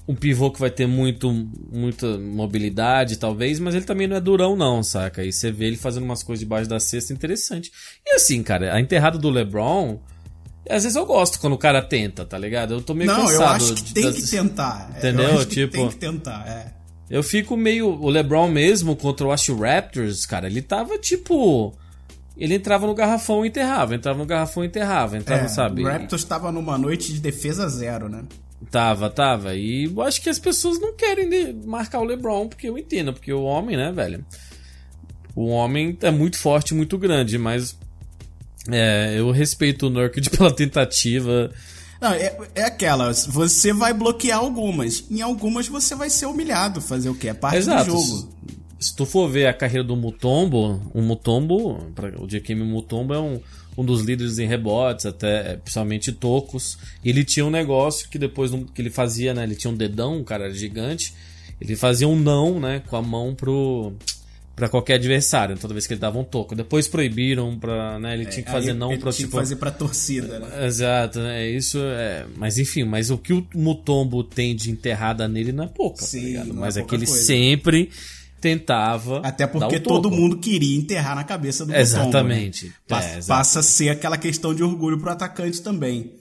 um 0.07 0.15
pivô 0.15 0.51
que 0.51 0.59
vai 0.59 0.69
ter 0.69 0.85
muito, 0.87 1.31
muita 1.71 2.17
mobilidade, 2.17 3.17
talvez, 3.17 3.59
mas 3.59 3.73
ele 3.75 3.85
também 3.85 4.07
não 4.07 4.15
é 4.15 4.21
durão, 4.21 4.55
não, 4.55 4.83
saca? 4.83 5.21
Aí 5.21 5.31
você 5.31 5.51
vê 5.51 5.65
ele 5.65 5.77
fazendo 5.77 6.03
umas 6.03 6.21
coisas 6.23 6.39
debaixo 6.41 6.69
da 6.69 6.79
cesta 6.79 7.11
interessante. 7.13 7.71
E 8.05 8.15
assim, 8.15 8.41
cara, 8.43 8.73
a 8.73 8.79
enterrada 8.81 9.17
do 9.17 9.29
LeBron. 9.29 9.99
Às 10.67 10.81
vezes 10.83 10.95
eu 10.95 11.05
gosto 11.05 11.39
quando 11.39 11.53
o 11.53 11.57
cara 11.59 11.79
tenta, 11.81 12.25
tá 12.25 12.37
ligado? 12.39 12.73
Eu 12.73 12.81
tô 12.81 12.95
meio 12.95 13.11
não, 13.11 13.21
cansado. 13.27 13.63
eu 13.63 13.73
acho 13.73 13.75
que 13.75 13.93
tem 13.93 14.03
das- 14.03 14.15
que 14.15 14.31
tentar. 14.31 14.93
Entendeu? 14.97 15.25
Eu 15.29 15.37
acho 15.37 15.47
que 15.47 15.53
Tipo- 15.55 15.71
tem 15.73 15.89
que 15.89 15.95
tentar, 15.97 16.47
é. 16.47 16.73
Eu 17.07 17.21
fico 17.21 17.55
meio. 17.55 17.87
O 17.87 18.09
LeBron 18.09 18.47
mesmo 18.47 18.95
contra 18.95 19.27
o 19.27 19.29
o 19.29 19.55
Raptors, 19.59 20.25
cara, 20.25 20.47
ele 20.47 20.63
tava 20.63 20.97
tipo. 20.97 21.71
Ele 22.37 22.55
entrava 22.55 22.85
no 22.85 22.93
garrafão 22.93 23.45
e 23.45 23.47
enterrava, 23.47 23.95
entrava 23.95 24.17
no 24.17 24.25
garrafão 24.25 24.63
e 24.63 24.67
enterrava, 24.67 25.17
entrava, 25.17 25.43
É, 25.43 25.47
sabe? 25.47 25.83
O 25.83 25.87
Raptors 25.87 26.23
tava 26.23 26.51
numa 26.51 26.77
noite 26.77 27.13
de 27.13 27.21
defesa 27.21 27.67
zero, 27.69 28.09
né? 28.09 28.23
Tava, 28.69 29.09
tava. 29.09 29.55
E 29.55 29.85
eu 29.85 30.01
acho 30.01 30.21
que 30.21 30.29
as 30.29 30.39
pessoas 30.39 30.79
não 30.79 30.93
querem 30.93 31.53
marcar 31.65 31.99
o 31.99 32.03
LeBron, 32.03 32.47
porque 32.47 32.67
eu 32.67 32.77
entendo, 32.77 33.13
porque 33.13 33.31
o 33.31 33.43
homem, 33.43 33.77
né, 33.77 33.91
velho? 33.91 34.25
O 35.35 35.47
homem 35.47 35.97
é 36.01 36.11
muito 36.11 36.37
forte, 36.37 36.73
muito 36.73 36.97
grande, 36.97 37.37
mas. 37.37 37.77
É, 38.69 39.15
eu 39.17 39.29
respeito 39.31 39.87
o 39.87 39.89
Nurkic 39.89 40.29
pela 40.35 40.51
tentativa. 40.53 41.51
Não, 42.01 42.11
é, 42.11 42.35
é 42.55 42.63
aquela, 42.63 43.13
você 43.13 43.71
vai 43.71 43.93
bloquear 43.93 44.39
algumas. 44.39 45.05
Em 45.09 45.21
algumas 45.21 45.67
você 45.67 45.95
vai 45.95 46.09
ser 46.09 46.25
humilhado, 46.25 46.81
fazer 46.81 47.09
o 47.09 47.15
quê? 47.15 47.29
É 47.29 47.33
parte 47.33 47.57
Exato. 47.57 47.85
do 47.85 47.91
jogo. 47.91 48.29
Se 48.85 48.95
tu 48.95 49.03
for 49.03 49.27
ver 49.27 49.47
a 49.47 49.53
carreira 49.53 49.83
do 49.83 49.95
Mutombo, 49.95 50.79
o 50.93 51.01
Mutombo, 51.01 51.91
o 52.19 52.27
Dikembe 52.27 52.61
Mutombo 52.61 53.15
é 53.15 53.19
um, 53.19 53.41
um 53.75 53.83
dos 53.83 54.03
líderes 54.03 54.37
em 54.37 54.45
rebotes, 54.45 55.07
até 55.07 55.53
é, 55.53 55.57
principalmente 55.57 56.11
tocos. 56.11 56.77
Ele 57.03 57.23
tinha 57.23 57.43
um 57.43 57.49
negócio 57.49 58.07
que 58.07 58.19
depois 58.19 58.51
que 58.75 58.79
ele 58.83 58.91
fazia, 58.91 59.33
né? 59.33 59.41
Ele 59.41 59.55
tinha 59.55 59.73
um 59.73 59.75
dedão, 59.75 60.17
um 60.17 60.23
cara 60.23 60.53
gigante. 60.53 61.15
Ele 61.59 61.75
fazia 61.75 62.07
um 62.07 62.15
não, 62.15 62.59
né? 62.59 62.83
Com 62.87 62.95
a 62.95 63.01
mão 63.01 63.33
pro 63.33 63.91
para 64.55 64.69
qualquer 64.69 64.93
adversário, 64.93 65.57
toda 65.57 65.73
vez 65.73 65.87
que 65.87 65.93
ele 65.93 65.99
dava 65.99 66.19
um 66.19 66.23
toco. 66.23 66.55
Depois 66.55 66.87
proibiram 66.87 67.57
para, 67.57 67.97
né? 67.97 68.13
Ele 68.13 68.27
tinha 68.27 68.43
que 68.43 68.51
fazer 68.51 68.73
não 68.73 68.95
para 68.99 69.11
tipo 69.11 69.31
que 69.31 69.35
fazer 69.35 69.55
pra 69.55 69.71
torcida, 69.71 70.39
né? 70.39 70.67
Exato, 70.67 71.19
né? 71.21 71.49
Isso 71.49 71.79
é. 71.81 72.27
Mas 72.37 72.59
enfim, 72.59 72.83
mas 72.83 73.09
o 73.09 73.17
que 73.17 73.33
o 73.33 73.43
Mutombo 73.55 74.23
tem 74.23 74.55
de 74.55 74.69
enterrada 74.69 75.27
nele 75.27 75.51
não 75.51 75.63
é 75.63 75.67
pouca, 75.67 76.01
tá 76.01 76.05
Sim, 76.05 76.37
é 76.37 76.43
Mas 76.43 76.77
é, 76.77 76.81
pouca 76.81 76.89
que 76.89 77.01
ele 77.01 77.07
coisa. 77.07 77.23
sempre 77.23 77.89
tentava. 78.49 79.21
Até 79.23 79.47
porque 79.47 79.79
todo 79.79 80.11
mundo 80.11 80.37
queria 80.37 80.77
enterrar 80.77 81.15
na 81.15 81.23
cabeça 81.23 81.65
do 81.65 81.69
Mutombo, 81.69 81.81
Exatamente. 81.81 82.65
né? 82.67 82.73
Pa- 82.87 83.03
É, 83.03 83.17
exato. 83.17 83.27
passa 83.27 83.59
a 83.59 83.63
ser 83.63 83.89
aquela 83.89 84.17
questão 84.17 84.53
de 84.53 84.63
orgulho 84.63 84.99
pro 84.99 85.09
atacante 85.11 85.61
também. 85.61 86.11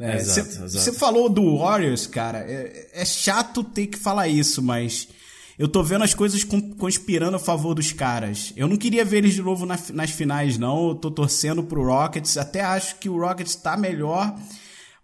É, 0.00 0.18
Você 0.18 0.40
exato. 0.40 0.98
falou 0.98 1.28
do 1.28 1.58
Warriors, 1.58 2.06
cara. 2.06 2.38
É, 2.38 2.88
é 2.94 3.04
chato 3.04 3.62
ter 3.62 3.86
que 3.88 3.98
falar 3.98 4.26
isso, 4.28 4.60
mas 4.62 5.06
eu 5.58 5.68
tô 5.68 5.82
vendo 5.82 6.02
as 6.02 6.12
coisas 6.14 6.42
con- 6.42 6.74
conspirando 6.74 7.36
a 7.36 7.38
favor 7.38 7.74
dos 7.74 7.92
caras. 7.92 8.52
Eu 8.56 8.66
não 8.66 8.76
queria 8.76 9.04
ver 9.04 9.18
eles 9.18 9.34
de 9.34 9.42
novo 9.42 9.64
na- 9.66 9.78
nas 9.92 10.10
finais, 10.10 10.58
não. 10.58 10.88
Eu 10.88 10.94
tô 10.96 11.10
torcendo 11.10 11.62
pro 11.62 11.84
Rockets. 11.84 12.36
Até 12.38 12.60
acho 12.62 12.96
que 12.96 13.08
o 13.08 13.20
Rockets 13.20 13.54
tá 13.54 13.76
melhor, 13.76 14.34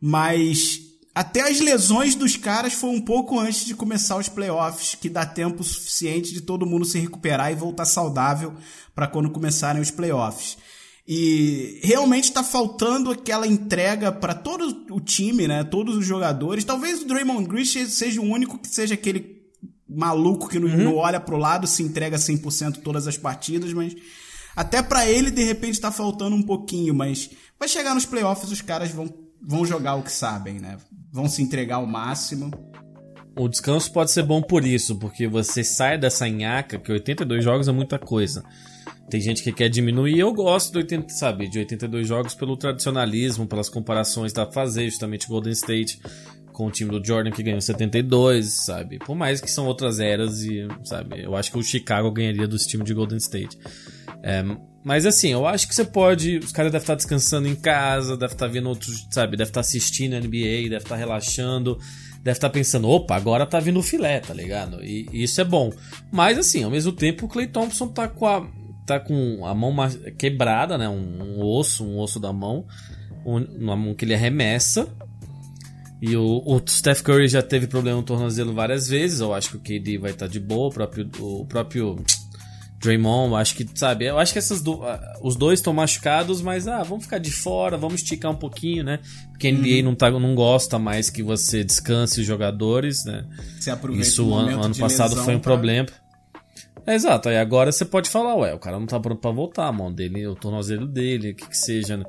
mas 0.00 0.80
até 1.14 1.40
as 1.40 1.60
lesões 1.60 2.14
dos 2.14 2.36
caras 2.36 2.72
foi 2.72 2.90
um 2.90 3.00
pouco 3.00 3.38
antes 3.38 3.64
de 3.64 3.74
começar 3.74 4.16
os 4.16 4.28
playoffs, 4.28 4.94
que 4.94 5.08
dá 5.08 5.26
tempo 5.26 5.64
suficiente 5.64 6.32
de 6.32 6.40
todo 6.40 6.66
mundo 6.66 6.84
se 6.84 6.98
recuperar 6.98 7.50
e 7.50 7.56
voltar 7.56 7.84
saudável 7.84 8.54
para 8.94 9.08
quando 9.08 9.30
começarem 9.30 9.82
os 9.82 9.90
playoffs. 9.90 10.56
E 11.06 11.80
realmente 11.82 12.24
está 12.24 12.44
faltando 12.44 13.10
aquela 13.10 13.46
entrega 13.46 14.12
para 14.12 14.34
todo 14.34 14.86
o 14.90 15.00
time, 15.00 15.48
né? 15.48 15.64
Todos 15.64 15.96
os 15.96 16.06
jogadores. 16.06 16.62
Talvez 16.62 17.02
o 17.02 17.06
Draymond 17.06 17.48
Green 17.48 17.64
seja 17.64 18.20
o 18.20 18.24
único 18.24 18.58
que 18.58 18.68
seja 18.68 18.94
aquele 18.94 19.40
maluco 19.88 20.48
que 20.48 20.60
não, 20.60 20.68
não 20.68 20.96
olha 20.96 21.18
pro 21.18 21.36
lado, 21.36 21.66
se 21.66 21.82
entrega 21.82 22.16
100% 22.16 22.80
todas 22.82 23.08
as 23.08 23.18
partidas, 23.18 23.72
mas 23.72 23.96
até 24.54 24.80
para 24.80 25.08
ele 25.08 25.32
de 25.32 25.42
repente 25.42 25.80
tá 25.80 25.90
faltando 25.90 26.36
um 26.36 26.42
pouquinho, 26.42 26.94
mas 26.94 27.30
vai 27.58 27.68
chegar 27.68 27.94
nos 27.94 28.06
playoffs 28.06 28.52
os 28.52 28.62
caras 28.62 28.90
vão 28.92 29.12
vão 29.42 29.64
jogar 29.64 29.94
o 29.94 30.02
que 30.02 30.12
sabem, 30.12 30.60
né? 30.60 30.76
Vão 31.12 31.28
se 31.28 31.42
entregar 31.42 31.76
ao 31.76 31.86
máximo. 31.86 32.50
O 33.36 33.48
descanso 33.48 33.92
pode 33.92 34.10
ser 34.10 34.22
bom 34.22 34.42
por 34.42 34.64
isso, 34.64 34.98
porque 34.98 35.26
você 35.26 35.62
sai 35.62 35.96
dessa 35.96 36.28
nhaca, 36.28 36.78
que 36.78 36.92
82 36.92 37.42
jogos 37.42 37.68
é 37.68 37.72
muita 37.72 37.98
coisa. 37.98 38.44
Tem 39.08 39.20
gente 39.20 39.42
que 39.42 39.52
quer 39.52 39.68
diminuir, 39.68 40.18
eu 40.18 40.32
gosto 40.32 40.72
do 40.72 40.78
80, 40.78 41.08
sabe, 41.08 41.48
de 41.48 41.58
82 41.58 42.06
jogos 42.06 42.34
pelo 42.34 42.56
tradicionalismo, 42.56 43.46
pelas 43.46 43.68
comparações 43.68 44.32
pra 44.32 44.50
fazer, 44.50 44.88
justamente 44.88 45.26
Golden 45.26 45.52
State 45.52 46.00
com 46.52 46.66
o 46.66 46.70
time 46.70 46.90
do 46.90 47.04
Jordan 47.04 47.30
que 47.30 47.42
ganhou 47.42 47.60
72, 47.60 48.66
sabe? 48.66 48.98
Por 48.98 49.16
mais 49.16 49.40
que 49.40 49.50
são 49.50 49.66
outras 49.66 49.98
eras 49.98 50.42
e, 50.42 50.68
sabe, 50.84 51.24
eu 51.24 51.34
acho 51.34 51.50
que 51.50 51.58
o 51.58 51.62
Chicago 51.62 52.10
ganharia 52.10 52.46
dos 52.46 52.66
times 52.66 52.86
de 52.86 52.92
Golden 52.92 53.16
State. 53.16 53.58
É, 54.22 54.42
mas 54.82 55.04
assim, 55.04 55.28
eu 55.28 55.46
acho 55.46 55.68
que 55.68 55.74
você 55.74 55.84
pode. 55.84 56.38
Os 56.38 56.52
caras 56.52 56.72
devem 56.72 56.82
estar 56.82 56.94
descansando 56.94 57.46
em 57.46 57.54
casa, 57.54 58.16
devem 58.16 58.34
estar 58.34 58.46
vendo 58.46 58.68
outros, 58.68 59.06
sabe? 59.10 59.36
Deve 59.36 59.50
estar 59.50 59.60
assistindo 59.60 60.16
NBA, 60.16 60.70
deve 60.70 60.76
estar 60.76 60.96
relaxando, 60.96 61.78
deve 62.22 62.36
estar 62.38 62.48
pensando, 62.48 62.88
opa, 62.88 63.14
agora 63.14 63.44
tá 63.44 63.60
vindo 63.60 63.78
o 63.78 63.82
filé, 63.82 64.20
tá 64.20 64.32
ligado? 64.32 64.82
E, 64.82 65.06
e 65.12 65.24
isso 65.24 65.40
é 65.40 65.44
bom. 65.44 65.70
Mas 66.10 66.38
assim, 66.38 66.64
ao 66.64 66.70
mesmo 66.70 66.92
tempo, 66.92 67.26
o 67.26 67.28
Clay 67.28 67.46
Thompson 67.46 67.88
tá 67.88 68.08
com 68.08 68.26
a, 68.26 68.46
tá 68.86 68.98
com 68.98 69.44
a 69.44 69.54
mão 69.54 69.74
quebrada, 70.16 70.78
né? 70.78 70.88
Um, 70.88 71.38
um 71.38 71.44
osso, 71.44 71.84
um 71.84 71.98
osso 71.98 72.18
da 72.18 72.32
mão, 72.32 72.64
um, 73.24 73.36
uma 73.36 73.76
mão 73.76 73.94
que 73.94 74.06
ele 74.06 74.14
arremessa. 74.14 74.88
E 76.00 76.16
o, 76.16 76.42
o 76.46 76.62
Steph 76.66 77.02
Curry 77.02 77.28
já 77.28 77.42
teve 77.42 77.66
problema 77.66 77.98
no 77.98 78.02
tornozelo 78.02 78.54
várias 78.54 78.88
vezes. 78.88 79.20
Eu 79.20 79.34
acho 79.34 79.50
que 79.50 79.56
o 79.56 79.60
KD 79.60 79.98
vai 79.98 80.12
estar 80.12 80.26
de 80.26 80.40
boa. 80.40 80.68
O 80.68 80.72
próprio, 80.72 81.10
o 81.18 81.44
próprio 81.44 82.02
Draymond, 82.80 83.34
acho 83.34 83.54
que, 83.54 83.66
sabe, 83.74 84.06
eu 84.06 84.18
acho 84.18 84.32
que 84.32 84.38
essas 84.38 84.62
do, 84.62 84.82
ah, 84.82 85.18
os 85.22 85.36
dois 85.36 85.58
estão 85.58 85.72
machucados, 85.72 86.40
mas 86.40 86.66
ah, 86.66 86.82
vamos 86.82 87.04
ficar 87.04 87.18
de 87.18 87.30
fora, 87.30 87.76
vamos 87.76 88.00
esticar 88.00 88.30
um 88.32 88.36
pouquinho, 88.36 88.82
né? 88.82 89.00
Porque 89.30 89.48
a 89.48 89.52
NBA 89.52 89.82
não, 89.82 89.94
tá, 89.94 90.10
não 90.10 90.34
gosta 90.34 90.78
mais 90.78 91.10
que 91.10 91.22
você 91.22 91.62
descanse 91.62 92.20
os 92.20 92.26
jogadores, 92.26 93.04
né? 93.04 93.26
Se 93.60 93.70
aproveita 93.70 94.06
Isso 94.08 94.26
o 94.26 94.34
ano, 94.34 94.62
ano 94.62 94.74
passado 94.76 95.10
lesão 95.10 95.24
foi 95.24 95.34
um 95.36 95.38
pra- 95.40 95.52
problema. 95.52 95.88
É, 96.86 96.94
exato, 96.94 97.28
aí 97.28 97.36
agora 97.36 97.70
você 97.70 97.84
pode 97.84 98.08
falar, 98.08 98.34
ué, 98.36 98.54
o 98.54 98.58
cara 98.58 98.78
não 98.78 98.86
tá 98.86 98.98
pronto 98.98 99.20
pra 99.20 99.30
voltar, 99.30 99.66
a 99.66 99.72
mão 99.72 99.92
dele, 99.92 100.26
o 100.26 100.34
tornozelo 100.34 100.86
dele, 100.86 101.32
o 101.32 101.34
que 101.34 101.48
que 101.48 101.56
seja, 101.58 101.98
né? 101.98 102.04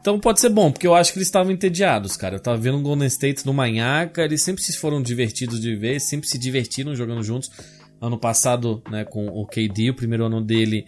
Então 0.00 0.18
pode 0.18 0.40
ser 0.40 0.48
bom, 0.48 0.72
porque 0.72 0.86
eu 0.86 0.94
acho 0.94 1.12
que 1.12 1.18
eles 1.18 1.28
estavam 1.28 1.52
entediados, 1.52 2.16
cara. 2.16 2.36
Eu 2.36 2.40
tava 2.40 2.56
vendo 2.56 2.78
o 2.78 2.82
Golden 2.82 3.06
State 3.06 3.44
no 3.46 3.52
Manhaca, 3.52 4.24
eles 4.24 4.42
sempre 4.42 4.62
se 4.62 4.76
foram 4.76 5.00
divertidos 5.02 5.60
de 5.60 5.76
ver, 5.76 6.00
sempre 6.00 6.26
se 6.28 6.38
divertiram 6.38 6.96
jogando 6.96 7.22
juntos. 7.22 7.50
Ano 8.00 8.18
passado, 8.18 8.82
né, 8.90 9.04
com 9.04 9.26
o 9.26 9.46
KD, 9.46 9.90
o 9.90 9.94
primeiro 9.94 10.24
ano 10.24 10.40
dele, 10.40 10.86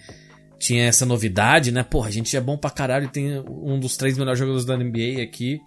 tinha 0.58 0.84
essa 0.84 1.04
novidade, 1.04 1.70
né? 1.72 1.82
Porra, 1.82 2.08
a 2.08 2.12
gente 2.12 2.36
é 2.36 2.40
bom 2.40 2.56
pra 2.56 2.70
caralho, 2.70 3.08
tem 3.08 3.38
um 3.40 3.78
dos 3.78 3.96
três 3.96 4.16
melhores 4.16 4.38
jogadores 4.38 4.64
da 4.64 4.76
NBA 4.76 5.22
aqui. 5.22 5.60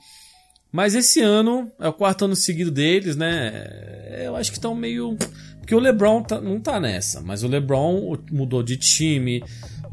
Mas 0.71 0.93
esse 0.95 1.21
ano 1.21 1.71
é 1.79 1.87
o 1.87 1.93
quarto 1.93 2.25
ano 2.25 2.35
seguido 2.35 2.71
deles, 2.71 3.15
né? 3.15 4.23
Eu 4.25 4.35
acho 4.35 4.51
que 4.51 4.57
estão 4.57 4.73
meio. 4.75 5.15
Porque 5.59 5.73
o 5.73 5.79
LeBron 5.79 6.21
tá- 6.21 6.41
não 6.41 6.59
tá 6.59 6.79
nessa, 6.79 7.21
mas 7.21 7.43
o 7.43 7.47
LeBron 7.47 8.17
mudou 8.31 8.61
de 8.61 8.75
time, 8.77 9.41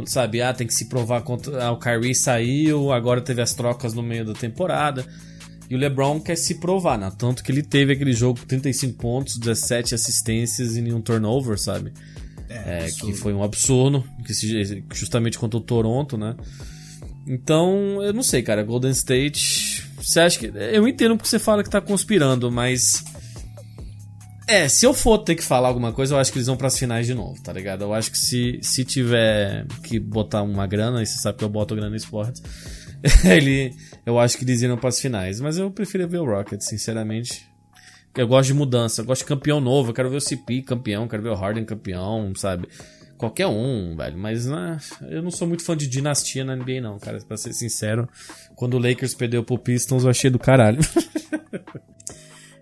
sabe? 0.06 0.42
Ah, 0.42 0.52
tem 0.52 0.66
que 0.66 0.74
se 0.74 0.88
provar 0.88 1.22
contra. 1.22 1.64
Ah, 1.66 1.70
o 1.72 1.78
Kyrie 1.78 2.14
saiu, 2.14 2.92
agora 2.92 3.20
teve 3.20 3.40
as 3.40 3.54
trocas 3.54 3.94
no 3.94 4.02
meio 4.02 4.24
da 4.24 4.32
temporada. 4.34 5.06
E 5.72 5.74
o 5.74 5.78
LeBron 5.78 6.20
quer 6.20 6.36
se 6.36 6.56
provar, 6.56 6.98
né? 6.98 7.10
Tanto 7.16 7.42
que 7.42 7.50
ele 7.50 7.62
teve 7.62 7.94
aquele 7.94 8.12
jogo 8.12 8.38
com 8.40 8.44
35 8.46 8.92
pontos, 8.98 9.38
17 9.38 9.94
assistências 9.94 10.76
e 10.76 10.82
nenhum 10.82 11.00
turnover, 11.00 11.58
sabe? 11.58 11.94
É, 12.46 12.88
que 13.00 13.14
foi 13.14 13.32
um 13.32 13.42
absurdo, 13.42 14.04
que 14.26 14.34
se- 14.34 14.84
justamente 14.92 15.38
contra 15.38 15.56
o 15.56 15.62
Toronto, 15.62 16.18
né? 16.18 16.36
Então, 17.26 18.02
eu 18.02 18.12
não 18.12 18.22
sei, 18.22 18.42
cara. 18.42 18.62
Golden 18.62 18.90
State. 18.90 19.88
Você 19.96 20.20
acha 20.20 20.38
que. 20.38 20.52
Eu 20.54 20.86
entendo 20.86 21.16
porque 21.16 21.30
você 21.30 21.38
fala 21.38 21.62
que 21.64 21.70
tá 21.70 21.80
conspirando, 21.80 22.52
mas. 22.52 23.02
É, 24.46 24.68
se 24.68 24.84
eu 24.84 24.92
for 24.92 25.16
ter 25.18 25.36
que 25.36 25.42
falar 25.42 25.68
alguma 25.68 25.92
coisa, 25.92 26.14
eu 26.14 26.18
acho 26.18 26.30
que 26.30 26.36
eles 26.36 26.48
vão 26.48 26.56
pras 26.58 26.78
finais 26.78 27.06
de 27.06 27.14
novo, 27.14 27.40
tá 27.42 27.50
ligado? 27.52 27.84
Eu 27.84 27.94
acho 27.94 28.10
que 28.10 28.18
se, 28.18 28.58
se 28.60 28.84
tiver 28.84 29.64
que 29.84 29.98
botar 29.98 30.42
uma 30.42 30.66
grana, 30.66 31.02
e 31.02 31.06
você 31.06 31.16
sabe 31.18 31.38
que 31.38 31.44
eu 31.44 31.48
boto 31.48 31.74
grana 31.74 31.94
em 31.94 31.96
esportes, 31.96 32.42
ele, 33.24 33.74
eu 34.06 34.18
acho 34.18 34.38
que 34.38 34.44
eles 34.44 34.62
irão 34.62 34.76
pras 34.76 35.00
finais. 35.00 35.40
Mas 35.40 35.58
eu 35.58 35.70
prefiro 35.70 36.08
ver 36.08 36.18
o 36.18 36.24
Rockets, 36.24 36.68
sinceramente. 36.68 37.46
Eu 38.16 38.26
gosto 38.28 38.48
de 38.48 38.54
mudança, 38.54 39.00
eu 39.00 39.06
gosto 39.06 39.22
de 39.22 39.28
campeão 39.28 39.60
novo, 39.60 39.90
eu 39.90 39.94
quero 39.94 40.10
ver 40.10 40.16
o 40.16 40.20
CP 40.20 40.62
campeão, 40.62 41.08
quero 41.08 41.22
ver 41.22 41.30
o 41.30 41.34
Harden 41.34 41.64
campeão, 41.64 42.34
sabe? 42.36 42.68
Qualquer 43.16 43.46
um, 43.46 43.96
velho. 43.96 44.18
Mas 44.18 44.46
né, 44.46 44.78
eu 45.08 45.22
não 45.22 45.30
sou 45.30 45.48
muito 45.48 45.64
fã 45.64 45.76
de 45.76 45.86
dinastia 45.86 46.44
na 46.44 46.54
NBA, 46.54 46.80
não, 46.82 46.98
cara. 46.98 47.18
Pra 47.26 47.36
ser 47.36 47.54
sincero, 47.54 48.08
quando 48.54 48.74
o 48.74 48.78
Lakers 48.78 49.14
perdeu 49.14 49.42
pro 49.42 49.58
Pistons, 49.58 50.04
eu 50.04 50.10
achei 50.10 50.30
do 50.30 50.38
caralho. 50.38 50.80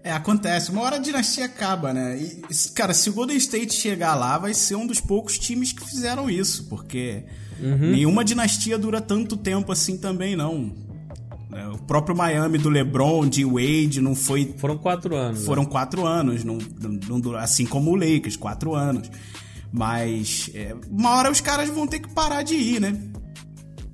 É, 0.02 0.12
acontece. 0.12 0.70
Uma 0.70 0.80
hora 0.82 0.96
a 0.96 0.98
dinastia 0.98 1.44
acaba, 1.44 1.92
né? 1.92 2.16
E, 2.18 2.42
cara, 2.74 2.94
se 2.94 3.10
o 3.10 3.12
Golden 3.12 3.36
State 3.36 3.74
chegar 3.74 4.14
lá, 4.14 4.38
vai 4.38 4.54
ser 4.54 4.74
um 4.74 4.86
dos 4.86 4.98
poucos 4.98 5.38
times 5.38 5.72
que 5.72 5.84
fizeram 5.84 6.30
isso, 6.30 6.68
porque 6.68 7.24
Uhum. 7.62 7.90
nenhuma 7.92 8.24
dinastia 8.24 8.78
dura 8.78 9.00
tanto 9.00 9.36
tempo 9.36 9.70
assim 9.72 9.96
também, 9.96 10.34
não. 10.36 10.72
É, 11.52 11.66
O 11.68 11.78
próprio 11.78 12.16
Miami 12.16 12.58
do 12.58 12.68
LeBron, 12.68 13.28
de 13.28 13.44
Wade, 13.44 14.00
não 14.00 14.14
foi. 14.14 14.54
Foram 14.56 14.78
quatro 14.78 15.16
anos. 15.16 15.44
Foram 15.44 15.64
né? 15.64 15.68
quatro 15.68 16.06
anos, 16.06 16.44
não, 16.44 16.58
não, 16.80 17.18
não, 17.18 17.36
assim 17.36 17.66
como 17.66 17.90
o 17.90 17.96
Lakers, 17.96 18.36
quatro 18.36 18.74
anos. 18.74 19.10
Mas 19.72 20.50
é, 20.54 20.74
uma 20.90 21.16
hora 21.16 21.30
os 21.30 21.40
caras 21.40 21.68
vão 21.68 21.86
ter 21.86 22.00
que 22.00 22.08
parar 22.12 22.42
de 22.42 22.54
ir, 22.54 22.80
né? 22.80 22.96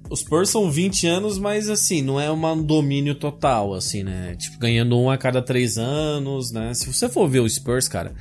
Os 0.08 0.20
Spurs 0.20 0.50
são 0.50 0.70
20 0.70 1.06
anos, 1.06 1.38
mas 1.38 1.68
assim, 1.68 2.00
não 2.00 2.20
é 2.20 2.30
um 2.30 2.62
domínio 2.62 3.14
total, 3.14 3.74
assim, 3.74 4.04
né? 4.04 4.36
Tipo, 4.36 4.58
ganhando 4.58 4.96
um 4.96 5.10
a 5.10 5.18
cada 5.18 5.42
três 5.42 5.76
anos, 5.78 6.52
né? 6.52 6.72
Se 6.74 6.92
você 6.92 7.08
for 7.08 7.28
ver 7.28 7.40
o 7.40 7.48
Spurs, 7.48 7.88
cara, 7.88 8.14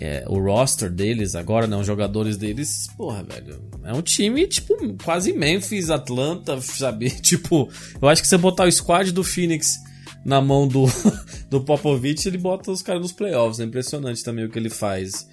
é, 0.00 0.24
o 0.28 0.38
roster 0.38 0.90
deles 0.90 1.34
agora, 1.34 1.66
né? 1.66 1.76
Os 1.76 1.86
jogadores 1.86 2.36
deles, 2.36 2.88
porra, 2.96 3.22
velho. 3.22 3.62
É 3.84 3.92
um 3.92 4.02
time, 4.02 4.46
tipo, 4.46 4.74
quase 5.02 5.32
Memphis, 5.32 5.90
Atlanta, 5.90 6.60
sabe? 6.60 7.10
Tipo, 7.26 7.68
eu 8.00 8.08
acho 8.08 8.22
que 8.22 8.28
você 8.28 8.36
botar 8.36 8.66
o 8.66 8.72
squad 8.72 9.10
do 9.12 9.24
Phoenix 9.24 9.78
na 10.24 10.40
mão 10.40 10.66
do, 10.68 10.84
do 11.48 11.60
Popovich, 11.60 12.26
ele 12.28 12.38
bota 12.38 12.70
os 12.70 12.82
caras 12.82 13.02
nos 13.02 13.12
playoffs. 13.12 13.60
É 13.60 13.64
impressionante 13.64 14.22
também 14.22 14.44
o 14.44 14.50
que 14.50 14.58
ele 14.58 14.70
faz. 14.70 15.26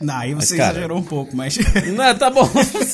Não, 0.00 0.16
aí 0.16 0.34
você 0.34 0.54
Mas, 0.54 0.58
cara, 0.58 0.72
exagerou 0.72 0.98
um 0.98 1.02
pouco, 1.02 1.36
mas. 1.36 1.58
Não, 1.94 2.14
tá 2.16 2.30
bom. 2.30 2.48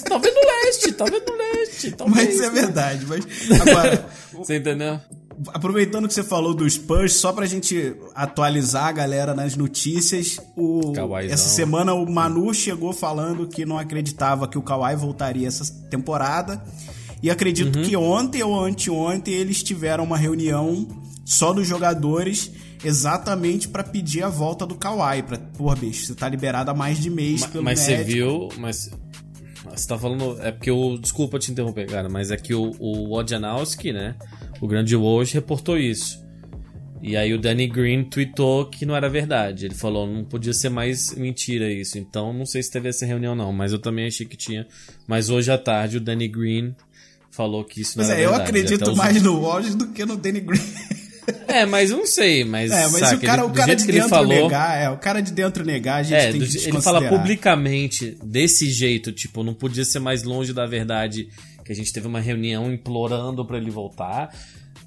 talvez 0.08 0.34
no 0.34 0.40
leste, 0.40 0.92
talvez 0.92 1.22
no 1.24 1.36
leste. 1.36 1.92
Talvez, 1.92 2.26
mas 2.26 2.40
é 2.40 2.50
verdade. 2.50 3.06
Mas 3.06 3.60
agora, 3.60 4.08
Você 4.32 4.56
entendeu? 4.56 5.00
Aproveitando 5.48 6.08
que 6.08 6.14
você 6.14 6.22
falou 6.22 6.54
do 6.54 6.68
Spurs, 6.68 7.14
só 7.14 7.32
pra 7.32 7.46
gente 7.46 7.94
atualizar 8.14 8.86
a 8.86 8.92
galera 8.92 9.34
nas 9.34 9.56
notícias, 9.56 10.38
o, 10.56 10.92
Kawhizão. 10.92 11.32
essa 11.34 11.48
semana 11.48 11.92
o 11.94 12.10
Manu 12.10 12.52
chegou 12.54 12.92
falando 12.92 13.46
que 13.46 13.64
não 13.66 13.78
acreditava 13.78 14.48
que 14.48 14.58
o 14.58 14.62
Kawhi 14.62 14.96
voltaria 14.96 15.46
essa 15.48 15.64
temporada. 15.90 16.62
E 17.22 17.30
acredito 17.30 17.80
que 17.82 17.96
ontem 17.96 18.42
ou 18.42 18.58
anteontem 18.62 19.34
eles 19.34 19.62
tiveram 19.62 20.04
uma 20.04 20.18
reunião 20.18 20.86
só 21.24 21.52
dos 21.52 21.66
jogadores 21.66 22.50
exatamente 22.84 23.68
pra 23.68 23.82
pedir 23.82 24.22
a 24.22 24.28
volta 24.28 24.66
do 24.66 24.74
Kawhi. 24.76 25.22
Pra, 25.22 25.38
porra, 25.38 25.76
bicho, 25.76 26.06
você 26.06 26.14
tá 26.14 26.28
liberado 26.28 26.70
há 26.70 26.74
mais 26.74 26.98
de 27.00 27.10
mês 27.10 27.40
Ma- 27.40 27.48
pelo 27.48 27.64
Mas 27.64 27.80
você 27.80 27.96
médico. 27.96 28.10
viu, 28.12 28.48
mas 28.58 28.90
você 29.74 29.88
tá 29.88 29.98
falando, 29.98 30.38
é 30.40 30.52
porque 30.52 30.70
o, 30.70 30.96
desculpa 30.98 31.38
te 31.38 31.50
interromper, 31.50 31.86
cara, 31.86 32.08
mas 32.08 32.30
é 32.30 32.36
que 32.36 32.54
o, 32.54 32.72
o 32.78 33.08
Wojnarowski, 33.08 33.92
né, 33.92 34.14
o 34.60 34.66
grande 34.66 34.94
Woj 34.96 35.32
reportou 35.34 35.78
isso. 35.78 36.24
E 37.02 37.16
aí 37.16 37.32
o 37.34 37.38
Danny 37.38 37.66
Green 37.68 38.04
tweetou 38.04 38.66
que 38.66 38.84
não 38.86 38.96
era 38.96 39.08
verdade. 39.08 39.66
Ele 39.66 39.74
falou, 39.74 40.06
não 40.06 40.24
podia 40.24 40.52
ser 40.52 40.70
mais 40.70 41.14
mentira 41.14 41.70
isso. 41.70 41.98
Então 41.98 42.32
não 42.32 42.46
sei 42.46 42.62
se 42.62 42.70
teve 42.70 42.88
essa 42.88 43.04
reunião 43.06 43.34
não, 43.34 43.52
mas 43.52 43.72
eu 43.72 43.78
também 43.78 44.06
achei 44.06 44.26
que 44.26 44.36
tinha. 44.36 44.66
Mas 45.06 45.28
hoje 45.30 45.50
à 45.52 45.58
tarde 45.58 45.98
o 45.98 46.00
Danny 46.00 46.26
Green 46.26 46.74
falou 47.30 47.62
que 47.64 47.82
isso 47.82 47.98
não 47.98 48.04
Mas 48.04 48.10
era 48.10 48.20
é, 48.20 48.24
eu 48.24 48.30
verdade. 48.30 48.50
acredito 48.50 48.82
Até 48.82 48.90
os- 48.92 48.96
mais 48.98 49.22
no 49.22 49.40
Woj 49.40 49.74
do 49.76 49.88
que 49.88 50.04
no 50.06 50.16
Danny 50.16 50.40
Green. 50.40 50.60
É, 51.48 51.66
mas 51.66 51.90
eu 51.90 51.96
não 51.96 52.06
sei, 52.06 52.44
mas, 52.44 52.70
É, 52.70 52.82
mas 52.88 53.00
saca, 53.00 53.16
o 53.16 53.20
cara, 53.20 53.42
ele- 53.42 53.50
o 53.50 53.54
cara 53.54 53.74
de 53.74 53.84
dentro 53.86 54.08
falou, 54.08 54.28
negar, 54.44 54.78
é, 54.80 54.90
o 54.90 54.96
cara 54.96 55.20
de 55.20 55.32
dentro 55.32 55.64
negar, 55.64 55.96
a 55.96 56.02
gente 56.04 56.14
É, 56.14 56.30
tem 56.30 56.40
do 56.40 56.46
que 56.46 56.68
ele 56.68 56.80
fala 56.80 57.02
publicamente 57.08 58.16
desse 58.22 58.70
jeito, 58.70 59.10
tipo, 59.10 59.42
não 59.42 59.52
podia 59.54 59.84
ser 59.84 59.98
mais 59.98 60.22
longe 60.22 60.52
da 60.52 60.66
verdade 60.66 61.28
que 61.66 61.72
a 61.72 61.76
gente 61.76 61.92
teve 61.92 62.06
uma 62.06 62.20
reunião 62.20 62.72
implorando 62.72 63.44
pra 63.44 63.58
ele 63.58 63.70
voltar. 63.70 64.32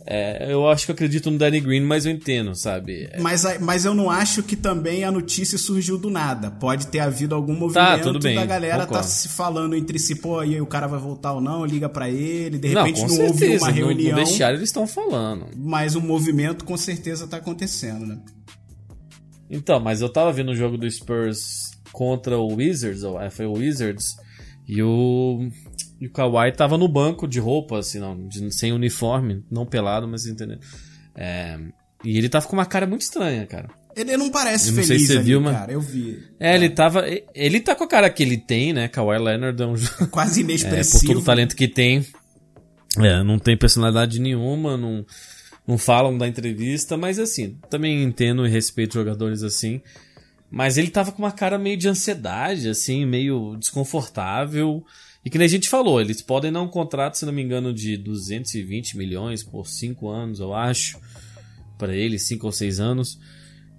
É, 0.06 0.52
eu 0.52 0.68
acho 0.70 0.86
que 0.86 0.92
eu 0.92 0.94
acredito 0.94 1.30
no 1.30 1.38
Danny 1.38 1.60
Green, 1.60 1.82
mas 1.82 2.06
eu 2.06 2.12
entendo, 2.12 2.56
sabe? 2.56 3.10
É, 3.12 3.20
Mas, 3.20 3.44
mas 3.60 3.84
eu 3.86 3.94
não 3.94 4.10
acho 4.10 4.42
que 4.42 4.56
também 4.56 5.04
a 5.04 5.12
notícia 5.12 5.58
surgiu 5.58 5.98
do 5.98 6.10
nada. 6.10 6.50
Pode 6.50 6.88
ter 6.88 7.00
havido 7.00 7.36
algum 7.36 7.54
movimento 7.54 7.74
Tá, 7.98 8.00
tudo 8.00 8.18
bem, 8.18 8.34
da 8.36 8.46
galera 8.46 8.78
tá 8.80 8.86
concordo. 8.88 9.08
se 9.08 9.28
falando 9.28 9.76
entre 9.76 10.00
si, 10.00 10.16
pô, 10.16 10.42
e 10.44 10.56
aí 10.56 10.62
o 10.62 10.66
cara 10.66 10.88
vai 10.88 11.00
voltar 11.00 11.34
ou 11.34 11.42
não, 11.42 11.66
liga 11.66 11.90
pra 11.90 12.10
ele, 12.10 12.58
de 12.58 12.70
não, 12.70 12.84
repente 12.86 13.02
com 13.02 13.08
não, 13.14 13.26
houve 13.28 13.38
certeza, 13.40 13.66
uma 13.66 13.72
no- 13.72 13.76
reunião, 13.78 14.18
No 14.18 14.26
vestiário 14.26 14.58
eles 14.58 14.70
estão 14.70 14.88
falando. 14.88 15.48
mas 15.58 15.96
o 15.96 16.02
movimento 16.02 16.64
com 16.66 16.78
certeza 16.78 17.28
tá 17.28 17.38
acontecendo, 17.38 18.06
né? 18.06 18.18
Então, 19.50 19.80
mas 19.80 20.02
eu 20.02 20.10
tava 20.10 20.32
vendo 20.32 20.52
o 20.52 20.56
jogo 20.56 20.78
do 20.78 20.90
Spurs 20.90 21.72
contra 21.92 22.38
o 22.38 22.56
Wizards, 22.56 23.04
ou 23.04 23.20
é, 23.20 23.30
foi 23.30 23.46
o 23.46 23.54
Wizards, 23.54 24.16
e 24.68 24.82
o, 24.82 25.50
e 26.00 26.08
o 26.08 26.12
Kawhi 26.12 26.52
tava 26.52 26.78
no 26.78 26.88
banco 26.88 27.28
de 27.28 27.40
roupa, 27.40 27.80
assim, 27.80 28.00
não, 28.00 28.28
de- 28.28 28.52
sem 28.54 28.72
uniforme, 28.72 29.44
não 29.52 29.66
pelado, 29.66 30.08
mas 30.08 30.26
entendeu? 30.26 30.58
É, 31.16 31.58
e 32.04 32.18
ele 32.18 32.30
tava 32.30 32.48
com 32.48 32.54
uma 32.54 32.66
cara 32.66 32.88
muito 32.88 33.02
estranha, 33.02 33.46
cara. 33.46 33.70
Ele 33.96 34.16
não 34.16 34.30
parece 34.30 34.70
Eu 34.70 34.76
não 34.76 34.84
sei 34.84 34.88
feliz 34.88 35.02
se 35.02 35.08
você 35.14 35.18
ali, 35.18 35.26
viu, 35.26 35.42
mas- 35.42 35.58
cara, 35.58 35.72
eu 35.74 35.82
vi. 35.82 36.20
É, 36.40 36.56
ele 36.56 36.70
tava. 36.70 37.04
Ele 37.36 37.60
tá 37.60 37.76
com 37.76 37.84
a 37.84 37.88
cara 37.88 38.10
que 38.10 38.24
ele 38.24 38.38
tem, 38.38 38.72
né? 38.72 38.88
Kawhi 38.88 39.18
Leonard 39.20 39.62
é 39.62 39.66
um 39.66 39.74
Quase 40.10 40.40
É, 40.42 40.44
por 40.44 40.50
inexpressivo. 40.52 41.06
todo 41.14 41.20
o 41.22 41.24
talento 41.26 41.56
que 41.56 41.68
tem. 41.68 42.06
É, 42.98 43.24
não 43.24 43.38
tem 43.38 43.58
personalidade 43.58 44.20
nenhuma, 44.20 44.78
não, 44.78 45.06
não 45.68 45.78
falam 45.78 46.18
da 46.18 46.28
entrevista, 46.28 46.96
mas 46.98 47.20
assim, 47.20 47.58
também 47.70 48.02
entendo 48.04 48.46
e 48.46 48.50
respeito 48.50 48.94
jogadores 48.94 49.44
assim. 49.44 49.82
Mas 50.50 50.78
ele 50.78 50.90
tava 50.90 51.12
com 51.12 51.22
uma 51.22 51.32
cara 51.32 51.60
meio 51.60 51.76
de 51.78 51.88
ansiedade, 51.90 52.70
assim, 52.70 53.06
meio 53.06 53.56
desconfortável. 53.58 54.84
E 55.30 55.32
que 55.32 55.38
nem 55.38 55.46
a 55.46 55.50
gente 55.50 55.70
falou, 55.70 56.02
eles 56.02 56.24
podem 56.24 56.52
dar 56.52 56.60
um 56.60 56.68
contrato, 56.68 57.16
se 57.16 57.24
não 57.24 57.32
me 57.32 57.44
engano, 57.44 57.72
de 57.72 57.96
220 57.96 58.98
milhões 58.98 59.44
por 59.44 59.68
5 59.68 60.10
anos, 60.10 60.40
eu 60.40 60.56
acho. 60.56 61.00
Pra 61.78 61.96
ele, 61.96 62.18
5 62.18 62.48
ou 62.48 62.52
6 62.52 62.80
anos. 62.80 63.20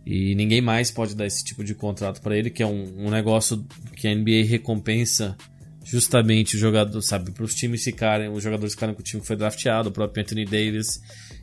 E 0.07 0.33
ninguém 0.37 0.61
mais 0.61 0.93
pode 0.93 1.17
dar 1.17 1.27
esse 1.27 1.43
tipo 1.43 1.65
de 1.65 1.75
contrato 1.75 2.23
pra 2.23 2.37
ele, 2.37 2.51
que 2.51 2.63
é 2.63 2.67
um, 2.67 3.07
um 3.07 3.11
negócio 3.11 3.67
que 3.97 4.07
a 4.07 4.15
NBA 4.15 4.45
recompensa 4.47 5.37
justamente 5.83 6.55
o 6.55 6.59
jogador, 6.61 7.03
sabe, 7.03 7.33
para 7.33 7.43
os 7.43 7.53
times 7.53 7.83
ficarem, 7.83 8.29
os 8.29 8.45
jogadores 8.45 8.75
ficarem 8.75 8.95
com 8.95 9.01
o 9.01 9.05
time 9.05 9.21
que 9.21 9.27
foi 9.27 9.35
draftado, 9.35 9.89
o 9.89 9.93
próprio 9.93 10.23
Anthony 10.23 10.45
Davis 10.45 11.01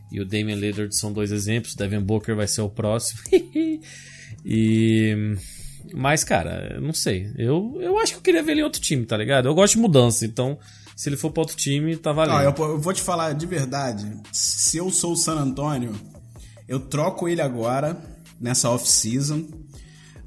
e 0.10 0.22
o 0.22 0.26
Damian 0.26 0.56
Lillard 0.56 0.96
são 0.96 1.12
dois 1.12 1.34
exemplos, 1.34 1.76
Devin 1.76 2.00
Booker 2.00 2.34
vai 2.34 2.48
ser 2.48 2.62
o 2.62 2.70
próximo. 2.70 3.20
e 4.46 5.36
mas 5.94 6.24
cara, 6.24 6.74
eu 6.76 6.82
não 6.82 6.94
sei. 6.94 7.32
Eu, 7.38 7.78
eu 7.80 7.98
acho 8.00 8.14
que 8.14 8.18
eu 8.20 8.24
queria 8.24 8.44
ver 8.44 8.54
ele 8.54 8.62
em 8.62 8.64
outro 8.64 8.82
time, 8.82 9.06
tá 9.06 9.18
ligado? 9.18 9.48
Eu 9.48 9.56
gosto 9.56 9.76
de 9.76 9.80
mudança, 9.80 10.26
então 10.26 10.58
se 10.96 11.10
ele 11.10 11.16
for 11.16 11.32
para 11.32 11.42
outro 11.42 11.56
time, 11.56 11.96
tá 11.96 12.12
valendo. 12.12 12.42
Eu, 12.42 12.66
eu 12.66 12.80
vou 12.80 12.92
te 12.92 13.02
falar 13.02 13.34
de 13.34 13.46
verdade. 13.46 14.12
Se 14.32 14.78
eu 14.78 14.90
sou 14.90 15.14
o 15.14 15.16
San 15.16 15.36
Antonio, 15.36 15.94
eu 16.68 16.80
troco 16.80 17.30
ele 17.30 17.40
agora, 17.40 17.96
nessa 18.42 18.70
off-season, 18.72 19.46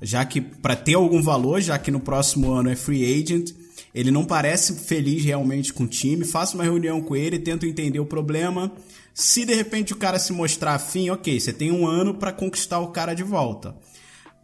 já 0.01 0.25
que 0.25 0.41
para 0.41 0.77
ter 0.77 0.95
algum 0.95 1.21
valor, 1.21 1.61
já 1.61 1.79
que 1.79 1.91
no 1.91 1.99
próximo 1.99 2.53
ano 2.53 2.71
é 2.71 2.77
free 2.77 3.05
agent, 3.05 3.51
ele 3.95 4.11
não 4.11 4.25
parece 4.25 4.75
feliz 4.75 5.25
realmente 5.25 5.73
com 5.73 5.85
o 5.85 5.89
time. 5.89 6.25
Faço 6.25 6.57
uma 6.57 6.65
reunião 6.65 7.03
com 7.03 7.17
ele, 7.17 7.39
tento 7.39 7.67
entender 7.67 7.99
o 7.99 8.07
problema. 8.07 8.71
Se 9.13 9.45
de 9.45 9.55
repente 9.55 9.93
o 9.93 9.97
cara 9.97 10.19
se 10.19 10.33
mostrar 10.33 10.75
afim, 10.75 11.11
ok, 11.11 11.39
você 11.39 11.53
tem 11.53 11.73
um 11.73 11.87
ano 11.87 12.15
para 12.15 12.33
conquistar 12.33 12.79
o 12.79 12.93
cara 12.93 13.13
de 13.13 13.23
volta. 13.23 13.75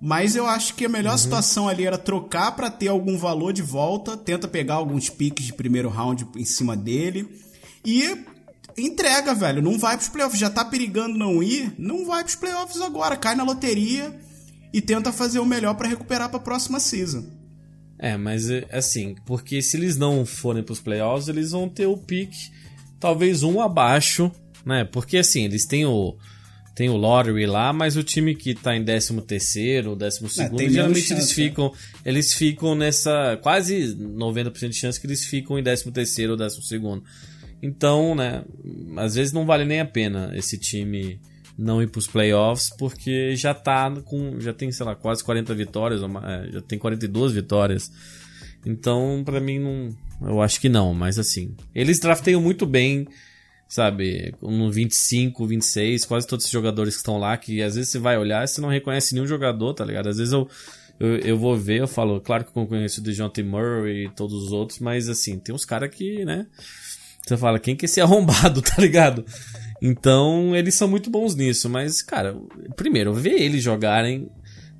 Mas 0.00 0.36
eu 0.36 0.46
acho 0.46 0.74
que 0.74 0.84
a 0.84 0.88
melhor 0.88 1.16
situação 1.18 1.68
ali 1.68 1.86
era 1.86 1.96
trocar 1.96 2.52
para 2.52 2.70
ter 2.70 2.88
algum 2.88 3.16
valor 3.16 3.52
de 3.52 3.62
volta, 3.62 4.16
tenta 4.16 4.46
pegar 4.46 4.74
alguns 4.74 5.08
piques 5.08 5.46
de 5.46 5.54
primeiro 5.54 5.88
round 5.88 6.26
em 6.36 6.44
cima 6.44 6.76
dele 6.76 7.26
e 7.84 8.16
entrega, 8.76 9.34
velho. 9.34 9.62
Não 9.62 9.78
vai 9.78 9.96
pros 9.96 10.08
playoffs, 10.08 10.38
já 10.38 10.50
tá 10.50 10.64
perigando 10.64 11.16
não 11.16 11.42
ir, 11.42 11.74
não 11.78 12.04
vai 12.04 12.22
pros 12.22 12.36
playoffs 12.36 12.80
agora, 12.82 13.16
cai 13.16 13.34
na 13.34 13.42
loteria 13.42 14.14
e 14.72 14.82
tenta 14.82 15.12
fazer 15.12 15.38
o 15.38 15.46
melhor 15.46 15.74
para 15.74 15.88
recuperar 15.88 16.28
para 16.28 16.40
próxima 16.40 16.78
season. 16.78 17.24
É, 17.98 18.18
mas 18.18 18.50
é, 18.50 18.66
assim, 18.70 19.14
porque 19.24 19.62
se 19.62 19.78
eles 19.78 19.96
não 19.96 20.26
forem 20.26 20.62
pros 20.62 20.80
playoffs, 20.80 21.28
eles 21.28 21.52
vão 21.52 21.68
ter 21.68 21.86
o 21.86 21.96
pique 21.96 22.50
talvez 23.00 23.42
um 23.42 23.60
abaixo, 23.60 24.30
né? 24.64 24.84
Porque 24.84 25.16
assim, 25.16 25.44
eles 25.44 25.64
têm 25.64 25.86
o 25.86 26.16
tem 26.76 26.90
o 26.90 26.96
lottery 26.96 27.46
lá, 27.46 27.72
mas 27.72 27.96
o 27.96 28.04
time 28.04 28.34
que 28.34 28.54
tá 28.54 28.76
em 28.76 28.84
13 28.84 29.22
terceiro, 29.22 29.96
12 29.96 30.28
segundo, 30.28 30.68
geralmente 30.68 31.10
eles 31.10 31.28
né? 31.28 31.34
ficam, 31.34 31.72
eles 32.04 32.34
ficam 32.34 32.74
nessa 32.74 33.38
quase 33.42 33.96
90% 33.96 34.68
de 34.68 34.76
chance 34.76 35.00
que 35.00 35.06
eles 35.06 35.24
ficam 35.24 35.58
em 35.58 35.62
13 35.64 35.90
terceiro 35.90 36.32
ou 36.32 36.38
12 36.38 36.62
segundo. 36.66 37.02
Então, 37.62 38.14
né, 38.14 38.44
às 38.98 39.14
vezes 39.14 39.32
não 39.32 39.46
vale 39.46 39.64
nem 39.64 39.80
a 39.80 39.86
pena 39.86 40.30
esse 40.34 40.58
time 40.58 41.18
não 41.56 41.82
ir 41.82 41.86
pros 41.86 42.06
playoffs, 42.06 42.70
porque 42.76 43.34
já 43.34 43.54
tá 43.54 43.90
com. 44.04 44.38
Já 44.38 44.52
tem, 44.52 44.70
sei 44.70 44.84
lá, 44.84 44.94
quase 44.94 45.24
40 45.24 45.54
vitórias, 45.54 46.02
ou 46.02 46.10
é, 46.18 46.50
já 46.52 46.60
tem 46.60 46.78
42 46.78 47.32
vitórias. 47.32 47.90
Então, 48.66 49.22
pra 49.24 49.40
mim, 49.40 49.58
não. 49.58 49.96
Eu 50.20 50.42
acho 50.42 50.60
que 50.60 50.68
não, 50.68 50.92
mas 50.92 51.18
assim. 51.18 51.56
Eles 51.74 51.98
drafteiam 51.98 52.42
muito 52.42 52.66
bem, 52.66 53.08
sabe? 53.68 54.34
No 54.40 54.70
25, 54.70 55.46
26, 55.46 56.04
quase 56.04 56.26
todos 56.26 56.44
esses 56.44 56.52
jogadores 56.52 56.94
que 56.94 56.98
estão 56.98 57.18
lá, 57.18 57.36
que 57.36 57.62
às 57.62 57.74
vezes 57.74 57.90
você 57.90 57.98
vai 57.98 58.16
olhar 58.18 58.44
e 58.44 58.48
você 58.48 58.60
não 58.60 58.68
reconhece 58.68 59.14
nenhum 59.14 59.26
jogador, 59.26 59.74
tá 59.74 59.84
ligado? 59.84 60.08
Às 60.08 60.18
vezes 60.18 60.32
eu. 60.32 60.48
Eu, 60.98 61.18
eu 61.18 61.36
vou 61.36 61.54
ver, 61.54 61.80
eu 61.80 61.86
falo, 61.86 62.18
claro 62.22 62.42
que 62.42 62.58
eu 62.58 62.66
conheço 62.66 63.02
o 63.02 63.04
DeJounte 63.04 63.42
Murray 63.42 64.06
e 64.06 64.08
todos 64.08 64.44
os 64.44 64.50
outros, 64.50 64.78
mas 64.78 65.10
assim, 65.10 65.38
tem 65.38 65.54
uns 65.54 65.66
caras 65.66 65.94
que, 65.94 66.24
né? 66.24 66.46
Você 67.22 67.36
fala, 67.36 67.58
quem 67.58 67.76
que 67.76 67.84
é 67.84 67.86
esse 67.86 68.00
arrombado, 68.00 68.62
tá 68.62 68.76
ligado? 68.78 69.22
Então, 69.82 70.56
eles 70.56 70.74
são 70.74 70.88
muito 70.88 71.10
bons 71.10 71.34
nisso, 71.34 71.68
mas, 71.68 72.00
cara, 72.00 72.34
primeiro, 72.76 73.12
ver 73.12 73.42
eles 73.42 73.62
jogarem 73.62 74.30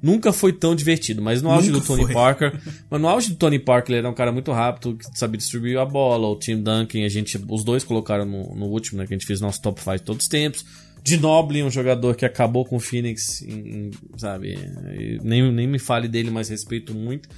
nunca 0.07 0.33
foi 0.33 0.53
tão 0.53 0.75
divertido. 0.75 1.21
Mas 1.21 1.43
no 1.43 1.51
auge 1.51 1.71
Nunca 1.71 1.81
do 1.81 1.87
Tony 1.87 2.05
foi. 2.05 2.15
Parker, 2.15 2.61
mas 2.89 3.01
no 3.01 3.09
auge 3.09 3.31
do 3.31 3.37
Tony 3.37 3.59
Parker 3.59 3.91
ele 3.93 3.99
era 3.99 4.09
um 4.11 4.15
cara 4.15 4.31
muito 4.31 4.53
rápido, 4.53 4.97
que 4.97 5.19
sabia 5.19 5.37
distribuir 5.39 5.79
a 5.79 5.85
bola. 5.85 6.29
O 6.29 6.37
Tim 6.39 6.63
Duncan, 6.63 7.05
a 7.05 7.09
gente, 7.09 7.39
os 7.49 7.65
dois 7.65 7.83
colocaram 7.85 8.25
no, 8.25 8.55
no 8.55 8.67
último, 8.67 8.99
né, 8.99 9.07
que 9.07 9.13
a 9.13 9.17
gente 9.17 9.27
fez 9.27 9.41
nosso 9.41 9.61
top 9.61 9.81
5 9.81 9.97
de 9.97 10.03
todos 10.03 10.23
os 10.25 10.29
tempos. 10.29 10.65
De 11.03 11.17
Noble, 11.19 11.63
um 11.63 11.71
jogador 11.71 12.17
que 12.17 12.25
acabou 12.25 12.65
com 12.65 12.77
o 12.77 12.81
Phoenix, 12.81 13.41
em- 13.43 13.87
em, 13.87 13.91
sabe? 14.17 14.59
Nem, 15.23 15.53
nem 15.53 15.67
me 15.67 15.79
fale 15.79 16.09
dele, 16.09 16.31
mas 16.31 16.49
respeito 16.49 16.95
muito. 16.95 17.29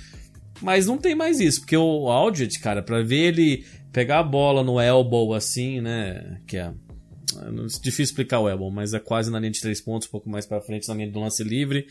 Mas 0.62 0.86
não 0.86 0.96
tem 0.96 1.14
mais 1.14 1.38
isso, 1.38 1.60
porque 1.60 1.76
o 1.76 2.08
Aldridge, 2.08 2.58
cara, 2.60 2.82
pra 2.82 3.02
ver 3.02 3.26
ele 3.28 3.64
pegar 3.92 4.20
a 4.20 4.22
bola 4.22 4.64
no 4.64 4.80
elbow 4.80 5.34
assim, 5.34 5.80
né? 5.82 6.40
Que 6.46 6.56
é. 6.56 6.62
é 6.70 7.50
difícil 7.82 8.04
explicar 8.04 8.40
o 8.40 8.48
elbow, 8.48 8.70
mas 8.70 8.94
é 8.94 8.98
quase 8.98 9.30
na 9.30 9.38
linha 9.38 9.52
de 9.52 9.60
três 9.60 9.80
pontos, 9.80 10.08
um 10.08 10.10
pouco 10.10 10.30
mais 10.30 10.46
pra 10.46 10.60
frente 10.62 10.88
na 10.88 10.94
linha 10.94 11.10
do 11.10 11.20
lance 11.20 11.44
livre. 11.44 11.86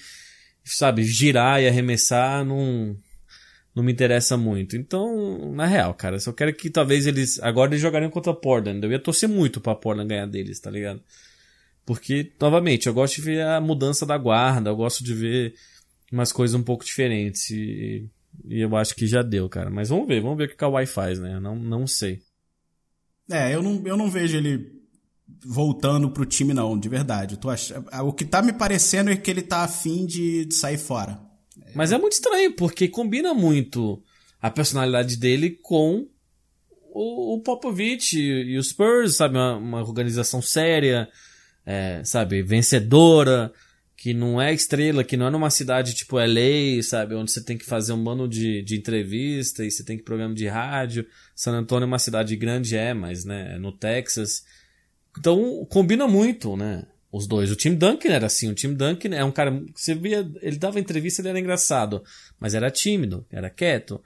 Sabe, 0.67 1.03
girar 1.03 1.61
e 1.61 1.67
arremessar 1.67 2.43
não, 2.43 2.95
não 3.73 3.83
me 3.83 3.91
interessa 3.91 4.35
muito. 4.35 4.75
Então, 4.75 5.53
na 5.53 5.65
real, 5.65 5.93
cara, 5.93 6.19
só 6.19 6.33
quero 6.33 6.53
que 6.53 6.69
talvez 6.69 7.07
eles. 7.07 7.39
Agora 7.41 7.71
eles 7.71 7.81
jogariam 7.81 8.11
contra 8.11 8.33
Portland. 8.33 8.83
Eu 8.83 8.91
ia 8.91 8.99
torcer 8.99 9.29
muito 9.29 9.61
pra 9.61 9.75
Portland 9.75 10.09
ganhar 10.09 10.25
deles, 10.25 10.59
tá 10.59 10.69
ligado? 10.69 11.01
Porque, 11.85 12.33
novamente, 12.39 12.87
eu 12.87 12.93
gosto 12.93 13.15
de 13.15 13.21
ver 13.21 13.45
a 13.45 13.61
mudança 13.61 14.05
da 14.05 14.17
guarda, 14.17 14.69
eu 14.69 14.75
gosto 14.75 15.03
de 15.03 15.13
ver 15.13 15.55
umas 16.11 16.31
coisas 16.33 16.53
um 16.53 16.63
pouco 16.63 16.83
diferentes. 16.83 17.49
E, 17.49 18.05
e 18.45 18.59
eu 18.59 18.75
acho 18.75 18.93
que 18.93 19.07
já 19.07 19.21
deu, 19.21 19.47
cara. 19.47 19.69
Mas 19.69 19.89
vamos 19.89 20.07
ver, 20.07 20.21
vamos 20.21 20.37
ver 20.37 20.45
o 20.45 20.47
que 20.49 20.55
o 20.55 20.57
Kawhi 20.57 20.85
faz, 20.85 21.17
né? 21.17 21.39
Não, 21.39 21.55
não 21.55 21.87
sei. 21.87 22.21
É, 23.29 23.53
eu 23.53 23.61
não, 23.61 23.81
eu 23.85 23.95
não 23.95 24.09
vejo 24.09 24.37
ele 24.37 24.76
voltando 25.45 26.09
pro 26.09 26.25
time, 26.25 26.53
não, 26.53 26.77
de 26.79 26.89
verdade. 26.89 27.37
Ach... 27.45 27.71
O 28.03 28.13
que 28.13 28.25
tá 28.25 28.41
me 28.41 28.53
parecendo 28.53 29.09
é 29.09 29.15
que 29.15 29.29
ele 29.29 29.41
tá 29.41 29.63
afim 29.63 30.05
de, 30.05 30.45
de 30.45 30.55
sair 30.55 30.77
fora. 30.77 31.19
Mas 31.75 31.91
é 31.91 31.97
muito 31.97 32.13
estranho, 32.13 32.53
porque 32.55 32.87
combina 32.87 33.33
muito 33.33 34.01
a 34.41 34.49
personalidade 34.49 35.17
dele 35.17 35.51
com 35.61 36.07
o, 36.91 37.35
o 37.35 37.41
Popovich 37.41 38.17
e, 38.17 38.57
o 38.57 38.63
Spurs, 38.63 39.17
sabe? 39.17 39.35
Uma, 39.35 39.57
uma 39.57 39.81
organização 39.81 40.41
séria, 40.41 41.07
é, 41.65 42.01
sabe? 42.03 42.41
Vencedora, 42.41 43.51
que 43.95 44.13
não 44.13 44.41
é 44.41 44.53
estrela, 44.53 45.03
que 45.03 45.17
não 45.17 45.27
é 45.27 45.29
numa 45.29 45.49
cidade 45.49 45.93
tipo 45.93 46.17
LA, 46.17 46.81
sabe? 46.83 47.15
Onde 47.15 47.31
você 47.31 47.43
tem 47.43 47.57
que 47.57 47.65
fazer 47.65 47.93
um 47.93 48.01
mano 48.01 48.27
de, 48.27 48.61
de 48.61 48.77
entrevista 48.77 49.65
e 49.65 49.71
você 49.71 49.83
tem 49.83 49.97
que 49.97 50.03
programa 50.03 50.33
de 50.33 50.47
rádio. 50.47 51.05
San 51.35 51.53
Antonio 51.53 51.83
é 51.83 51.87
uma 51.87 51.99
cidade 51.99 52.35
grande, 52.35 52.75
é, 52.75 52.93
mas, 52.93 53.25
né? 53.25 53.55
É 53.55 53.59
no 53.59 53.71
Texas. 53.71 54.43
Então, 55.19 55.65
combina 55.69 56.07
muito, 56.07 56.55
né? 56.55 56.83
Os 57.11 57.25
dois. 57.25 57.49
O 57.49 57.55
Tim 57.55 57.73
Duncan 57.73 58.09
era 58.09 58.25
assim. 58.25 58.49
O 58.49 58.53
Tim 58.53 58.73
Duncan 58.73 59.15
é 59.15 59.23
um 59.23 59.31
cara. 59.31 59.63
Você 59.73 59.95
via. 59.95 60.29
Ele 60.41 60.57
dava 60.57 60.79
entrevista, 60.79 61.21
ele 61.21 61.29
era 61.29 61.39
engraçado. 61.39 62.03
Mas 62.39 62.53
era 62.53 62.69
tímido, 62.69 63.25
era 63.31 63.49
quieto. 63.49 64.01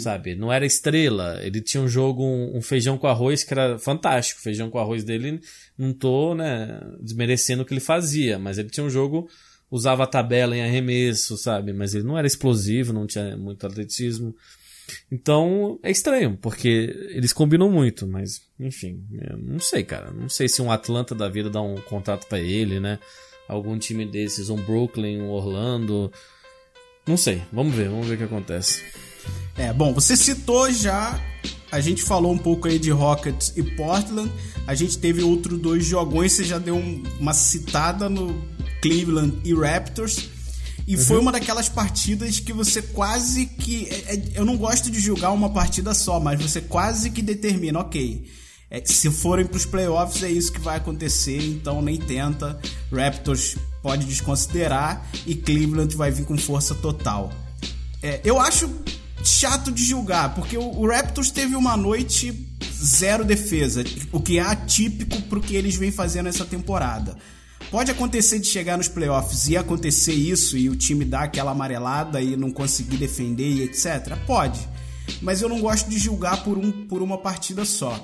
Sabe? 0.00 0.34
Não 0.34 0.52
era 0.52 0.64
estrela. 0.64 1.38
Ele 1.42 1.60
tinha 1.60 1.82
um 1.82 1.88
jogo, 1.88 2.24
um, 2.24 2.56
um 2.56 2.62
feijão 2.62 2.96
com 2.96 3.06
arroz 3.06 3.44
que 3.44 3.52
era 3.52 3.78
fantástico. 3.78 4.40
O 4.40 4.42
feijão 4.42 4.70
com 4.70 4.78
arroz 4.78 5.04
dele, 5.04 5.40
não 5.76 5.92
tô, 5.92 6.34
né? 6.34 6.80
Desmerecendo 7.00 7.62
o 7.62 7.66
que 7.66 7.74
ele 7.74 7.80
fazia. 7.80 8.38
Mas 8.38 8.56
ele 8.58 8.70
tinha 8.70 8.84
um 8.84 8.90
jogo. 8.90 9.28
Usava 9.70 10.04
a 10.04 10.06
tabela 10.06 10.56
em 10.56 10.62
arremesso, 10.62 11.36
sabe? 11.36 11.72
Mas 11.72 11.94
ele 11.94 12.04
não 12.04 12.16
era 12.16 12.26
explosivo, 12.26 12.92
não 12.92 13.06
tinha 13.06 13.36
muito 13.36 13.66
atletismo. 13.66 14.34
Então 15.10 15.78
é 15.82 15.90
estranho, 15.90 16.36
porque 16.40 16.94
eles 17.10 17.32
combinam 17.32 17.70
muito, 17.70 18.06
mas 18.06 18.40
enfim, 18.58 19.04
eu 19.12 19.36
não 19.38 19.58
sei, 19.60 19.82
cara. 19.82 20.10
Não 20.12 20.28
sei 20.28 20.48
se 20.48 20.60
um 20.62 20.70
Atlanta 20.70 21.14
da 21.14 21.28
vida 21.28 21.48
dá 21.50 21.60
um 21.62 21.76
contrato 21.76 22.26
pra 22.26 22.38
ele, 22.38 22.78
né? 22.80 22.98
Algum 23.48 23.78
time 23.78 24.04
desses, 24.04 24.48
um 24.50 24.56
Brooklyn, 24.56 25.20
um 25.20 25.30
Orlando. 25.30 26.12
Não 27.06 27.16
sei, 27.16 27.42
vamos 27.52 27.74
ver, 27.74 27.88
vamos 27.88 28.06
ver 28.06 28.14
o 28.14 28.18
que 28.18 28.24
acontece. 28.24 28.82
É, 29.56 29.72
bom, 29.72 29.92
você 29.94 30.16
citou 30.16 30.70
já. 30.72 31.20
A 31.70 31.80
gente 31.80 32.02
falou 32.02 32.32
um 32.32 32.38
pouco 32.38 32.68
aí 32.68 32.78
de 32.78 32.90
Rockets 32.90 33.52
e 33.56 33.62
Portland. 33.62 34.30
A 34.66 34.74
gente 34.74 34.98
teve 34.98 35.22
outros 35.22 35.58
dois 35.58 35.84
jogões. 35.84 36.32
Você 36.32 36.44
já 36.44 36.58
deu 36.58 36.76
um- 36.76 37.02
uma 37.18 37.32
citada 37.32 38.08
no 38.08 38.40
Cleveland 38.80 39.36
e 39.44 39.52
Raptors. 39.54 40.28
E 40.86 40.96
foi 40.96 41.18
uma 41.18 41.32
daquelas 41.32 41.68
partidas 41.68 42.38
que 42.38 42.52
você 42.52 42.80
quase 42.80 43.46
que. 43.46 43.88
é- 43.90 44.14
é- 44.14 44.22
eu 44.36 44.44
não 44.44 44.56
gosto 44.56 44.90
de 44.90 45.00
julgar 45.00 45.32
uma 45.32 45.50
partida 45.50 45.92
só, 45.94 46.20
mas 46.20 46.40
você 46.40 46.60
quase 46.60 47.10
que 47.10 47.20
determina, 47.22 47.80
ok. 47.80 48.24
é, 48.68 48.82
se 48.84 49.08
forem 49.10 49.46
para 49.46 49.56
os 49.56 49.64
playoffs 49.64 50.22
é 50.24 50.30
isso 50.30 50.52
que 50.52 50.60
vai 50.60 50.76
acontecer, 50.76 51.38
então 51.40 51.80
nem 51.80 51.96
tenta. 51.98 52.58
Raptors 52.92 53.56
pode 53.80 54.04
desconsiderar 54.06 55.06
e 55.24 55.36
Cleveland 55.36 55.94
vai 55.94 56.10
vir 56.10 56.24
com 56.24 56.36
força 56.36 56.74
total. 56.74 57.32
É, 58.02 58.20
eu 58.24 58.40
acho 58.40 58.68
chato 59.24 59.70
de 59.70 59.84
julgar, 59.84 60.34
porque 60.34 60.58
o, 60.58 60.80
o 60.80 60.88
Raptors 60.88 61.30
teve 61.30 61.54
uma 61.54 61.76
noite 61.76 62.34
zero 62.74 63.24
defesa, 63.24 63.84
o 64.12 64.20
que 64.20 64.38
é 64.38 64.42
atípico 64.42 65.20
pro 65.22 65.40
que 65.40 65.54
eles 65.54 65.76
vêm 65.76 65.90
fazendo 65.92 66.28
essa 66.28 66.44
temporada. 66.44 67.16
Pode 67.70 67.90
acontecer 67.90 68.38
de 68.38 68.46
chegar 68.46 68.76
nos 68.76 68.88
playoffs 68.88 69.48
e 69.48 69.56
acontecer 69.56 70.12
isso 70.12 70.56
e 70.56 70.68
o 70.68 70.76
time 70.76 71.04
dar 71.04 71.24
aquela 71.24 71.50
amarelada 71.50 72.20
e 72.20 72.36
não 72.36 72.50
conseguir 72.50 72.96
defender 72.96 73.48
e 73.48 73.62
etc. 73.62 74.16
Pode. 74.26 74.66
Mas 75.20 75.42
eu 75.42 75.48
não 75.48 75.60
gosto 75.60 75.88
de 75.88 75.98
julgar 75.98 76.44
por, 76.44 76.56
um, 76.56 76.70
por 76.86 77.02
uma 77.02 77.18
partida 77.18 77.64
só. 77.64 78.00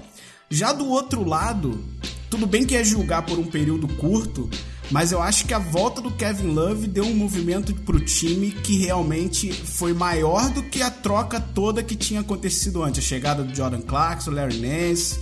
Já 0.51 0.72
do 0.72 0.88
outro 0.88 1.25
lado, 1.25 1.83
tudo 2.29 2.46
bem 2.46 2.64
que 2.64 2.77
é 2.77 2.85
julgar 2.85 3.22
por 3.22 3.38
um 3.38 3.44
período 3.44 3.88
curto, 3.88 4.51
mas 4.90 5.12
eu 5.12 5.22
acho 5.22 5.46
que 5.46 5.55
a 5.55 5.59
volta 5.59 6.01
do 6.01 6.11
Kevin 6.11 6.48
Love 6.48 6.87
deu 6.87 7.05
um 7.05 7.14
movimento 7.14 7.75
pro 7.75 7.98
time 7.98 8.51
que 8.51 8.77
realmente 8.79 9.53
foi 9.53 9.94
maior 9.94 10.51
do 10.51 10.62
que 10.62 10.83
a 10.83 10.90
troca 10.90 11.40
toda 11.40 11.83
que 11.83 11.96
tinha 11.96 12.20
acontecido 12.20 12.83
antes. 12.83 13.05
A 13.05 13.09
chegada 13.09 13.42
do 13.42 13.55
Jordan 13.55 13.81
Clarkson, 13.81 14.33
Larry 14.33 14.59
Nance, 14.59 15.18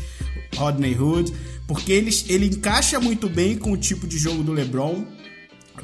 Rodney 0.57 0.99
Hood, 0.99 1.33
porque 1.71 1.93
ele, 1.93 2.11
ele 2.29 2.47
encaixa 2.47 2.99
muito 2.99 3.29
bem 3.29 3.57
com 3.57 3.71
o 3.71 3.77
tipo 3.77 4.05
de 4.05 4.19
jogo 4.19 4.43
do 4.43 4.53
LeBron. 4.53 5.05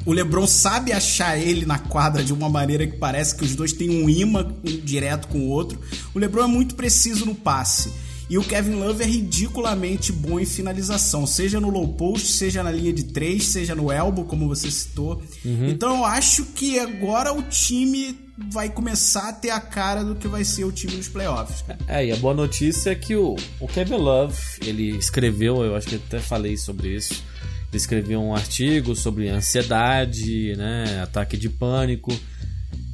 O 0.05 0.11
LeBron 0.11 0.45
sabe 0.45 0.91
achar 0.91 1.39
ele 1.39 1.65
na 1.65 1.79
quadra 1.79 2.21
de 2.21 2.33
uma 2.33 2.49
maneira 2.49 2.85
que 2.85 2.97
parece 2.97 3.33
que 3.33 3.45
os 3.45 3.55
dois 3.55 3.71
têm 3.71 4.03
um 4.03 4.09
imã 4.09 4.53
um 4.65 4.77
direto 4.81 5.29
com 5.29 5.39
o 5.39 5.47
outro. 5.47 5.79
O 6.13 6.19
LeBron 6.19 6.43
é 6.43 6.47
muito 6.47 6.75
preciso 6.75 7.25
no 7.25 7.33
passe. 7.33 7.93
E 8.29 8.37
o 8.37 8.43
Kevin 8.43 8.73
Love 8.73 9.01
é 9.01 9.07
ridiculamente 9.07 10.11
bom 10.11 10.37
em 10.37 10.45
finalização, 10.45 11.25
seja 11.25 11.57
no 11.61 11.69
low 11.69 11.87
post, 11.93 12.33
seja 12.33 12.61
na 12.61 12.69
linha 12.69 12.91
de 12.91 13.05
três, 13.05 13.45
seja 13.45 13.73
no 13.73 13.89
elbow, 13.89 14.25
como 14.25 14.45
você 14.45 14.69
citou. 14.69 15.23
Então 15.69 15.99
eu 15.99 16.05
acho 16.05 16.47
que 16.47 16.77
agora 16.79 17.31
o 17.31 17.41
time 17.43 18.26
vai 18.37 18.69
começar 18.69 19.29
a 19.29 19.33
ter 19.33 19.49
a 19.49 19.59
cara 19.59 20.03
do 20.03 20.15
que 20.15 20.27
vai 20.27 20.43
ser 20.43 20.63
o 20.63 20.71
time 20.71 20.95
nos 20.95 21.07
playoffs. 21.07 21.65
É, 21.87 22.05
e 22.05 22.11
a 22.11 22.15
boa 22.17 22.33
notícia 22.33 22.91
é 22.91 22.95
que 22.95 23.15
o, 23.15 23.35
o 23.59 23.67
Kevin 23.67 23.95
Love, 23.95 24.37
ele 24.61 24.95
escreveu, 24.95 25.63
eu 25.63 25.75
acho 25.75 25.87
que 25.87 25.95
até 25.95 26.19
falei 26.19 26.55
sobre 26.55 26.95
isso, 26.95 27.23
ele 27.69 27.77
escreveu 27.77 28.21
um 28.21 28.35
artigo 28.35 28.95
sobre 28.95 29.27
ansiedade, 29.27 30.55
né, 30.55 31.01
ataque 31.01 31.35
de 31.35 31.49
pânico. 31.49 32.17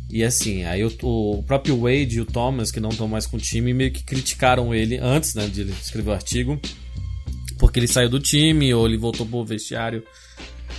E 0.09 0.23
assim, 0.23 0.63
aí 0.63 0.83
o, 0.83 0.91
o 1.01 1.43
próprio 1.43 1.75
Wade 1.81 2.17
e 2.17 2.21
o 2.21 2.25
Thomas, 2.25 2.71
que 2.71 2.79
não 2.79 2.89
estão 2.89 3.07
mais 3.07 3.25
com 3.25 3.35
o 3.35 3.39
time, 3.39 3.73
meio 3.73 3.91
que 3.91 4.03
criticaram 4.03 4.73
ele 4.73 4.97
antes, 4.97 5.33
né, 5.33 5.47
de 5.47 5.61
ele 5.61 5.71
escrever 5.71 6.11
o 6.11 6.13
artigo, 6.13 6.59
porque 7.59 7.79
ele 7.79 7.87
saiu 7.87 8.09
do 8.09 8.19
time 8.19 8.73
ou 8.73 8.87
ele 8.87 8.97
voltou 8.97 9.25
pro 9.25 9.43
vestiário. 9.43 10.03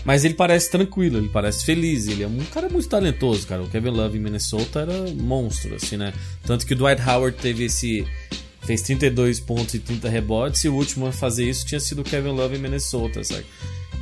Mas 0.05 0.25
ele 0.25 0.35
parece 0.35 0.71
tranquilo, 0.71 1.19
ele 1.19 1.29
parece 1.29 1.65
feliz, 1.65 2.07
ele 2.07 2.23
é 2.23 2.27
um 2.27 2.39
cara 2.53 2.69
muito 2.69 2.89
talentoso, 2.89 3.47
cara. 3.47 3.63
O 3.63 3.69
Kevin 3.69 3.91
Love 3.91 4.19
em 4.19 4.21
Minnesota 4.21 4.81
era 4.81 4.93
um 4.93 5.15
monstro, 5.15 5.75
assim, 5.75 5.97
né? 5.97 6.13
Tanto 6.47 6.67
que 6.67 6.75
o 6.75 6.77
Dwight 6.77 7.01
Howard 7.03 7.37
teve 7.39 7.65
esse. 7.65 8.07
fez 8.63 8.83
32 8.83 9.41
pontos 9.41 9.75
e 9.75 9.79
30 9.79 10.09
rebotes, 10.09 10.65
e 10.65 10.69
o 10.69 10.75
último 10.75 11.07
a 11.07 11.13
fazer 11.13 11.49
isso 11.49 11.67
tinha 11.67 11.81
sido 11.81 12.03
o 12.03 12.05
Kevin 12.05 12.31
Love 12.31 12.57
em 12.57 12.59
Minnesota, 12.59 13.25
sabe? 13.25 13.45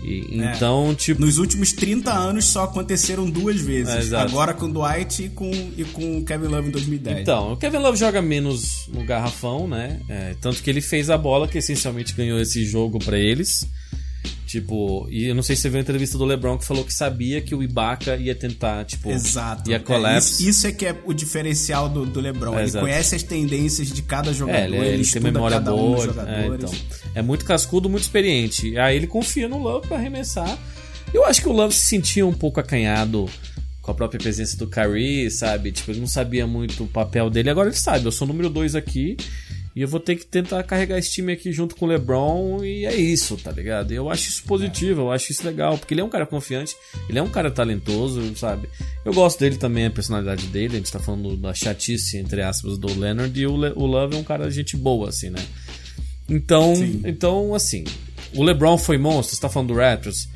E, 0.02 0.40
É. 0.40 0.54
Então, 0.56 0.94
tipo. 0.94 1.20
Nos 1.20 1.38
últimos 1.38 1.72
30 1.72 2.12
anos 2.12 2.46
só 2.46 2.64
aconteceram 2.64 3.28
duas 3.30 3.60
vezes. 3.60 4.12
É. 4.12 4.16
Agora 4.16 4.52
com 4.52 4.66
o 4.66 4.72
Dwight 4.72 5.24
e 5.24 5.28
com, 5.28 5.50
e 5.76 5.84
com 5.84 6.18
o 6.18 6.24
Kevin 6.24 6.48
Love 6.48 6.68
em 6.68 6.72
2010. 6.72 7.20
Então, 7.20 7.52
o 7.52 7.56
Kevin 7.56 7.78
Love 7.78 7.98
joga 7.98 8.20
menos 8.20 8.88
no 8.88 9.04
garrafão, 9.04 9.68
né? 9.68 10.00
É, 10.08 10.34
tanto 10.40 10.62
que 10.62 10.68
ele 10.68 10.80
fez 10.80 11.10
a 11.10 11.16
bola 11.16 11.46
que 11.46 11.58
essencialmente 11.58 12.14
ganhou 12.14 12.40
esse 12.40 12.64
jogo 12.64 12.98
pra 12.98 13.18
eles. 13.18 13.66
Tipo, 14.52 15.08
e 15.10 15.28
eu 15.28 15.34
não 15.34 15.42
sei 15.42 15.56
se 15.56 15.62
você 15.62 15.70
viu 15.70 15.78
a 15.78 15.80
entrevista 15.80 16.18
do 16.18 16.26
LeBron 16.26 16.58
que 16.58 16.66
falou 16.66 16.84
que 16.84 16.92
sabia 16.92 17.40
que 17.40 17.54
o 17.54 17.62
Ibaka 17.62 18.16
ia 18.16 18.34
tentar, 18.34 18.84
tipo, 18.84 19.10
Exato. 19.10 19.70
ia 19.70 19.76
É, 19.76 19.78
collapse. 19.78 20.42
isso, 20.42 20.50
isso 20.50 20.66
é 20.66 20.72
que 20.72 20.84
é 20.84 20.94
o 21.06 21.14
diferencial 21.14 21.88
do, 21.88 22.04
do 22.04 22.20
LeBron. 22.20 22.52
É, 22.52 22.58
ele 22.58 22.64
exato. 22.64 22.84
conhece 22.84 23.14
as 23.14 23.22
tendências 23.22 23.88
de 23.90 24.02
cada 24.02 24.30
jogador, 24.30 24.58
É, 24.58 24.64
ele, 24.66 24.76
ele, 24.76 24.86
ele 24.88 25.06
tem 25.06 25.22
memória 25.22 25.56
cada 25.56 25.74
um 25.74 25.94
dos 25.94 26.04
boa. 26.04 26.30
é, 26.30 26.46
então. 26.48 26.70
é 27.14 27.22
muito 27.22 27.46
cascudo, 27.46 27.88
muito 27.88 28.02
experiente. 28.02 28.76
Aí 28.76 28.94
ele 28.94 29.06
confia 29.06 29.48
no 29.48 29.56
Love 29.56 29.88
pra 29.88 29.96
arremessar. 29.96 30.58
Eu 31.14 31.24
acho 31.24 31.40
que 31.40 31.48
o 31.48 31.52
Love 31.52 31.72
se 31.74 31.86
sentia 31.86 32.26
um 32.26 32.34
pouco 32.34 32.60
acanhado 32.60 33.30
com 33.80 33.90
a 33.90 33.94
própria 33.94 34.20
presença 34.20 34.54
do 34.58 34.66
Kyrie, 34.66 35.30
sabe? 35.30 35.72
Tipo, 35.72 35.92
ele 35.92 36.00
não 36.00 36.06
sabia 36.06 36.46
muito 36.46 36.84
o 36.84 36.86
papel 36.86 37.30
dele. 37.30 37.48
Agora 37.48 37.70
ele 37.70 37.76
sabe, 37.76 38.04
eu 38.04 38.12
sou 38.12 38.26
o 38.26 38.28
número 38.28 38.50
2 38.50 38.74
aqui. 38.74 39.16
E 39.74 39.80
eu 39.80 39.88
vou 39.88 39.98
ter 39.98 40.16
que 40.16 40.26
tentar 40.26 40.62
carregar 40.64 40.98
esse 40.98 41.10
time 41.10 41.32
aqui 41.32 41.50
junto 41.50 41.74
com 41.74 41.86
o 41.86 41.88
LeBron 41.88 42.62
e 42.62 42.84
é 42.84 42.94
isso, 42.94 43.38
tá 43.38 43.50
ligado? 43.50 43.90
Eu 43.92 44.10
acho 44.10 44.28
isso 44.28 44.42
positivo, 44.44 45.02
eu 45.02 45.10
acho 45.10 45.32
isso 45.32 45.46
legal, 45.46 45.78
porque 45.78 45.94
ele 45.94 46.02
é 46.02 46.04
um 46.04 46.10
cara 46.10 46.26
confiante, 46.26 46.76
ele 47.08 47.18
é 47.18 47.22
um 47.22 47.28
cara 47.28 47.50
talentoso, 47.50 48.36
sabe? 48.36 48.68
Eu 49.02 49.14
gosto 49.14 49.40
dele 49.40 49.56
também, 49.56 49.86
a 49.86 49.90
personalidade 49.90 50.46
dele, 50.48 50.74
a 50.74 50.78
gente 50.78 50.92
tá 50.92 50.98
falando 50.98 51.36
da 51.38 51.54
chatice, 51.54 52.18
entre 52.18 52.42
aspas, 52.42 52.76
do 52.76 52.98
Leonard, 52.98 53.40
e 53.40 53.46
o, 53.46 53.56
Le 53.56 53.72
o 53.74 53.86
Love 53.86 54.14
é 54.14 54.18
um 54.18 54.24
cara 54.24 54.46
de 54.46 54.54
gente 54.54 54.76
boa, 54.76 55.08
assim, 55.08 55.30
né? 55.30 55.42
Então, 56.28 56.74
então 57.04 57.54
assim, 57.54 57.84
o 58.34 58.42
LeBron 58.42 58.76
foi 58.76 58.98
monstro, 58.98 59.34
você 59.34 59.40
tá 59.40 59.48
falando 59.48 59.68
do 59.68 59.74
Raptors, 59.74 60.28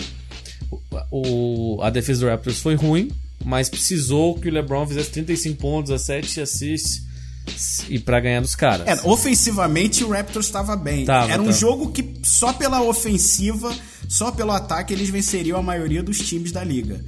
o, 1.10 1.78
a 1.82 1.90
defesa 1.90 2.20
do 2.20 2.30
Raptors 2.30 2.58
foi 2.58 2.74
ruim, 2.74 3.10
mas 3.44 3.68
precisou 3.68 4.34
que 4.34 4.48
o 4.48 4.52
LeBron 4.52 4.86
fizesse 4.86 5.10
35 5.10 5.60
pontos, 5.60 5.90
17 5.90 6.40
assists 6.40 7.05
e 7.88 7.98
para 7.98 8.20
ganhar 8.20 8.40
dos 8.40 8.54
caras. 8.54 8.86
É, 8.86 9.00
ofensivamente 9.04 10.04
o 10.04 10.10
Raptors 10.10 10.46
estava 10.46 10.76
bem. 10.76 11.04
Tava, 11.04 11.32
Era 11.32 11.40
um 11.40 11.46
tava. 11.46 11.56
jogo 11.56 11.92
que 11.92 12.14
só 12.22 12.52
pela 12.52 12.82
ofensiva, 12.82 13.74
só 14.08 14.30
pelo 14.30 14.52
ataque 14.52 14.92
eles 14.92 15.08
venceriam 15.08 15.58
a 15.58 15.62
maioria 15.62 16.02
dos 16.02 16.18
times 16.18 16.52
da 16.52 16.62
liga. 16.64 17.04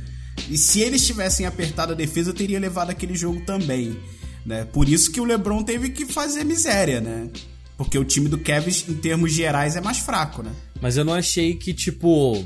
E 0.48 0.56
se 0.56 0.80
eles 0.80 1.06
tivessem 1.06 1.46
apertado 1.46 1.92
a 1.92 1.96
defesa, 1.96 2.32
teria 2.32 2.60
levado 2.60 2.90
aquele 2.90 3.16
jogo 3.16 3.40
também, 3.44 3.98
né? 4.46 4.64
Por 4.64 4.88
isso 4.88 5.10
que 5.10 5.20
o 5.20 5.24
LeBron 5.24 5.62
teve 5.62 5.90
que 5.90 6.06
fazer 6.06 6.44
miséria, 6.44 7.00
né? 7.00 7.28
Porque 7.76 7.98
o 7.98 8.04
time 8.04 8.28
do 8.28 8.38
Cavs 8.38 8.88
em 8.88 8.94
termos 8.94 9.32
gerais 9.32 9.76
é 9.76 9.80
mais 9.80 9.98
fraco, 9.98 10.42
né? 10.42 10.50
Mas 10.80 10.96
eu 10.96 11.04
não 11.04 11.14
achei 11.14 11.54
que, 11.54 11.72
tipo. 11.72 12.44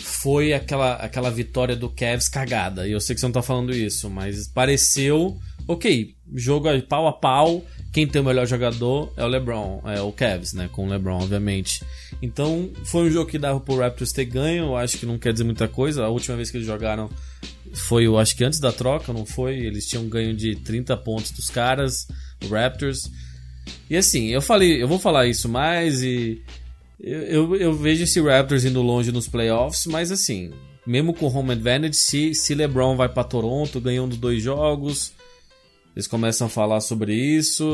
Foi 0.00 0.52
aquela, 0.52 0.94
aquela 0.94 1.30
vitória 1.30 1.74
do 1.74 1.88
Cavs 1.88 2.28
cagada. 2.28 2.86
E 2.86 2.92
eu 2.92 3.00
sei 3.00 3.14
que 3.14 3.20
você 3.20 3.26
não 3.26 3.32
tá 3.32 3.42
falando 3.42 3.72
isso, 3.72 4.08
mas 4.08 4.46
pareceu. 4.46 5.36
Ok, 5.68 6.14
jogo 6.34 6.66
aí 6.66 6.80
pau 6.80 7.06
a 7.06 7.12
pau. 7.12 7.62
Quem 7.92 8.06
tem 8.06 8.22
o 8.22 8.24
melhor 8.24 8.46
jogador 8.46 9.12
é 9.18 9.24
o 9.24 9.28
LeBron, 9.28 9.82
é 9.84 10.00
o 10.00 10.10
Cavs, 10.10 10.54
né? 10.54 10.68
Com 10.72 10.86
o 10.86 10.90
LeBron, 10.90 11.22
obviamente. 11.22 11.84
Então, 12.22 12.70
foi 12.84 13.08
um 13.08 13.10
jogo 13.10 13.30
que 13.30 13.38
dava 13.38 13.60
pro 13.60 13.76
Raptors 13.76 14.10
ter 14.10 14.24
ganho. 14.24 14.74
Acho 14.74 14.96
que 14.96 15.04
não 15.04 15.18
quer 15.18 15.32
dizer 15.32 15.44
muita 15.44 15.68
coisa. 15.68 16.04
A 16.04 16.08
última 16.08 16.36
vez 16.36 16.50
que 16.50 16.56
eles 16.56 16.66
jogaram 16.66 17.10
foi, 17.74 18.06
eu 18.06 18.18
acho 18.18 18.34
que 18.34 18.44
antes 18.44 18.60
da 18.60 18.72
troca, 18.72 19.12
não 19.12 19.26
foi? 19.26 19.58
Eles 19.58 19.86
tinham 19.86 20.08
ganho 20.08 20.34
de 20.34 20.56
30 20.56 20.96
pontos 20.96 21.32
dos 21.32 21.50
caras, 21.50 22.08
o 22.42 22.48
Raptors. 22.48 23.10
E 23.90 23.96
assim, 23.96 24.28
eu 24.28 24.40
falei, 24.40 24.82
eu 24.82 24.88
vou 24.88 24.98
falar 24.98 25.26
isso 25.26 25.48
mais 25.50 26.02
e 26.02 26.42
eu, 26.98 27.22
eu, 27.22 27.56
eu 27.56 27.74
vejo 27.74 28.04
esse 28.04 28.20
Raptors 28.20 28.64
indo 28.64 28.80
longe 28.80 29.12
nos 29.12 29.28
playoffs, 29.28 29.86
mas 29.86 30.10
assim, 30.10 30.50
mesmo 30.86 31.12
com 31.12 31.26
home 31.26 31.52
advantage, 31.52 31.94
se, 31.94 32.34
se 32.34 32.54
LeBron 32.54 32.96
vai 32.96 33.08
para 33.08 33.24
Toronto, 33.24 33.80
ganhou 33.80 34.06
dos 34.06 34.16
dois 34.16 34.42
jogos, 34.42 35.12
eles 35.98 36.06
começam 36.06 36.46
a 36.46 36.50
falar 36.50 36.80
sobre 36.80 37.12
isso, 37.12 37.64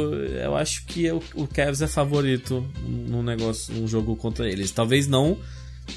eu 0.43 0.57
acho 0.57 0.87
que 0.87 1.11
o, 1.13 1.23
o 1.35 1.47
Cavs 1.47 1.83
é 1.83 1.87
favorito 1.87 2.67
num 2.83 3.23
negócio, 3.23 3.75
num 3.75 3.87
jogo 3.87 4.17
contra 4.17 4.49
eles. 4.49 4.71
Talvez 4.71 5.07
não, 5.07 5.37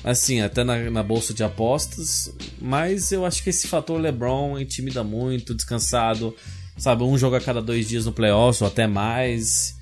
assim, 0.04 0.42
até 0.42 0.62
na, 0.62 0.90
na 0.92 1.02
bolsa 1.02 1.34
de 1.34 1.42
apostas, 1.42 2.30
mas 2.62 3.14
eu 3.14 3.26
acho 3.26 3.42
que 3.42 3.50
esse 3.50 3.66
fator 3.66 3.98
LeBron 3.98 4.60
intimida 4.60 5.06
muito, 5.06 5.56
descansado, 5.56 6.36
sabe, 6.78 7.02
um 7.04 7.18
jogo 7.18 7.38
a 7.38 7.40
cada 7.40 7.62
dois 7.62 7.88
dias 7.88 8.06
no 8.06 8.12
playoffs 8.12 8.62
ou 8.62 8.68
até 8.68 8.86
mais. 8.88 9.78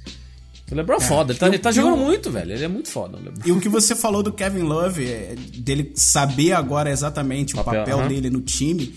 O 0.72 0.76
LeBron 0.76 0.98
é 0.98 1.02
foda, 1.02 1.32
ele 1.34 1.40
tá, 1.40 1.48
e 1.48 1.50
o- 1.50 1.54
ele 1.54 1.60
tá 1.60 1.72
jogando 1.72 1.96
o- 1.96 2.06
muito, 2.06 2.30
velho. 2.30 2.52
Ele 2.54 2.64
é 2.64 2.68
muito 2.68 2.90
foda. 2.90 3.18
E 3.44 3.52
o 3.52 3.60
que 3.60 3.68
você 3.70 3.96
falou 3.96 4.22
do 4.22 4.32
Kevin 4.32 4.62
Love, 4.62 5.04
é, 5.04 5.36
dele 5.58 5.92
saber 5.96 6.52
agora 6.52 6.92
exatamente 6.92 7.56
o 7.56 7.58
Papel, 7.58 7.80
papel 7.82 8.00
aham. 8.02 8.08
dele 8.08 8.30
no 8.30 8.42
time, 8.42 8.94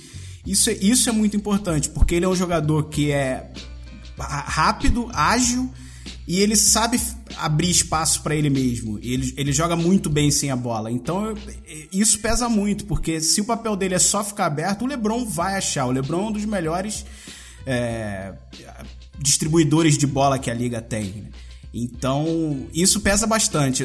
isso, 0.50 0.70
é- 0.70 0.78
isso 0.80 1.08
é 1.08 1.12
muito 1.12 1.37
importante, 1.37 1.88
porque 1.90 2.14
ele 2.14 2.24
é 2.24 2.28
um 2.28 2.37
jogador 2.37 2.84
que 2.88 3.11
é 3.11 3.50
rápido, 4.18 5.08
ágil 5.12 5.70
e 6.26 6.40
ele 6.40 6.56
sabe 6.56 7.00
abrir 7.37 7.70
espaço 7.70 8.22
para 8.22 8.34
ele 8.34 8.50
mesmo. 8.50 8.98
Ele, 9.02 9.32
ele 9.37 9.52
joga 9.52 9.76
muito 9.76 10.11
bem 10.11 10.30
sem 10.30 10.50
a 10.50 10.56
bola. 10.56 10.90
Então 10.90 11.34
isso 11.92 12.18
pesa 12.18 12.48
muito, 12.48 12.84
porque 12.84 13.20
se 13.20 13.40
o 13.40 13.44
papel 13.44 13.76
dele 13.76 13.94
é 13.94 13.98
só 13.98 14.24
ficar 14.24 14.46
aberto, 14.46 14.82
o 14.82 14.87
LeBron 14.87 15.24
vai 15.24 15.56
achar. 15.56 15.87
O 15.87 15.90
LeBron 15.92 16.26
é 16.26 16.28
um 16.28 16.32
dos 16.32 16.44
melhores 16.44 17.04
é, 17.66 18.32
distribuidores 19.18 19.96
de 19.96 20.06
bola 20.06 20.38
que 20.38 20.50
a 20.50 20.54
liga 20.54 20.80
tem. 20.82 21.04
né? 21.04 21.28
Então, 21.72 22.66
isso 22.72 23.00
pesa 23.00 23.26
bastante. 23.26 23.84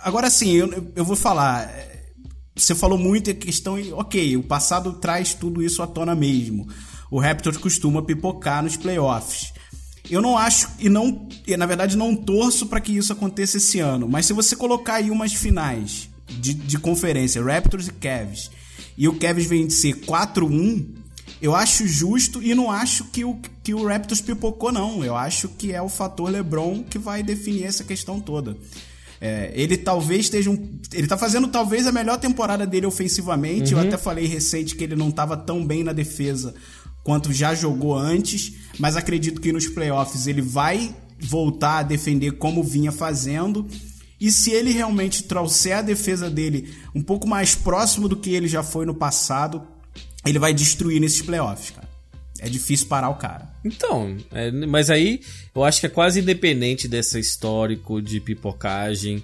Agora 0.00 0.30
sim, 0.30 0.50
eu, 0.52 0.92
eu 0.94 1.04
vou 1.04 1.16
falar. 1.16 1.70
Você 2.54 2.74
falou 2.74 2.98
muito 2.98 3.30
a 3.30 3.34
questão, 3.34 3.76
ok, 3.92 4.36
o 4.36 4.42
passado 4.42 4.92
traz 4.94 5.34
tudo 5.34 5.62
isso 5.62 5.82
à 5.82 5.86
tona 5.86 6.14
mesmo. 6.14 6.68
O 7.10 7.18
Raptors 7.18 7.56
costuma 7.56 8.02
pipocar 8.02 8.62
nos 8.62 8.76
playoffs. 8.76 9.52
Eu 10.10 10.20
não 10.20 10.36
acho, 10.36 10.68
e 10.78 10.88
não, 10.88 11.28
na 11.56 11.66
verdade 11.66 11.96
não 11.96 12.16
torço 12.16 12.66
para 12.66 12.80
que 12.80 12.96
isso 12.96 13.12
aconteça 13.12 13.58
esse 13.58 13.78
ano, 13.78 14.08
mas 14.08 14.26
se 14.26 14.32
você 14.32 14.56
colocar 14.56 14.94
aí 14.94 15.10
umas 15.10 15.32
finais 15.32 16.08
de, 16.26 16.52
de 16.52 16.78
conferência, 16.78 17.42
Raptors 17.42 17.86
e 17.88 17.92
Cavs, 17.92 18.50
e 18.96 19.08
o 19.08 19.14
Cavs 19.18 19.46
ser 19.72 19.94
4-1, 20.00 21.00
eu 21.40 21.54
acho 21.54 21.86
justo 21.86 22.42
e 22.42 22.54
não 22.54 22.70
acho 22.70 23.04
que 23.04 23.24
o, 23.24 23.38
que 23.62 23.72
o 23.72 23.86
Raptors 23.86 24.20
pipocou, 24.20 24.70
não. 24.70 25.02
Eu 25.04 25.16
acho 25.16 25.48
que 25.48 25.72
é 25.72 25.80
o 25.80 25.88
fator 25.88 26.28
LeBron 26.28 26.82
que 26.82 26.98
vai 26.98 27.22
definir 27.22 27.64
essa 27.64 27.82
questão 27.82 28.20
toda. 28.20 28.56
É, 29.20 29.52
ele 29.54 29.76
talvez 29.76 30.22
esteja 30.22 30.48
um, 30.50 30.80
ele 30.92 31.06
tá 31.06 31.18
fazendo 31.18 31.48
talvez 31.48 31.86
a 31.86 31.92
melhor 31.92 32.18
temporada 32.18 32.66
dele 32.66 32.86
ofensivamente. 32.86 33.72
Eu 33.72 33.78
até 33.78 33.98
falei 33.98 34.26
recente 34.26 34.74
que 34.74 34.84
ele 34.84 34.96
não 34.96 35.10
estava 35.10 35.36
tão 35.36 35.64
bem 35.64 35.84
na 35.84 35.92
defesa 35.92 36.54
quanto 37.04 37.32
já 37.32 37.54
jogou 37.54 37.94
antes, 37.94 38.54
mas 38.78 38.96
acredito 38.96 39.40
que 39.40 39.52
nos 39.52 39.66
playoffs 39.66 40.26
ele 40.26 40.40
vai 40.40 40.94
voltar 41.18 41.78
a 41.78 41.82
defender 41.82 42.32
como 42.32 42.62
vinha 42.62 42.90
fazendo. 42.90 43.66
E 44.18 44.30
se 44.30 44.50
ele 44.50 44.70
realmente 44.70 45.24
trouxer 45.24 45.78
a 45.78 45.82
defesa 45.82 46.30
dele 46.30 46.74
um 46.94 47.02
pouco 47.02 47.26
mais 47.26 47.54
próximo 47.54 48.08
do 48.08 48.16
que 48.16 48.30
ele 48.30 48.48
já 48.48 48.62
foi 48.62 48.86
no 48.86 48.94
passado, 48.94 49.62
ele 50.24 50.38
vai 50.38 50.54
destruir 50.54 51.00
nesses 51.00 51.22
playoffs, 51.22 51.70
cara. 51.70 51.89
É 52.40 52.48
difícil 52.48 52.86
parar 52.88 53.08
o 53.10 53.14
cara. 53.16 53.48
Então, 53.64 54.16
é, 54.32 54.50
mas 54.50 54.88
aí 54.90 55.20
eu 55.54 55.62
acho 55.62 55.80
que 55.80 55.86
é 55.86 55.90
quase 55.90 56.20
independente 56.20 56.88
desse 56.88 57.18
histórico 57.20 58.00
de 58.00 58.18
pipocagem 58.20 59.22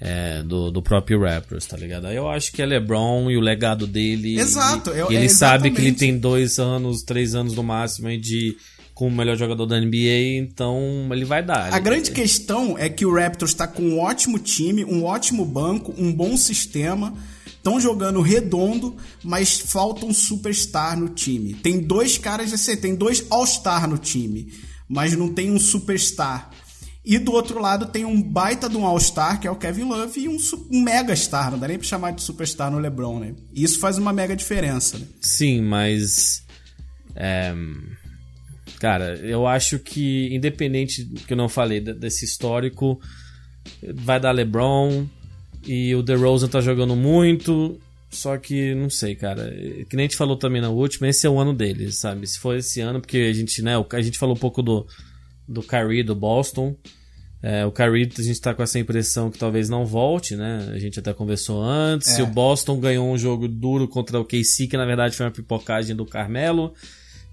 é, 0.00 0.42
do, 0.42 0.70
do 0.70 0.82
próprio 0.82 1.20
Raptors, 1.22 1.64
tá 1.66 1.76
ligado? 1.76 2.06
Aí 2.06 2.16
eu 2.16 2.28
acho 2.28 2.52
que 2.52 2.60
é 2.60 2.66
LeBron 2.66 3.30
e 3.30 3.36
o 3.36 3.40
legado 3.40 3.86
dele. 3.86 4.38
Exato, 4.38 4.90
e, 4.90 4.98
é- 5.00 5.06
e 5.12 5.16
ele 5.16 5.26
é 5.26 5.28
sabe 5.28 5.70
que 5.70 5.80
ele 5.80 5.92
tem 5.92 6.18
dois 6.18 6.58
anos, 6.58 7.02
três 7.02 7.34
anos 7.34 7.54
no 7.54 7.62
máximo 7.62 8.08
aí 8.08 8.18
de 8.18 8.56
como 8.94 9.10
o 9.10 9.16
melhor 9.16 9.36
jogador 9.36 9.64
da 9.64 9.80
NBA, 9.80 10.36
então 10.38 11.08
ele 11.12 11.24
vai 11.24 11.42
dar. 11.42 11.72
A 11.72 11.76
Ele- 11.76 11.80
grande 11.80 12.10
questão 12.10 12.76
é 12.76 12.88
que 12.90 13.06
o 13.06 13.14
Raptors 13.14 13.52
está 13.52 13.66
com 13.66 13.82
um 13.82 13.98
ótimo 14.00 14.38
time, 14.38 14.84
um 14.84 15.04
ótimo 15.04 15.44
banco, 15.46 15.94
um 15.96 16.12
bom 16.12 16.36
sistema. 16.36 17.14
Estão 17.62 17.80
jogando 17.80 18.20
redondo, 18.20 18.96
mas 19.22 19.56
falta 19.60 20.04
um 20.04 20.12
superstar 20.12 20.98
no 20.98 21.08
time. 21.10 21.54
Tem 21.54 21.78
dois 21.80 22.18
caras 22.18 22.52
assim, 22.52 22.76
tem 22.76 22.92
dois 22.96 23.24
all-star 23.30 23.88
no 23.88 23.96
time, 23.98 24.52
mas 24.88 25.12
não 25.16 25.32
tem 25.32 25.48
um 25.48 25.60
superstar. 25.60 26.50
E 27.04 27.18
do 27.20 27.30
outro 27.30 27.60
lado 27.60 27.86
tem 27.86 28.04
um 28.04 28.20
baita 28.20 28.68
de 28.68 28.76
um 28.76 28.84
all-star, 28.84 29.40
que 29.40 29.46
é 29.46 29.50
o 29.50 29.54
Kevin 29.54 29.84
Love, 29.84 30.20
e 30.20 30.28
um, 30.28 30.36
um 30.72 30.82
mega 30.82 31.14
star, 31.14 31.52
não 31.52 31.58
dá 31.58 31.68
nem 31.68 31.78
pra 31.78 31.86
chamar 31.86 32.10
de 32.10 32.22
superstar 32.22 32.68
no 32.68 32.80
LeBron, 32.80 33.20
né? 33.20 33.34
E 33.54 33.62
isso 33.62 33.78
faz 33.78 33.96
uma 33.96 34.12
mega 34.12 34.34
diferença, 34.34 34.98
né? 34.98 35.06
Sim, 35.20 35.62
mas. 35.62 36.42
é, 37.14 37.54
cara, 38.80 39.16
eu 39.18 39.46
acho 39.46 39.78
que, 39.78 40.34
independente 40.34 41.04
do 41.04 41.20
que 41.20 41.32
eu 41.32 41.36
não 41.36 41.48
falei 41.48 41.78
de- 41.80 41.94
desse 41.94 42.24
histórico, 42.24 43.00
vai 43.94 44.18
dar 44.18 44.32
LeBron 44.32 45.06
e 45.66 45.94
o 45.94 46.02
DeRozan 46.02 46.48
tá 46.48 46.60
jogando 46.60 46.96
muito. 46.96 47.78
Só 48.10 48.36
que, 48.36 48.74
não 48.74 48.90
sei, 48.90 49.14
cara. 49.16 49.50
Que 49.88 49.96
nem 49.96 50.04
a 50.04 50.08
gente 50.08 50.16
falou 50.16 50.36
também 50.36 50.60
na 50.60 50.68
última, 50.68 51.08
esse 51.08 51.26
é 51.26 51.30
o 51.30 51.40
ano 51.40 51.54
dele, 51.54 51.90
sabe? 51.90 52.26
Se 52.26 52.38
for 52.38 52.56
esse 52.56 52.80
ano, 52.80 53.00
porque 53.00 53.16
a 53.16 53.32
gente, 53.32 53.62
né? 53.62 53.72
A 53.90 54.02
gente 54.02 54.18
falou 54.18 54.36
um 54.36 54.38
pouco 54.38 54.62
do, 54.62 54.86
do 55.48 55.62
Kyrie 55.62 56.02
do 56.02 56.14
Boston. 56.14 56.76
É, 57.42 57.64
o 57.64 57.72
Kyrie, 57.72 58.08
a 58.16 58.22
gente 58.22 58.40
tá 58.40 58.54
com 58.54 58.62
essa 58.62 58.78
impressão 58.78 59.30
que 59.30 59.38
talvez 59.38 59.68
não 59.68 59.86
volte, 59.86 60.36
né? 60.36 60.70
A 60.74 60.78
gente 60.78 61.00
até 61.00 61.12
conversou 61.14 61.62
antes. 61.62 62.18
É. 62.18 62.22
O 62.22 62.26
Boston 62.26 62.78
ganhou 62.78 63.10
um 63.10 63.16
jogo 63.16 63.48
duro 63.48 63.88
contra 63.88 64.20
o 64.20 64.24
KC, 64.24 64.68
que 64.68 64.76
na 64.76 64.84
verdade 64.84 65.16
foi 65.16 65.26
uma 65.26 65.32
pipocagem 65.32 65.96
do 65.96 66.04
Carmelo, 66.04 66.74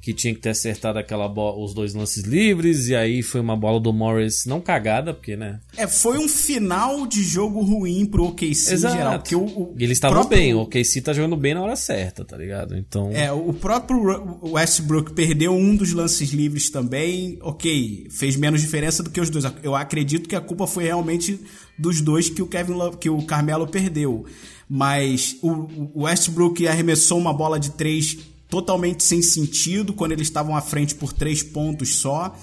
que 0.10 0.14
tinha 0.14 0.34
que 0.34 0.40
ter 0.40 0.50
acertado 0.50 0.98
aquela 0.98 1.30
os 1.56 1.74
dois 1.74 1.94
lances 1.94 2.24
livres, 2.24 2.88
e 2.88 2.96
aí 2.96 3.22
foi 3.22 3.40
uma 3.40 3.56
bola 3.56 3.80
do 3.80 3.94
Morris, 3.94 4.46
não 4.46 4.60
cagada, 4.60 5.14
porque, 5.14 5.36
né? 5.36 5.60
É, 5.78 5.86
foi 5.86 6.18
um 6.18 6.28
final 6.28 7.06
de 7.06 7.24
jogo 7.24 7.62
ruim 7.62 8.06
pro 8.06 8.26
OKC 8.26 8.74
em 8.74 8.78
geral. 8.78 9.20
Porque 9.20 9.36
o, 9.36 9.44
o 9.46 9.76
eles 9.78 9.98
estavam 9.98 10.20
próprio- 10.20 10.40
bem, 10.40 10.54
o 10.56 10.66
KC 10.66 11.02
tá 11.02 11.14
jogando 11.14 11.38
bem 11.38 11.54
na 11.54 11.62
hora 11.62 11.76
certa, 11.76 12.26
tá 12.26 12.36
ligado? 12.36 12.76
Então. 12.76 13.12
É, 13.12 13.32
o 13.32 13.54
próprio 13.54 14.40
Westbrook 14.42 15.14
perdeu 15.14 15.54
um 15.54 15.76
dos 15.76 15.94
lances 15.94 16.32
livres 16.32 16.70
também. 16.70 17.38
Ok, 17.42 18.08
fez 18.10 18.36
menos 18.36 18.62
diferença 18.62 19.04
do 19.04 19.10
que 19.12 19.22
os 19.22 19.30
dois. 19.30 19.46
Eu 19.62 19.76
acredito 19.76 20.28
que 20.28 20.36
a 20.36 20.42
culpa 20.42 20.66
foi 20.66 20.86
realmente 20.86 21.40
dos 21.78 22.02
dois 22.02 22.30
que 22.30 22.42
o 22.42 22.48
Kevin 22.48 22.74
Love, 22.74 22.98
que 22.98 23.10
o 23.10 23.22
Carmelo 23.24 23.68
perdeu. 23.68 24.26
Mas 24.68 25.36
o, 25.42 25.50
o 25.94 26.04
Westbrook 26.04 26.68
arremessou 26.68 27.18
uma 27.18 27.34
bola 27.34 27.60
de 27.60 27.72
três 27.72 28.18
totalmente 28.50 29.04
sem 29.04 29.22
sentido 29.22 29.94
quando 29.94 30.12
eles 30.14 30.28
estavam 30.28 30.56
à 30.56 30.62
frente 30.62 30.96
por 30.96 31.14
três 31.14 31.44
pontos 31.44 31.96
só. 31.96 32.36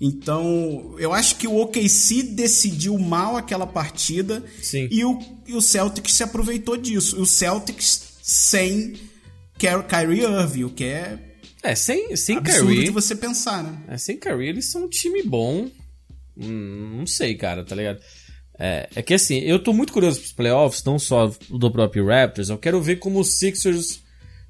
Então, 0.00 0.94
eu 0.98 1.12
acho 1.12 1.36
que 1.36 1.46
o 1.46 1.56
OKC 1.60 2.22
decidiu 2.24 2.98
mal 2.98 3.36
aquela 3.36 3.66
partida 3.66 4.44
Sim. 4.60 4.88
e 4.90 5.04
o, 5.04 5.18
e 5.46 5.54
o 5.54 5.60
Celtics 5.60 6.12
se 6.14 6.22
aproveitou 6.22 6.76
disso. 6.76 7.20
O 7.20 7.24
Celtics 7.24 8.18
sem 8.22 8.94
Ky- 9.58 9.82
Kyrie 9.88 10.22
Irving, 10.24 10.64
o 10.64 10.70
que 10.70 10.84
é 10.84 11.18
É, 11.62 11.74
sem, 11.74 12.14
sem 12.16 12.36
absurdo 12.38 12.66
Kyrie. 12.68 12.84
de 12.84 12.90
você 12.90 13.14
pensar, 13.14 13.62
né? 13.62 13.78
É, 13.88 13.96
sem 13.96 14.18
Kyrie, 14.18 14.48
eles 14.48 14.70
são 14.70 14.84
um 14.84 14.88
time 14.88 15.22
bom. 15.22 15.70
Hum, 16.36 16.96
não 16.98 17.06
sei, 17.06 17.34
cara, 17.36 17.64
tá 17.64 17.76
ligado? 17.76 18.00
É, 18.58 18.88
é 18.96 19.02
que 19.02 19.14
assim, 19.14 19.38
eu 19.38 19.58
tô 19.58 19.72
muito 19.72 19.92
curioso 19.92 20.18
pros 20.20 20.32
playoffs, 20.32 20.82
não 20.84 20.98
só 20.98 21.32
do 21.48 21.70
próprio 21.70 22.06
Raptors, 22.06 22.48
eu 22.50 22.58
quero 22.58 22.82
ver 22.82 22.96
como 22.96 23.20
o 23.20 23.24
Sixers 23.24 24.00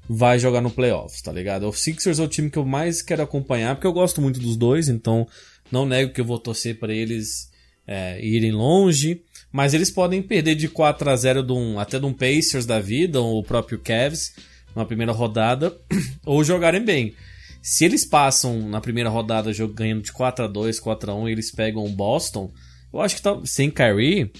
vai 0.07 0.37
jogar 0.39 0.61
no 0.61 0.69
playoffs, 0.69 1.21
tá 1.21 1.31
ligado? 1.31 1.67
O 1.67 1.73
Sixers 1.73 2.19
é 2.19 2.23
o 2.23 2.27
time 2.27 2.49
que 2.49 2.57
eu 2.57 2.65
mais 2.65 3.01
quero 3.01 3.23
acompanhar, 3.23 3.75
porque 3.75 3.87
eu 3.87 3.93
gosto 3.93 4.21
muito 4.21 4.39
dos 4.39 4.55
dois, 4.55 4.87
então 4.87 5.27
não 5.71 5.85
nego 5.85 6.13
que 6.13 6.21
eu 6.21 6.25
vou 6.25 6.39
torcer 6.39 6.77
pra 6.77 6.93
eles 6.93 7.49
é, 7.87 8.23
irem 8.23 8.51
longe, 8.51 9.21
mas 9.51 9.73
eles 9.73 9.89
podem 9.89 10.21
perder 10.21 10.55
de 10.55 10.67
4 10.67 11.09
a 11.09 11.15
0 11.15 11.43
de 11.43 11.53
um, 11.53 11.79
até 11.79 11.99
de 11.99 12.05
um 12.05 12.13
Pacers 12.13 12.65
da 12.65 12.79
vida, 12.79 13.19
ou 13.19 13.39
o 13.39 13.43
próprio 13.43 13.79
Cavs, 13.79 14.33
na 14.75 14.85
primeira 14.85 15.11
rodada, 15.11 15.75
ou 16.25 16.43
jogarem 16.43 16.83
bem. 16.83 17.13
Se 17.61 17.83
eles 17.83 18.05
passam 18.05 18.69
na 18.69 18.79
primeira 18.79 19.09
rodada 19.09 19.51
ganhando 19.73 20.03
de 20.03 20.11
4 20.11 20.45
a 20.45 20.47
2 20.47 20.79
4 20.79 21.11
a 21.11 21.15
1 21.15 21.29
e 21.29 21.31
eles 21.31 21.51
pegam 21.51 21.83
o 21.83 21.89
Boston, 21.89 22.51
eu 22.93 23.01
acho 23.01 23.15
que 23.15 23.21
tal- 23.23 23.43
sem 23.45 23.71
Kyrie, 23.71 24.31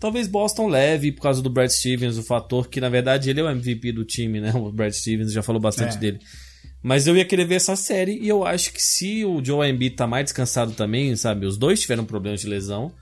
talvez 0.00 0.26
Boston 0.28 0.66
leve 0.68 1.12
por 1.12 1.22
causa 1.22 1.40
do 1.42 1.50
Brad 1.50 1.70
Stevens, 1.70 2.16
o 2.18 2.22
fator 2.22 2.68
que 2.68 2.80
na 2.80 2.88
verdade 2.88 3.28
ele 3.30 3.40
é 3.40 3.42
o 3.44 3.48
MVP 3.50 3.92
do 3.92 4.04
time, 4.04 4.40
né? 4.40 4.52
O 4.56 4.70
Brad 4.72 4.92
Stevens 4.92 5.32
já 5.32 5.42
falou 5.42 5.60
bastante 5.60 5.96
É. 5.96 5.98
dele. 5.98 6.18
Mas 6.82 7.06
eu 7.06 7.16
ia 7.16 7.24
querer 7.24 7.44
ver 7.44 7.56
essa 7.56 7.74
série 7.74 8.18
e 8.18 8.28
eu 8.28 8.44
acho 8.46 8.72
que 8.72 8.80
se 8.82 9.24
o 9.24 9.44
Joe 9.44 9.68
Embiid 9.68 9.96
tá 9.96 10.06
mais 10.06 10.24
descansado 10.24 10.72
também, 10.72 11.14
sabe? 11.16 11.44
Os 11.44 11.56
dois 11.56 11.80
tiveram 11.80 12.04
problemas 12.04 12.40
de 12.40 12.46
lesão. 12.46 12.92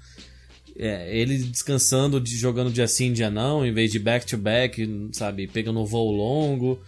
É, 0.78 1.14
ele 1.16 1.38
descansando, 1.38 2.20
de, 2.20 2.36
jogando 2.36 2.70
dia 2.70 2.86
sim, 2.86 3.12
dia 3.12 3.30
não, 3.30 3.64
em 3.64 3.72
vez 3.72 3.90
de 3.90 3.99
back-to-back, 3.99 5.09
sabe? 5.12 5.47
Pegando 5.47 5.80
o 5.80 5.86
voo 5.86 6.11
longo. 6.11 6.78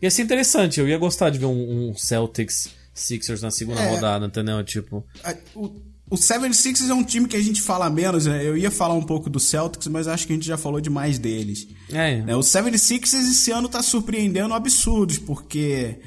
Ia 0.00 0.10
ser 0.10 0.22
interessante, 0.22 0.78
eu 0.78 0.88
ia 0.88 0.98
gostar 0.98 1.30
de 1.30 1.38
ver 1.38 1.46
um, 1.46 1.90
um 1.90 1.94
Celtics 1.96 2.70
Sixers 2.94 3.42
na 3.42 3.50
segunda 3.50 3.80
É. 3.80 3.88
rodada, 3.90 4.26
entendeu? 4.26 4.62
Tipo, 4.64 5.04
A- 5.24 5.34
O, 5.54 5.70
o 6.08 6.16
76ers 6.16 6.88
é 6.88 6.94
um 6.94 7.02
time 7.02 7.26
que 7.26 7.36
a 7.36 7.42
gente 7.42 7.60
fala 7.60 7.90
menos, 7.90 8.26
né? 8.26 8.46
Eu 8.46 8.56
ia 8.56 8.70
falar 8.70 8.94
um 8.94 9.02
pouco 9.02 9.28
do 9.28 9.40
Celtics, 9.40 9.88
mas 9.88 10.06
acho 10.06 10.26
que 10.26 10.32
a 10.32 10.36
gente 10.36 10.46
já 10.46 10.56
falou 10.56 10.80
demais 10.80 11.18
deles. 11.18 11.66
é, 11.92 12.22
né? 12.22 12.36
O 12.36 12.40
76ers 12.40 13.30
esse 13.30 13.50
ano 13.50 13.68
tá 13.68 13.82
surpreendendo 13.82 14.54
absurdos, 14.54 15.18
porque 15.18 15.98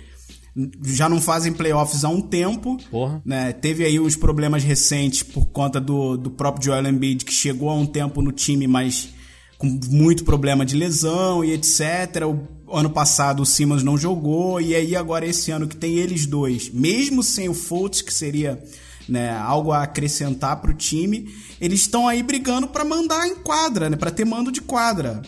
já 0.85 1.07
não 1.09 1.21
fazem 1.21 1.51
playoffs 1.51 2.03
há 2.03 2.09
um 2.09 2.21
tempo. 2.21 2.77
Porra. 2.89 3.21
Né? 3.25 3.51
Teve 3.51 3.83
aí 3.85 3.99
uns 3.99 4.15
problemas 4.15 4.63
recentes 4.63 5.21
por 5.21 5.47
conta 5.47 5.81
do, 5.81 6.15
do 6.15 6.31
próprio 6.31 6.65
Joel 6.65 6.87
Embiid, 6.87 7.25
que 7.25 7.33
chegou 7.33 7.69
há 7.69 7.75
um 7.75 7.85
tempo 7.85 8.21
no 8.21 8.31
time, 8.31 8.67
mas 8.67 9.09
com 9.57 9.67
muito 9.89 10.23
problema 10.23 10.65
de 10.65 10.77
lesão 10.77 11.43
e 11.43 11.51
etc. 11.51 12.25
O 12.25 12.77
ano 12.77 12.89
passado 12.89 13.43
o 13.43 13.45
Simmons 13.45 13.83
não 13.83 13.97
jogou, 13.97 14.61
e 14.61 14.73
aí 14.73 14.95
agora 14.95 15.25
esse 15.25 15.51
ano 15.51 15.67
que 15.67 15.75
tem 15.75 15.97
eles 15.97 16.25
dois, 16.25 16.69
mesmo 16.69 17.21
sem 17.21 17.49
o 17.49 17.53
Fultz, 17.53 18.01
que 18.01 18.13
seria 18.13 18.63
né, 19.09 19.31
algo 19.31 19.71
a 19.71 19.83
acrescentar 19.83 20.61
pro 20.61 20.73
time, 20.73 21.27
eles 21.59 21.81
estão 21.81 22.07
aí 22.07 22.21
brigando 22.23 22.67
para 22.67 22.85
mandar 22.85 23.27
em 23.27 23.35
quadra, 23.35 23.89
né, 23.89 23.97
para 23.97 24.11
ter 24.11 24.25
mando 24.25 24.51
de 24.51 24.61
quadra. 24.61 25.21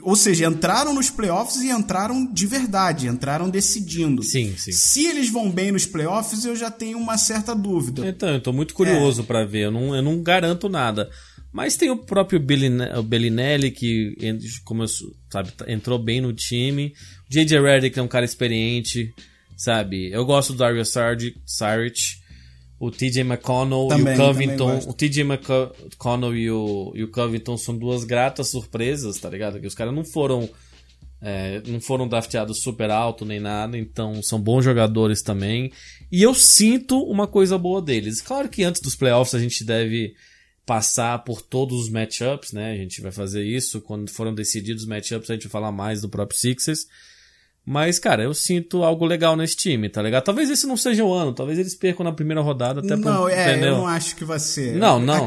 Ou 0.00 0.16
seja, 0.16 0.46
entraram 0.46 0.94
nos 0.94 1.10
playoffs 1.10 1.60
e 1.62 1.68
entraram 1.70 2.26
de 2.32 2.46
verdade, 2.46 3.06
entraram 3.06 3.50
decidindo. 3.50 4.22
Sim, 4.22 4.54
sim. 4.56 4.72
Se 4.72 5.06
eles 5.06 5.28
vão 5.30 5.50
bem 5.50 5.70
nos 5.70 5.84
playoffs, 5.84 6.44
eu 6.46 6.56
já 6.56 6.70
tenho 6.70 6.96
uma 6.98 7.18
certa 7.18 7.54
dúvida. 7.54 8.06
Então, 8.08 8.30
eu 8.30 8.40
tô 8.40 8.52
muito 8.54 8.72
curioso 8.72 9.22
pra 9.22 9.44
ver. 9.44 9.66
Eu 9.66 9.70
não, 9.70 9.94
eu 9.94 10.02
não 10.02 10.22
garanto 10.22 10.68
nada. 10.68 11.10
Mas 11.52 11.76
tem 11.76 11.90
o 11.90 11.98
próprio 11.98 12.40
Belline- 12.40 12.88
o 12.96 13.02
Bellinelli, 13.02 13.70
que 13.70 14.16
como 14.64 14.82
eu 14.84 14.88
sabe, 15.30 15.52
tá- 15.52 15.70
entrou 15.70 15.98
bem 15.98 16.22
no 16.22 16.32
time. 16.32 16.94
O 17.28 17.32
J.J. 17.32 17.60
Redick 17.60 17.98
é 17.98 18.02
um 18.02 18.08
cara 18.08 18.24
experiente, 18.24 19.12
sabe? 19.58 20.10
Eu 20.10 20.24
gosto 20.24 20.54
do 20.54 20.58
Dario 20.60 20.82
Saric. 20.86 22.21
O 22.82 22.90
TJ 22.90 23.20
McConnell 23.20 23.86
Também, 23.86 24.12
e 24.12 24.16
o 24.16 24.18
Covington. 24.18 24.78
O 24.88 24.92
TJ 24.92 25.22
McConnell 25.22 26.36
e 26.36 26.50
o, 26.50 26.92
e 26.96 27.04
o 27.04 27.08
Covington 27.12 27.56
são 27.56 27.78
duas 27.78 28.02
gratas 28.02 28.48
surpresas, 28.48 29.20
tá 29.20 29.30
ligado? 29.30 29.60
Que 29.60 29.68
os 29.68 29.74
caras 29.76 29.94
não 29.94 30.04
foram 30.04 30.50
é, 31.20 31.62
não 31.64 31.80
foram 31.80 32.08
drafteados 32.08 32.60
super 32.60 32.90
alto 32.90 33.24
nem 33.24 33.38
nada, 33.38 33.78
então 33.78 34.20
são 34.20 34.40
bons 34.40 34.64
jogadores 34.64 35.22
também. 35.22 35.70
E 36.10 36.24
eu 36.24 36.34
sinto 36.34 36.98
uma 37.04 37.28
coisa 37.28 37.56
boa 37.56 37.80
deles. 37.80 38.20
Claro 38.20 38.48
que 38.48 38.64
antes 38.64 38.82
dos 38.82 38.96
playoffs 38.96 39.36
a 39.36 39.38
gente 39.38 39.62
deve 39.62 40.16
passar 40.66 41.22
por 41.22 41.40
todos 41.40 41.84
os 41.84 41.88
matchups, 41.88 42.50
né? 42.50 42.72
A 42.72 42.76
gente 42.76 43.00
vai 43.00 43.12
fazer 43.12 43.44
isso. 43.44 43.80
Quando 43.80 44.10
foram 44.10 44.34
decididos 44.34 44.82
os 44.82 44.88
matchups, 44.88 45.30
a 45.30 45.34
gente 45.34 45.44
vai 45.44 45.52
falar 45.52 45.70
mais 45.70 46.00
do 46.00 46.08
próprio 46.08 46.36
Sixers. 46.36 46.88
Mas, 47.64 47.96
cara, 47.98 48.24
eu 48.24 48.34
sinto 48.34 48.82
algo 48.82 49.04
legal 49.06 49.36
nesse 49.36 49.54
time, 49.56 49.88
tá 49.88 50.02
ligado? 50.02 50.24
Talvez 50.24 50.50
esse 50.50 50.66
não 50.66 50.76
seja 50.76 51.04
o 51.04 51.12
ano, 51.14 51.32
talvez 51.32 51.58
eles 51.60 51.76
percam 51.76 52.02
na 52.02 52.10
primeira 52.12 52.40
rodada 52.40 52.80
até 52.80 52.96
não, 52.96 53.28
é, 53.28 53.50
entendeu? 53.52 53.68
eu 53.68 53.76
não 53.78 53.86
acho 53.86 54.16
que 54.16 54.24
vai 54.24 54.40
ser. 54.40 54.74
Não, 54.76 54.98
não. 54.98 55.14
A 55.14 55.18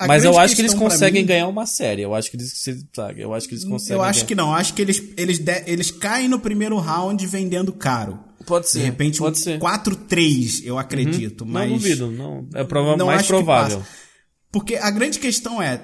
a- 0.00 0.04
a 0.04 0.08
Mas 0.08 0.24
eu 0.24 0.36
acho 0.36 0.56
que 0.56 0.62
eles 0.62 0.74
conseguem 0.74 1.22
mim- 1.22 1.28
ganhar 1.28 1.46
uma 1.46 1.64
série. 1.64 2.02
Eu 2.02 2.12
acho 2.12 2.28
que 2.28 2.36
eles, 2.36 2.52
sabe, 2.92 3.20
eu 3.20 3.32
acho 3.32 3.46
que 3.48 3.54
eles 3.54 3.64
conseguem. 3.64 3.96
Eu 3.96 4.02
acho 4.02 4.18
ganhar. 4.20 4.26
que 4.26 4.34
não. 4.34 4.52
Acho 4.52 4.74
que 4.74 4.82
eles, 4.82 5.00
eles, 5.16 5.38
de- 5.38 5.62
eles 5.66 5.92
caem 5.92 6.28
no 6.28 6.40
primeiro 6.40 6.76
round 6.78 7.24
vendendo 7.24 7.72
caro. 7.72 8.18
Pode 8.44 8.68
ser. 8.68 8.80
De 8.80 8.84
repente, 8.84 9.18
pode 9.18 9.38
um 9.38 9.42
ser. 9.42 9.58
4-3, 9.60 10.62
eu 10.64 10.78
acredito. 10.78 11.46
Mas 11.46 11.68
Não 11.70 11.76
duvido, 11.78 12.10
não. 12.10 12.48
É 12.54 12.64
prova 12.64 12.96
não 12.96 13.06
mais 13.06 13.20
acho 13.20 13.28
que 13.28 13.32
provável. 13.34 13.82
Porque 14.56 14.76
a 14.76 14.90
grande 14.90 15.18
questão 15.18 15.60
é, 15.60 15.78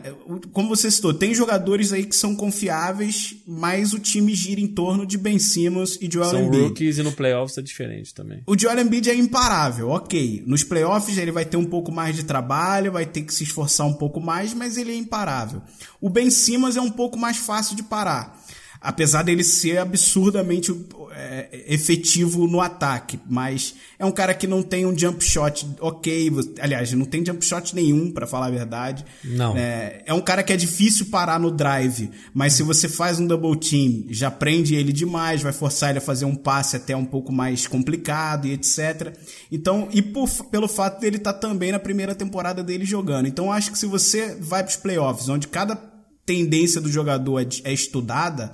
como 0.51 0.67
você 0.67 0.91
citou, 0.91 1.13
tem 1.13 1.35
jogadores 1.35 1.93
aí 1.93 2.07
que 2.07 2.17
são 2.17 2.35
confiáveis, 2.35 3.37
mas 3.47 3.93
o 3.93 3.99
time 3.99 4.35
gira 4.35 4.63
em 4.63 4.67
torno 4.67 5.05
de 5.05 5.19
Ben 5.19 5.39
Simmons 5.39 5.99
e 6.01 6.11
Joel 6.11 6.31
São 6.31 6.47
Embiid. 6.47 6.63
rookies 6.69 6.97
e 6.97 7.03
no 7.03 7.13
playoffs 7.13 7.59
é 7.59 7.61
diferente 7.61 8.15
também. 8.15 8.43
O 8.47 8.59
Joel 8.59 8.81
Embiid 8.81 9.11
é 9.11 9.15
imparável, 9.15 9.91
ok. 9.91 10.43
Nos 10.47 10.65
playoffs 10.65 11.19
ele 11.19 11.31
vai 11.31 11.45
ter 11.45 11.59
um 11.59 11.67
pouco 11.67 11.93
mais 11.93 12.17
de 12.17 12.23
trabalho, 12.23 12.93
vai 12.93 13.05
ter 13.05 13.21
que 13.21 13.35
se 13.35 13.45
esforçar 13.45 13.87
um 13.87 13.93
pouco 13.93 14.23
mais, 14.23 14.55
mas 14.55 14.79
ele 14.79 14.93
é 14.93 14.97
imparável. 14.97 15.61
O 16.01 16.09
Ben 16.09 16.31
Simmons 16.31 16.75
é 16.75 16.81
um 16.81 16.91
pouco 16.91 17.19
mais 17.19 17.37
fácil 17.37 17.77
de 17.77 17.83
parar. 17.83 18.42
Apesar 18.83 19.23
dele 19.23 19.45
ser 19.45 19.79
absurdamente 19.79 20.75
é, 21.15 21.65
efetivo 21.69 22.47
no 22.47 22.61
ataque, 22.61 23.19
mas 23.29 23.75
é 23.99 24.05
um 24.05 24.11
cara 24.11 24.35
que 24.35 24.47
não 24.47 24.63
tem 24.63 24.85
um 24.85 24.97
jump 24.97 25.23
shot 25.23 25.67
ok, 25.81 26.31
aliás, 26.61 26.93
não 26.93 27.05
tem 27.05 27.25
jump 27.25 27.45
shot 27.45 27.75
nenhum, 27.75 28.11
pra 28.11 28.27
falar 28.27 28.47
a 28.47 28.51
verdade. 28.51 29.05
Não. 29.23 29.57
É, 29.57 30.03
é 30.07 30.13
um 30.13 30.21
cara 30.21 30.43
que 30.43 30.53
é 30.53 30.57
difícil 30.57 31.07
parar 31.07 31.39
no 31.39 31.51
drive, 31.51 32.11
mas 32.35 32.55
se 32.55 32.63
você 32.63 32.89
faz 32.89 33.21
um 33.21 33.27
double 33.27 33.57
team, 33.57 34.07
já 34.11 34.31
prende 34.31 34.75
ele 34.75 34.93
demais, 34.93 35.43
vai 35.43 35.53
forçar 35.53 35.91
ele 35.91 35.99
a 35.99 36.03
fazer 36.03 36.25
um 36.25 36.35
passe 36.35 36.77
até 36.77 36.97
um 36.97 37.05
pouco 37.05 37.33
mais 37.33 37.67
complicado 37.67 38.47
e 38.47 38.53
etc. 38.53 39.17
Então, 39.51 39.89
e 39.93 40.03
por, 40.03 40.29
pelo 40.47 40.67
fato 40.67 41.01
dele 41.01 41.19
estar 41.19 41.35
também 41.35 41.71
na 41.71 41.79
primeira 41.79 42.15
temporada 42.15 42.63
dele 42.65 42.85
jogando. 42.85 43.29
Então, 43.29 43.53
acho 43.53 43.71
que 43.71 43.79
se 43.79 43.87
você 43.87 44.37
vai 44.41 44.63
para 44.63 44.71
os 44.71 44.77
playoffs, 44.77 45.29
onde 45.29 45.47
cada 45.47 45.77
tendência 46.25 46.81
do 46.81 46.91
jogador 46.91 47.41
é, 47.41 47.47
é 47.65 47.73
estudada, 47.73 48.53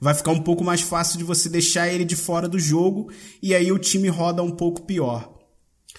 vai 0.00 0.14
ficar 0.14 0.30
um 0.30 0.40
pouco 0.40 0.64
mais 0.64 0.80
fácil 0.80 1.18
de 1.18 1.24
você 1.24 1.48
deixar 1.48 1.92
ele 1.92 2.04
de 2.04 2.16
fora 2.16 2.48
do 2.48 2.58
jogo 2.58 3.10
e 3.42 3.54
aí 3.54 3.70
o 3.72 3.78
time 3.78 4.08
roda 4.08 4.42
um 4.42 4.50
pouco 4.50 4.82
pior. 4.82 5.36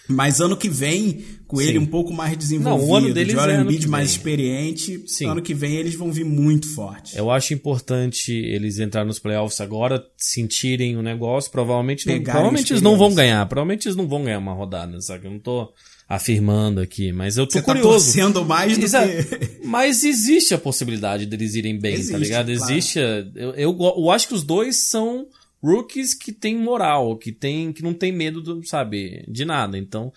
Mas 0.07 0.39
ano 0.39 0.55
que 0.55 0.69
vem, 0.69 1.23
com 1.47 1.59
ele 1.59 1.73
Sim. 1.73 1.79
um 1.79 1.85
pouco 1.85 2.13
mais 2.13 2.37
desenvolvido, 2.37 2.85
Não, 2.85 2.89
o 2.89 2.95
ano 2.95 3.13
deles 3.13 3.33
Joel 3.33 3.49
é 3.49 3.61
Embiid 3.61 3.87
mais 3.87 4.11
experiente, 4.11 5.03
Sim. 5.05 5.27
ano 5.27 5.41
que 5.41 5.53
vem 5.53 5.75
eles 5.75 5.95
vão 5.95 6.11
vir 6.11 6.23
muito 6.23 6.73
fortes. 6.73 7.15
Eu 7.15 7.29
acho 7.29 7.53
importante 7.53 8.31
eles 8.31 8.79
entrarem 8.79 9.07
nos 9.07 9.19
playoffs 9.19 9.59
agora, 9.59 10.01
sentirem 10.15 10.95
o 10.95 11.01
negócio. 11.01 11.51
Provavelmente, 11.51 12.07
não, 12.07 12.23
provavelmente 12.23 12.71
eles 12.71 12.81
não 12.81 12.97
vão 12.97 13.13
ganhar. 13.13 13.45
Provavelmente 13.47 13.87
eles 13.87 13.97
não 13.97 14.07
vão 14.07 14.23
ganhar 14.23 14.39
uma 14.39 14.53
rodada, 14.53 15.01
sabe? 15.01 15.25
Eu 15.25 15.31
não 15.31 15.39
tô 15.39 15.73
afirmando 16.07 16.79
aqui, 16.79 17.11
mas 17.11 17.35
eu 17.37 17.45
tô 17.45 17.53
Você 17.53 17.59
tá 17.61 17.65
curioso. 17.65 17.89
torcendo 17.89 18.45
mais 18.45 18.77
do 18.77 18.85
Exato. 18.85 19.07
que... 19.09 19.65
Mas 19.67 20.03
existe 20.03 20.53
a 20.53 20.57
possibilidade 20.57 21.25
deles 21.25 21.53
irem 21.53 21.77
bem, 21.77 21.93
tá 21.95 21.99
Existe, 21.99 22.17
ligado? 22.17 22.55
claro. 22.55 22.71
Existe. 22.71 22.99
Eu, 23.35 23.53
eu, 23.55 23.77
eu 23.97 24.09
acho 24.11 24.27
que 24.29 24.33
os 24.33 24.43
dois 24.43 24.87
são 24.87 25.27
rookies 25.61 26.13
que 26.13 26.31
têm 26.31 26.57
moral, 26.57 27.17
que, 27.17 27.31
tem, 27.31 27.73
que 27.73 27.83
não 27.83 27.93
tem 27.93 28.11
medo, 28.11 28.41
do, 28.41 28.65
sabe, 28.65 29.25
de 29.27 29.43
nada. 29.43 29.77
Então, 29.77 30.13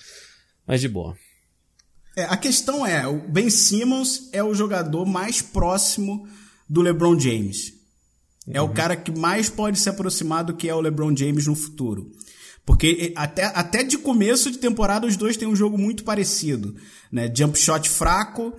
mas 0.66 0.80
de 0.80 0.88
boa. 0.88 1.16
É, 2.16 2.24
a 2.24 2.36
questão 2.36 2.86
é, 2.86 3.07
o 3.07 3.18
Ben 3.28 3.51
Simmons 3.51 4.28
é 4.32 4.43
o 4.45 4.55
jogador 4.55 5.05
mais 5.07 5.43
próximo 5.43 6.28
do 6.68 6.82
LeBron 6.82 7.18
James. 7.18 7.74
É 8.49 8.61
o 8.61 8.68
cara 8.68 8.97
que 8.97 9.16
mais 9.16 9.49
pode 9.49 9.78
se 9.78 9.88
aproximar 9.88 10.43
do 10.45 10.55
que 10.55 10.68
é 10.68 10.74
o 10.74 10.80
LeBron 10.80 11.16
James 11.16 11.47
no 11.47 11.55
futuro. 11.55 12.11
Porque 12.70 13.12
até, 13.16 13.46
até 13.46 13.82
de 13.82 13.98
começo 13.98 14.48
de 14.48 14.56
temporada 14.56 15.04
os 15.04 15.16
dois 15.16 15.36
têm 15.36 15.48
um 15.48 15.56
jogo 15.56 15.76
muito 15.76 16.04
parecido. 16.04 16.76
Né? 17.10 17.28
Jump 17.34 17.58
shot 17.58 17.90
fraco, 17.90 18.54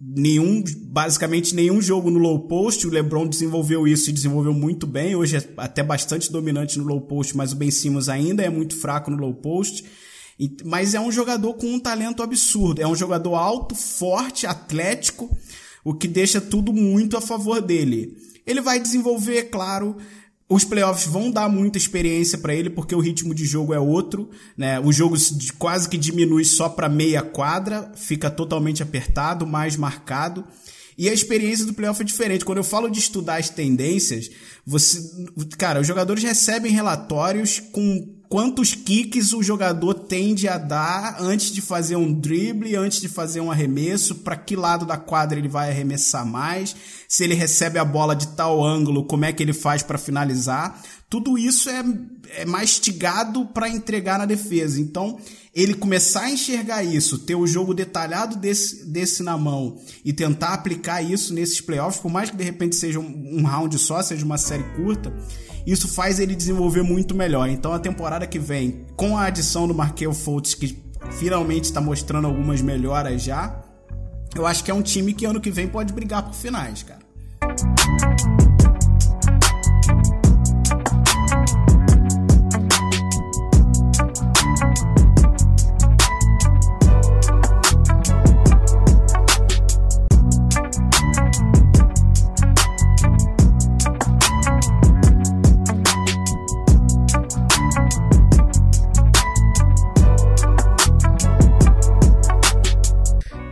nenhum, 0.00 0.64
basicamente 0.86 1.54
nenhum 1.54 1.80
jogo 1.80 2.10
no 2.10 2.18
low 2.18 2.48
post. 2.48 2.84
O 2.84 2.90
LeBron 2.90 3.28
desenvolveu 3.28 3.86
isso 3.86 4.10
e 4.10 4.12
desenvolveu 4.12 4.52
muito 4.52 4.88
bem. 4.88 5.14
Hoje 5.14 5.36
é 5.36 5.48
até 5.56 5.84
bastante 5.84 6.32
dominante 6.32 6.80
no 6.80 6.84
low 6.84 7.02
post, 7.02 7.36
mas 7.36 7.52
o 7.52 7.56
Ben 7.56 7.70
Simmons 7.70 8.08
ainda 8.08 8.42
é 8.42 8.50
muito 8.50 8.76
fraco 8.76 9.08
no 9.08 9.16
low 9.16 9.34
post. 9.34 9.84
Mas 10.64 10.92
é 10.92 10.98
um 10.98 11.12
jogador 11.12 11.54
com 11.54 11.74
um 11.74 11.78
talento 11.78 12.24
absurdo. 12.24 12.82
É 12.82 12.88
um 12.88 12.96
jogador 12.96 13.36
alto, 13.36 13.76
forte, 13.76 14.48
atlético, 14.48 15.30
o 15.84 15.94
que 15.94 16.08
deixa 16.08 16.40
tudo 16.40 16.72
muito 16.72 17.16
a 17.16 17.20
favor 17.20 17.62
dele. 17.62 18.16
Ele 18.44 18.60
vai 18.60 18.80
desenvolver, 18.80 19.44
claro, 19.44 19.96
os 20.48 20.64
playoffs 20.64 21.06
vão 21.06 21.30
dar 21.30 21.48
muita 21.48 21.78
experiência 21.78 22.36
para 22.36 22.54
ele 22.54 22.68
porque 22.68 22.94
o 22.94 23.00
ritmo 23.00 23.34
de 23.34 23.46
jogo 23.46 23.72
é 23.72 23.78
outro, 23.78 24.30
né? 24.56 24.78
O 24.78 24.92
jogo 24.92 25.16
quase 25.58 25.88
que 25.88 25.96
diminui 25.96 26.44
só 26.44 26.68
para 26.68 26.88
meia 26.88 27.22
quadra, 27.22 27.90
fica 27.96 28.30
totalmente 28.30 28.82
apertado, 28.82 29.46
mais 29.46 29.76
marcado. 29.76 30.44
E 30.96 31.08
a 31.08 31.12
experiência 31.12 31.64
do 31.64 31.74
playoff 31.74 32.00
é 32.00 32.04
diferente. 32.04 32.44
Quando 32.44 32.58
eu 32.58 32.64
falo 32.64 32.88
de 32.88 32.98
estudar 32.98 33.36
as 33.36 33.48
tendências, 33.48 34.30
você, 34.64 35.26
cara, 35.58 35.80
os 35.80 35.86
jogadores 35.86 36.22
recebem 36.22 36.72
relatórios 36.72 37.58
com 37.58 38.14
quantos 38.34 38.74
kicks 38.74 39.32
o 39.32 39.44
jogador 39.44 39.94
tende 39.94 40.48
a 40.48 40.58
dar 40.58 41.18
antes 41.20 41.52
de 41.52 41.60
fazer 41.60 41.94
um 41.94 42.12
drible, 42.12 42.74
antes 42.74 43.00
de 43.00 43.08
fazer 43.08 43.40
um 43.40 43.48
arremesso, 43.48 44.16
para 44.16 44.34
que 44.34 44.56
lado 44.56 44.84
da 44.84 44.96
quadra 44.96 45.38
ele 45.38 45.46
vai 45.46 45.70
arremessar 45.70 46.26
mais, 46.26 46.74
se 47.06 47.22
ele 47.22 47.34
recebe 47.34 47.78
a 47.78 47.84
bola 47.84 48.16
de 48.16 48.26
tal 48.26 48.60
ângulo, 48.60 49.04
como 49.04 49.24
é 49.24 49.32
que 49.32 49.40
ele 49.40 49.52
faz 49.52 49.84
para 49.84 49.98
finalizar. 49.98 50.82
Tudo 51.08 51.38
isso 51.38 51.70
é, 51.70 51.84
é 52.38 52.44
mastigado 52.44 53.46
para 53.46 53.68
entregar 53.68 54.18
na 54.18 54.26
defesa. 54.26 54.80
Então, 54.80 55.16
ele 55.54 55.72
começar 55.72 56.22
a 56.22 56.30
enxergar 56.32 56.82
isso, 56.82 57.18
ter 57.18 57.36
o 57.36 57.46
jogo 57.46 57.72
detalhado 57.72 58.34
desse, 58.34 58.84
desse 58.84 59.22
na 59.22 59.38
mão 59.38 59.78
e 60.04 60.12
tentar 60.12 60.54
aplicar 60.54 61.00
isso 61.00 61.32
nesses 61.32 61.60
playoffs, 61.60 62.00
por 62.00 62.10
mais 62.10 62.30
que 62.30 62.36
de 62.36 62.42
repente 62.42 62.74
seja 62.74 62.98
um, 62.98 63.38
um 63.38 63.44
round 63.44 63.78
só, 63.78 64.02
seja 64.02 64.24
uma 64.24 64.38
série 64.38 64.64
curta, 64.74 65.14
isso 65.66 65.88
faz 65.88 66.18
ele 66.18 66.34
desenvolver 66.34 66.82
muito 66.82 67.14
melhor. 67.14 67.48
Então 67.48 67.72
a 67.72 67.78
temporada 67.78 68.26
que 68.26 68.38
vem, 68.38 68.86
com 68.96 69.16
a 69.16 69.26
adição 69.26 69.66
do 69.66 69.74
Markel 69.74 70.12
Fultz, 70.12 70.54
que 70.54 70.82
finalmente 71.12 71.64
está 71.64 71.80
mostrando 71.80 72.26
algumas 72.26 72.60
melhoras 72.60 73.22
já, 73.22 73.60
eu 74.34 74.46
acho 74.46 74.64
que 74.64 74.70
é 74.70 74.74
um 74.74 74.82
time 74.82 75.12
que 75.12 75.24
ano 75.24 75.40
que 75.40 75.50
vem 75.50 75.68
pode 75.68 75.92
brigar 75.92 76.22
por 76.22 76.34
finais, 76.34 76.82
cara. 76.82 77.04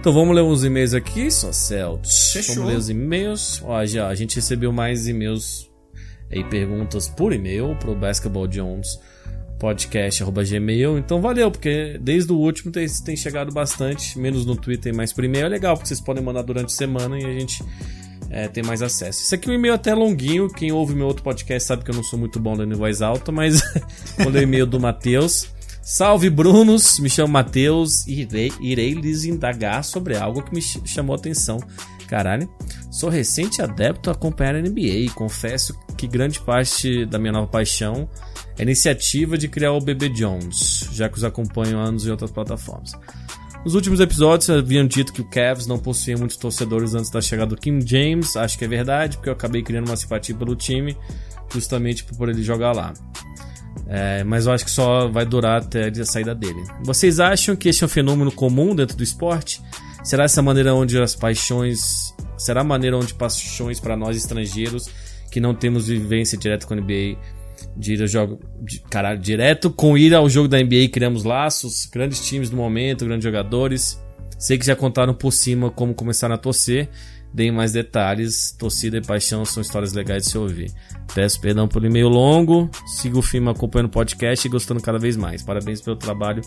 Então 0.03 0.13
vamos 0.13 0.35
ler 0.35 0.43
uns 0.43 0.65
e-mails 0.65 0.95
aqui, 0.95 1.31
só. 1.31 1.53
Fechou. 2.33 2.57
Vamos 2.57 2.71
ler 2.71 2.77
os 2.77 2.91
e-mails. 2.91 3.63
Ó, 3.65 3.87
já, 3.87 4.09
a 4.09 4.15
gente 4.17 4.35
recebeu 4.35 4.73
mais 4.73 5.07
e-mails 5.07 5.71
e 6.29 6.43
perguntas 6.43 7.07
por 7.07 7.33
e-mail 7.33 7.77
pro 7.77 7.95
Basketball 7.95 8.49
Jones 8.49 8.99
podcast@gmail. 9.61 10.99
Então 10.99 11.21
valeu, 11.21 11.53
porque 11.53 12.01
desde 12.03 12.33
o 12.33 12.37
último 12.37 12.73
tem, 12.73 12.85
tem 13.05 13.15
chegado 13.15 13.53
bastante, 13.53 14.19
menos 14.19 14.45
no 14.45 14.57
Twitter, 14.57 14.93
mais 14.93 15.13
por 15.13 15.23
e-mail. 15.23 15.47
É 15.47 15.49
legal, 15.49 15.77
porque 15.77 15.87
vocês 15.87 16.01
podem 16.01 16.21
mandar 16.21 16.43
durante 16.43 16.75
a 16.75 16.77
semana 16.77 17.17
e 17.17 17.25
a 17.25 17.39
gente 17.39 17.63
é, 18.29 18.49
tem 18.49 18.65
mais 18.65 18.83
acesso. 18.83 19.23
Isso 19.23 19.37
aqui 19.37 19.49
é 19.49 19.53
um 19.53 19.55
e-mail 19.55 19.75
até 19.75 19.95
longuinho. 19.95 20.49
Quem 20.49 20.73
ouve 20.73 20.97
meu 20.97 21.07
outro 21.07 21.23
podcast 21.23 21.69
sabe 21.69 21.85
que 21.85 21.93
eu 21.93 21.95
não 21.95 22.03
sou 22.03 22.19
muito 22.19 22.41
bom 22.41 22.57
lendo 22.57 22.75
em 22.75 22.77
voz 22.77 23.03
alta, 23.03 23.31
mas 23.31 23.63
ler 24.19 24.41
o 24.41 24.43
e-mail 24.43 24.67
do 24.67 24.81
Matheus. 24.81 25.49
Salve 25.85 26.31
Brunos, 26.31 27.01
me 27.01 27.11
chamo 27.11 27.33
Matheus 27.33 28.07
e 28.07 28.21
irei, 28.21 28.53
irei 28.61 28.95
lhes 28.95 29.25
indagar 29.25 29.83
sobre 29.83 30.17
algo 30.17 30.41
que 30.41 30.55
me 30.55 30.63
chamou 30.63 31.13
a 31.13 31.19
atenção. 31.19 31.59
Caralho, 32.07 32.49
sou 32.89 33.11
recente 33.11 33.61
adepto 33.61 34.09
a 34.09 34.13
acompanhar 34.13 34.55
a 34.55 34.63
NBA 34.63 34.81
e 34.81 35.09
confesso 35.09 35.77
que 35.97 36.07
grande 36.07 36.39
parte 36.39 37.05
da 37.07 37.19
minha 37.19 37.33
nova 37.33 37.49
paixão 37.49 38.09
é 38.57 38.61
a 38.61 38.63
iniciativa 38.63 39.37
de 39.37 39.49
criar 39.49 39.73
o 39.73 39.81
BB 39.81 40.11
Jones, 40.11 40.89
já 40.93 41.09
que 41.09 41.17
os 41.17 41.25
acompanho 41.25 41.79
anos 41.79 42.07
em 42.07 42.11
outras 42.13 42.31
plataformas. 42.31 42.93
Nos 43.65 43.75
últimos 43.75 43.99
episódios 43.99 44.51
haviam 44.51 44.87
dito 44.87 45.13
que 45.13 45.21
o 45.21 45.29
Cavs 45.29 45.67
não 45.67 45.79
possuía 45.81 46.17
muitos 46.17 46.37
torcedores 46.37 46.95
antes 46.95 47.11
da 47.11 47.21
chegada 47.21 47.57
do 47.57 47.61
Kim 47.61 47.81
James, 47.85 48.37
acho 48.37 48.57
que 48.57 48.65
é 48.65 48.69
verdade, 48.69 49.17
porque 49.17 49.31
eu 49.31 49.33
acabei 49.33 49.63
criando 49.63 49.89
uma 49.89 49.97
simpatia 49.97 50.35
pelo 50.35 50.55
time 50.55 50.97
justamente 51.53 52.05
por 52.05 52.29
ele 52.29 52.43
jogar 52.43 52.73
lá. 52.73 52.95
É, 53.87 54.25
mas 54.25 54.47
eu 54.47 54.53
acho 54.53 54.65
que 54.65 54.71
só 54.71 55.09
vai 55.09 55.27
durar 55.27 55.63
até 55.63 55.89
a 55.89 56.05
saída 56.05 56.35
dele. 56.35 56.63
Vocês 56.83 57.21
acham 57.21 57.55
que 57.55 57.69
este 57.69 57.83
é 57.83 57.87
um 57.87 57.91
fenômeno 57.91 58.33
comum 58.33 58.75
dentro 58.75 58.97
do 58.97 59.03
esporte? 59.03 59.61
Será 60.03 60.25
essa 60.25 60.43
maneira 60.43 60.75
onde 60.75 61.01
as 61.01 61.15
paixões. 61.15 62.15
Será 62.37 62.63
a 62.63 62.65
maneira 62.65 62.97
onde 62.97 63.15
paixões 63.15 63.79
para 63.79 63.97
nós 63.97 64.17
estrangeiros 64.17 64.89
que 65.31 65.41
não 65.41 65.55
temos 65.55 65.87
vivência 65.89 66.37
direta 66.37 66.67
com 66.67 66.75
a 66.75 66.77
NBA, 66.77 67.17
de 67.75 67.95
ir 67.95 68.03
ao 68.03 68.07
jogo, 68.07 68.41
de, 68.61 68.81
caralho, 68.81 69.19
direto 69.19 69.71
com 69.71 69.97
ir 69.97 70.15
ao 70.15 70.29
jogo 70.29 70.47
da 70.47 70.63
NBA 70.63 70.89
criamos 70.93 71.25
laços, 71.25 71.87
grandes 71.87 72.21
times 72.27 72.51
do 72.51 72.57
momento, 72.57 73.07
grandes 73.07 73.25
jogadores. 73.25 73.99
Sei 74.39 74.59
que 74.59 74.67
já 74.67 74.77
contaram 74.77 75.15
por 75.15 75.33
cima 75.33 75.71
como 75.71 75.95
começaram 75.95 76.35
a 76.35 76.39
torcer, 76.39 76.91
deem 77.33 77.51
mais 77.51 77.73
detalhes. 77.73 78.53
Torcida 78.59 78.99
e 78.99 79.01
paixão 79.01 79.45
são 79.45 79.61
histórias 79.61 79.93
legais 79.93 80.25
de 80.25 80.31
se 80.31 80.39
ouvir. 80.39 80.73
Peço 81.15 81.41
perdão 81.41 81.67
pelo 81.69 81.87
e-mail 81.87 82.09
longo. 82.09 82.71
Siga 82.87 83.19
o 83.19 83.23
filme 83.23 83.51
acompanhando 83.51 83.89
o 83.89 83.91
podcast 83.91 84.47
e 84.47 84.51
gostando 84.51 84.81
cada 84.81 84.99
vez 84.99 85.17
mais. 85.17 85.43
Parabéns 85.43 85.81
pelo 85.81 85.97
trabalho 85.97 86.43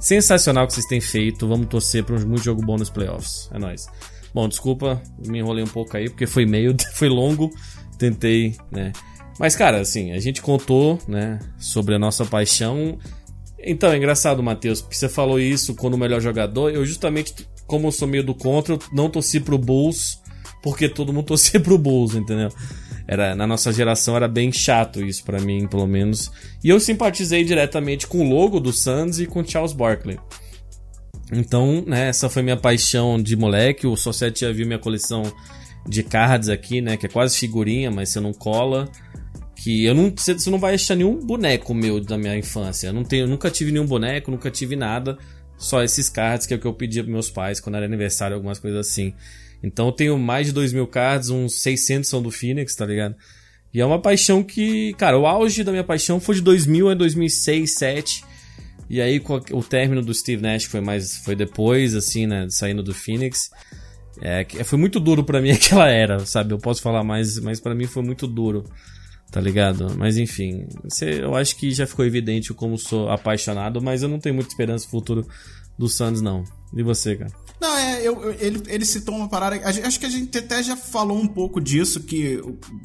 sensacional 0.00 0.66
que 0.66 0.74
vocês 0.74 0.86
têm 0.86 1.00
feito. 1.00 1.46
Vamos 1.46 1.66
torcer 1.66 2.04
para 2.04 2.16
um 2.16 2.26
muito 2.26 2.44
jogo 2.44 2.64
bom 2.64 2.76
nos 2.76 2.90
playoffs. 2.90 3.48
É 3.52 3.58
nóis. 3.58 3.86
Bom, 4.34 4.48
desculpa, 4.48 5.02
me 5.26 5.38
enrolei 5.38 5.64
um 5.64 5.68
pouco 5.68 5.96
aí, 5.96 6.08
porque 6.08 6.26
foi 6.26 6.46
meio, 6.46 6.74
foi 6.94 7.08
longo. 7.08 7.50
Tentei, 7.98 8.56
né? 8.70 8.92
Mas, 9.38 9.54
cara, 9.54 9.80
assim, 9.80 10.12
a 10.12 10.18
gente 10.18 10.42
contou, 10.42 10.98
né, 11.06 11.38
sobre 11.58 11.94
a 11.94 11.98
nossa 11.98 12.24
paixão. 12.24 12.98
Então, 13.58 13.90
é 13.90 13.96
engraçado, 13.96 14.42
Matheus, 14.42 14.80
porque 14.80 14.96
você 14.96 15.08
falou 15.08 15.38
isso 15.38 15.74
quando 15.74 15.94
o 15.94 15.98
melhor 15.98 16.20
jogador. 16.20 16.70
Eu, 16.70 16.84
justamente, 16.84 17.34
como 17.66 17.86
eu 17.88 17.92
sou 17.92 18.08
meio 18.08 18.24
do 18.24 18.34
contra, 18.34 18.74
eu 18.74 18.80
não 18.92 19.08
torci 19.08 19.40
pro 19.40 19.58
Bulls, 19.58 20.20
porque 20.68 20.86
todo 20.86 21.12
mundo 21.12 21.24
torcia 21.28 21.58
pro 21.58 21.78
Bulls, 21.78 22.14
entendeu? 22.14 22.50
Era, 23.06 23.34
na 23.34 23.46
nossa 23.46 23.72
geração 23.72 24.14
era 24.14 24.28
bem 24.28 24.52
chato 24.52 25.02
isso 25.02 25.24
para 25.24 25.40
mim, 25.40 25.66
pelo 25.66 25.86
menos. 25.86 26.30
E 26.62 26.68
eu 26.68 26.78
simpatizei 26.78 27.42
diretamente 27.42 28.06
com 28.06 28.18
o 28.20 28.28
logo 28.28 28.60
do 28.60 28.70
Suns 28.70 29.18
e 29.18 29.26
com 29.26 29.42
Charles 29.42 29.72
Barkley. 29.72 30.18
Então, 31.32 31.82
né, 31.86 32.08
essa 32.08 32.28
foi 32.28 32.42
minha 32.42 32.56
paixão 32.56 33.20
de 33.20 33.34
moleque. 33.34 33.86
O 33.86 33.96
Society 33.96 34.40
já 34.40 34.52
viu 34.52 34.66
minha 34.66 34.78
coleção 34.78 35.22
de 35.88 36.02
cards 36.02 36.50
aqui, 36.50 36.82
né, 36.82 36.98
que 36.98 37.06
é 37.06 37.08
quase 37.08 37.38
figurinha, 37.38 37.90
mas 37.90 38.10
você 38.10 38.20
não 38.20 38.34
cola. 38.34 38.90
Que 39.56 39.86
eu 39.86 39.94
não, 39.94 40.12
você 40.14 40.50
não 40.50 40.58
vai 40.58 40.74
achar 40.74 40.94
nenhum 40.94 41.18
boneco 41.18 41.72
meu 41.72 42.00
da 42.00 42.18
minha 42.18 42.36
infância. 42.36 42.88
Eu 42.88 42.92
não 42.92 43.04
tenho, 43.04 43.22
eu 43.22 43.28
nunca 43.28 43.50
tive 43.50 43.72
nenhum 43.72 43.86
boneco, 43.86 44.30
nunca 44.30 44.50
tive 44.50 44.76
nada. 44.76 45.16
Só 45.56 45.82
esses 45.82 46.10
cards 46.10 46.46
que 46.46 46.52
é 46.52 46.58
o 46.58 46.60
que 46.60 46.66
eu 46.66 46.74
pedia 46.74 47.02
pros 47.02 47.12
meus 47.12 47.30
pais 47.30 47.58
quando 47.58 47.76
era 47.76 47.86
aniversário, 47.86 48.36
algumas 48.36 48.58
coisas 48.58 48.86
assim. 48.86 49.14
Então 49.62 49.86
eu 49.86 49.92
tenho 49.92 50.18
mais 50.18 50.46
de 50.46 50.52
2 50.52 50.72
mil 50.72 50.86
cards, 50.86 51.30
uns 51.30 51.60
600 51.60 52.08
são 52.08 52.22
do 52.22 52.30
Phoenix, 52.30 52.74
tá 52.74 52.86
ligado? 52.86 53.14
E 53.72 53.80
é 53.80 53.86
uma 53.86 54.00
paixão 54.00 54.42
que, 54.42 54.94
cara, 54.94 55.18
o 55.18 55.26
auge 55.26 55.62
da 55.62 55.72
minha 55.72 55.84
paixão 55.84 56.20
foi 56.20 56.36
de 56.36 56.42
2000 56.42 56.90
a 56.90 56.94
2006, 56.94 57.78
2007. 57.78 58.24
E 58.90 59.02
aí 59.02 59.22
o 59.52 59.62
término 59.62 60.00
do 60.00 60.14
Steve 60.14 60.40
Nash 60.40 60.64
foi 60.64 60.80
mais 60.80 61.18
foi 61.18 61.36
depois 61.36 61.94
assim, 61.94 62.26
né, 62.26 62.46
saindo 62.48 62.82
do 62.82 62.94
Phoenix. 62.94 63.50
É, 64.20 64.44
foi 64.64 64.78
muito 64.78 64.98
duro 64.98 65.22
para 65.22 65.40
mim 65.40 65.50
aquela 65.52 65.88
era, 65.88 66.20
sabe? 66.20 66.54
Eu 66.54 66.58
posso 66.58 66.80
falar 66.80 67.04
mais, 67.04 67.38
mas 67.38 67.60
para 67.60 67.74
mim 67.74 67.86
foi 67.86 68.02
muito 68.02 68.26
duro. 68.26 68.64
Tá 69.30 69.42
ligado? 69.42 69.94
Mas 69.98 70.16
enfim, 70.16 70.66
eu 71.02 71.34
acho 71.34 71.54
que 71.56 71.70
já 71.70 71.86
ficou 71.86 72.02
evidente 72.02 72.54
como 72.54 72.78
sou 72.78 73.10
apaixonado, 73.10 73.78
mas 73.82 74.02
eu 74.02 74.08
não 74.08 74.18
tenho 74.18 74.34
muita 74.34 74.48
esperança 74.48 74.86
no 74.86 74.90
futuro 74.90 75.28
do 75.78 75.86
Suns 75.86 76.22
não. 76.22 76.44
E 76.74 76.82
você, 76.82 77.14
cara? 77.14 77.30
Não, 77.60 77.76
é, 77.76 78.06
eu, 78.06 78.22
eu, 78.22 78.36
ele, 78.38 78.62
ele 78.68 78.84
citou 78.84 79.14
uma 79.16 79.28
parada. 79.28 79.60
Acho 79.66 79.98
que 79.98 80.06
a 80.06 80.10
gente 80.10 80.36
até 80.38 80.62
já 80.62 80.76
falou 80.76 81.20
um 81.20 81.26
pouco 81.26 81.60
disso, 81.60 82.00
que 82.00 82.40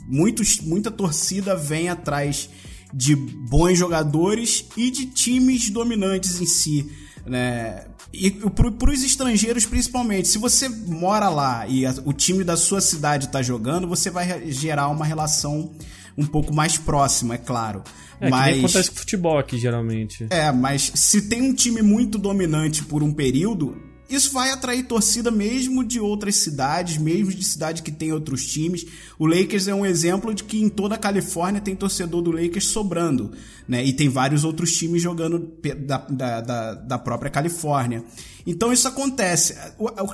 muitos, 0.08 0.60
muita 0.62 0.90
torcida 0.90 1.56
vem 1.56 1.90
atrás 1.90 2.50
de 2.94 3.16
bons 3.16 3.78
jogadores 3.78 4.66
e 4.78 4.92
de 4.92 5.08
times 5.08 5.70
dominantes 5.70 6.42
em 6.42 6.46
si. 6.46 6.92
Né? 7.26 7.86
E 8.12 8.30
para 8.30 8.92
os 8.92 9.04
estrangeiros, 9.04 9.66
principalmente, 9.66 10.28
se 10.28 10.38
você 10.38 10.70
mora 10.70 11.30
lá 11.30 11.68
e 11.68 11.86
a, 11.86 11.94
o 12.06 12.14
time 12.14 12.44
da 12.44 12.56
sua 12.56 12.82
cidade 12.82 13.26
está 13.26 13.42
jogando, 13.42 13.88
você 13.88 14.10
vai 14.10 14.52
gerar 14.52 14.90
uma 14.90 15.06
relação 15.06 15.72
um 16.16 16.26
pouco 16.26 16.54
mais 16.54 16.78
próxima, 16.78 17.36
é 17.36 17.38
claro. 17.40 17.84
É, 18.20 18.30
mas... 18.30 18.54
que 18.54 18.60
acontece 18.60 18.92
com 18.92 18.98
futebol 18.98 19.40
aqui, 19.40 19.58
geralmente. 19.58 20.28
É, 20.30 20.52
mas 20.52 20.92
se 20.94 21.24
tem 21.24 21.42
um 21.42 21.54
time 21.54 21.82
muito 21.82 22.20
dominante 22.20 22.84
por 22.84 23.02
um 23.02 23.12
período, 23.12 23.76
isso 24.14 24.32
vai 24.32 24.52
atrair 24.52 24.84
torcida 24.84 25.32
mesmo 25.32 25.84
de 25.84 26.00
outras 26.00 26.36
cidades, 26.36 26.98
mesmo 26.98 27.32
de 27.32 27.44
cidades 27.44 27.82
que 27.82 27.92
tem 27.92 28.12
outros 28.12 28.46
times. 28.46 28.86
O 29.18 29.26
Lakers 29.26 29.68
é 29.68 29.74
um 29.74 29.86
exemplo 29.86 30.34
de 30.34 30.44
que 30.44 30.62
em 30.62 30.70
toda 30.70 30.96
a 30.96 30.98
Califórnia 30.98 31.62
tem 31.62 31.76
torcedor 31.76 32.22
do 32.22 32.32
Lakers 32.32 32.66
sobrando, 32.66 33.32
né? 33.68 33.84
E 33.84 33.94
tem 33.94 34.10
vários 34.10 34.44
outros 34.44 34.76
times 34.76 35.02
jogando 35.02 35.52
da, 35.86 35.98
da, 35.98 36.42
da, 36.42 36.74
da 36.74 36.98
própria 36.98 37.32
Califórnia. 37.32 38.04
Então 38.46 38.72
isso 38.72 38.88
acontece. 38.88 39.56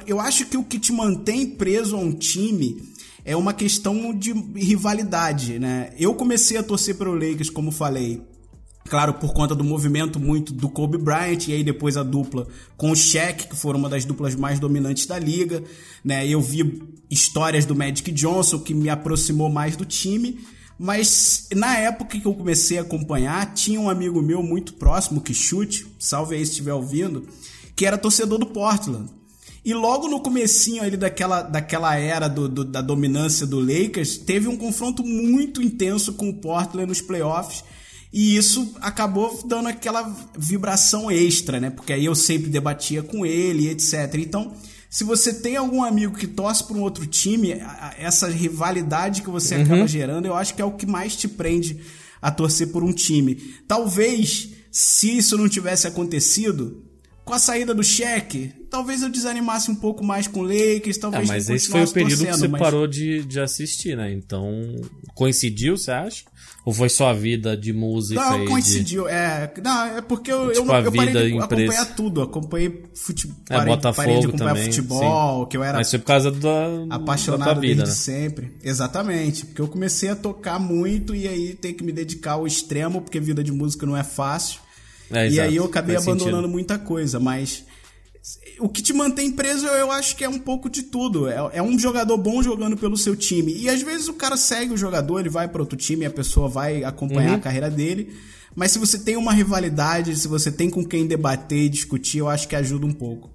Eu 0.06 0.20
acho 0.20 0.46
que 0.46 0.58
o 0.58 0.64
que 0.64 0.80
te 0.80 0.92
mantém 0.92 1.46
preso 1.46 1.96
a 1.96 2.00
um 2.00 2.12
time 2.12 2.82
é 3.26 3.36
uma 3.36 3.54
questão 3.54 4.14
de 4.14 4.32
rivalidade, 4.56 5.60
né? 5.60 5.92
Eu 6.00 6.14
comecei 6.14 6.58
a 6.58 6.64
torcer 6.64 6.96
para 6.96 7.10
o 7.10 7.14
Lakers, 7.14 7.50
como 7.50 7.72
falei, 7.72 8.22
Claro, 8.90 9.14
por 9.14 9.34
conta 9.34 9.54
do 9.54 9.64
movimento 9.64 10.20
muito 10.20 10.52
do 10.52 10.68
Kobe 10.68 10.98
Bryant 10.98 11.48
e 11.48 11.54
aí 11.54 11.64
depois 11.64 11.96
a 11.96 12.02
dupla 12.02 12.48
com 12.76 12.90
o 12.90 12.96
Shaq, 12.96 13.48
que 13.48 13.56
foram 13.56 13.78
uma 13.78 13.88
das 13.88 14.04
duplas 14.04 14.34
mais 14.34 14.60
dominantes 14.60 15.06
da 15.06 15.20
liga, 15.20 15.64
né? 16.04 16.28
Eu 16.28 16.42
vi 16.42 16.82
histórias 17.08 17.66
do 17.66 17.76
Magic 17.76 18.12
Johnson 18.12 18.58
que 18.58 18.74
me 18.74 18.90
aproximou 18.90 19.48
mais 19.48 19.76
do 19.76 19.86
time, 19.86 20.40
mas 20.80 21.48
na 21.54 21.78
época 21.78 22.20
que 22.20 22.26
eu 22.26 22.34
comecei 22.34 22.80
a 22.80 22.82
acompanhar, 22.82 23.54
tinha 23.54 23.80
um 23.80 23.92
amigo 23.92 24.24
meu 24.24 24.42
muito 24.42 24.74
próximo 24.74 25.22
que 25.22 25.36
chute, 25.36 25.86
salve 26.00 26.36
aí 26.36 26.44
se 26.44 26.54
estiver 26.54 26.74
ouvindo, 26.74 27.28
que 27.76 27.86
era 27.86 27.96
torcedor 27.96 28.40
do 28.40 28.48
Portland. 28.48 29.08
E 29.64 29.72
logo 29.72 30.08
no 30.08 30.20
comecinho 30.20 30.82
ali 30.82 30.98
daquela, 30.98 31.44
daquela 31.44 31.96
era 31.96 32.28
do, 32.28 32.50
do, 32.50 32.66
da 32.66 32.82
dominância 32.82 33.46
do 33.46 33.60
Lakers, 33.60 34.18
teve 34.18 34.48
um 34.48 34.58
confronto 34.58 35.04
muito 35.04 35.62
intenso 35.62 36.14
com 36.14 36.28
o 36.30 36.34
Portland 36.34 36.88
nos 36.88 37.02
playoffs, 37.02 37.64
e 38.12 38.36
isso 38.36 38.76
acabou 38.82 39.42
dando 39.46 39.70
aquela 39.70 40.04
vibração 40.36 41.12
extra, 41.12 41.60
né? 41.60 41.70
Porque 41.70 41.94
aí 41.94 42.06
eu 42.06 42.16
sempre 42.16 42.50
debatia 42.50 43.04
com 43.04 43.26
ele, 43.26 43.70
etc. 43.70 44.16
Então, 44.16 44.54
se 44.90 45.04
você 45.04 45.32
tem 45.32 45.56
algum 45.56 45.84
amigo 45.84 46.18
que 46.18 46.26
torce 46.26 46.64
para 46.64 46.76
um 46.76 46.82
outro 46.82 47.06
time, 47.06 47.54
essa 47.98 48.28
rivalidade 48.28 49.22
que 49.22 49.30
você 49.30 49.56
uhum. 49.56 49.64
acaba 49.64 49.88
gerando, 49.88 50.26
eu 50.26 50.36
acho 50.36 50.56
que 50.56 50.62
é 50.62 50.66
o 50.66 50.72
que 50.72 50.88
mais 50.88 51.16
te 51.16 51.28
prende 51.28 51.80
a 52.20 52.32
torcer 52.32 52.72
por 52.72 52.84
um 52.84 52.92
time. 52.92 53.36
Talvez, 53.68 54.50
se 54.72 55.16
isso 55.16 55.38
não 55.38 55.48
tivesse 55.48 55.88
acontecido, 55.88 56.84
com 57.30 57.36
a 57.36 57.40
saída 57.40 57.76
do 57.76 57.84
cheque, 57.84 58.52
talvez 58.72 59.04
eu 59.04 59.10
desanimasse 59.10 59.70
um 59.70 59.76
pouco 59.76 60.04
mais 60.04 60.28
com 60.28 60.40
o 60.40 60.44
Lakers, 60.44 60.98
talvez 60.98 61.30
ah, 61.30 61.34
mas 61.34 61.48
esse 61.48 61.70
foi 61.70 61.84
o 61.84 61.88
período 61.92 62.26
que 62.26 62.32
você 62.34 62.48
mas... 62.48 62.60
parou 62.60 62.88
de, 62.88 63.24
de 63.24 63.40
assistir, 63.40 63.96
né? 63.96 64.12
Então, 64.12 64.52
coincidiu, 65.14 65.78
você 65.78 65.92
acha? 65.92 66.24
Ou 66.66 66.74
foi 66.74 66.90
só 66.90 67.10
a 67.10 67.14
vida 67.14 67.56
de 67.56 67.72
música? 67.72 68.20
Não, 68.20 68.46
coincidiu. 68.46 69.04
De... 69.04 69.12
É, 69.12 69.54
não, 69.64 69.86
é 69.86 70.02
porque 70.02 70.32
eu, 70.32 70.52
tipo, 70.52 70.72
eu, 70.72 70.84
eu 70.86 70.92
parei 70.92 71.14
de 71.14 71.36
empresa. 71.36 71.44
acompanhar 71.44 71.96
tudo. 71.96 72.22
Acompanhei 72.22 72.84
futebol. 72.96 73.38
É, 73.50 73.58
parei, 73.58 73.76
Botafogo 73.76 73.96
parei 73.96 74.20
de 74.20 74.28
acompanhar 74.28 74.50
também, 74.50 74.66
futebol, 74.66 75.44
sim. 75.44 75.50
que 75.50 75.58
eu 75.58 75.64
era. 75.64 75.78
Mas 75.78 75.90
foi 75.90 76.00
por 76.00 76.06
causa 76.06 76.32
da. 76.32 76.66
Apaixonado 76.90 77.46
da 77.48 77.54
vida, 77.54 77.84
desde 77.84 78.12
né? 78.12 78.20
sempre. 78.20 78.52
Exatamente. 78.64 79.46
Porque 79.46 79.62
eu 79.62 79.68
comecei 79.68 80.10
a 80.10 80.16
tocar 80.16 80.60
muito 80.60 81.16
e 81.16 81.28
aí 81.28 81.54
tem 81.54 81.74
que 81.74 81.84
me 81.84 81.92
dedicar 81.92 82.34
ao 82.34 82.48
extremo, 82.48 83.02
porque 83.02 83.20
vida 83.20 83.44
de 83.44 83.52
música 83.52 83.86
não 83.86 83.96
é 83.96 84.04
fácil. 84.04 84.60
É, 85.12 85.30
e 85.30 85.40
aí 85.40 85.56
eu 85.56 85.66
acabei 85.66 85.96
Faz 85.96 86.08
abandonando 86.08 86.38
sentido. 86.38 86.52
muita 86.52 86.78
coisa, 86.78 87.20
mas 87.20 87.66
o 88.60 88.68
que 88.68 88.82
te 88.82 88.94
mantém 88.94 89.32
preso, 89.32 89.66
eu 89.66 89.92
acho 89.92 90.16
que 90.16 90.24
é 90.24 90.30
um 90.30 90.40
pouco 90.40 90.70
de 90.70 90.84
tudo. 90.84 91.28
É, 91.28 91.36
é, 91.54 91.62
um 91.62 91.78
jogador 91.80 92.18
bom 92.18 92.44
jogando 92.44 92.78
pelo 92.78 92.98
seu 92.98 93.16
time. 93.16 93.54
E 93.56 93.70
às 93.70 93.82
vezes 93.82 94.08
o 94.08 94.14
cara 94.14 94.38
segue 94.38 94.74
o 94.74 94.78
jogador, 94.78 95.20
ele 95.20 95.30
vai 95.30 95.48
para 95.48 95.62
outro 95.62 95.78
time, 95.78 96.06
a 96.06 96.12
pessoa 96.12 96.48
vai 96.48 96.84
acompanhar 96.84 97.32
uhum. 97.32 97.36
a 97.38 97.40
carreira 97.40 97.70
dele. 97.70 98.14
Mas 98.56 98.72
se 98.72 98.80
você 98.80 99.00
tem 99.00 99.16
uma 99.16 99.32
rivalidade, 99.32 100.16
se 100.16 100.28
você 100.28 100.52
tem 100.52 100.70
com 100.70 100.84
quem 100.84 101.08
debater 101.08 101.66
e 101.66 101.70
discutir, 101.70 102.18
eu 102.18 102.28
acho 102.28 102.48
que 102.48 102.56
ajuda 102.56 102.86
um 102.86 102.94
pouco. 102.94 103.30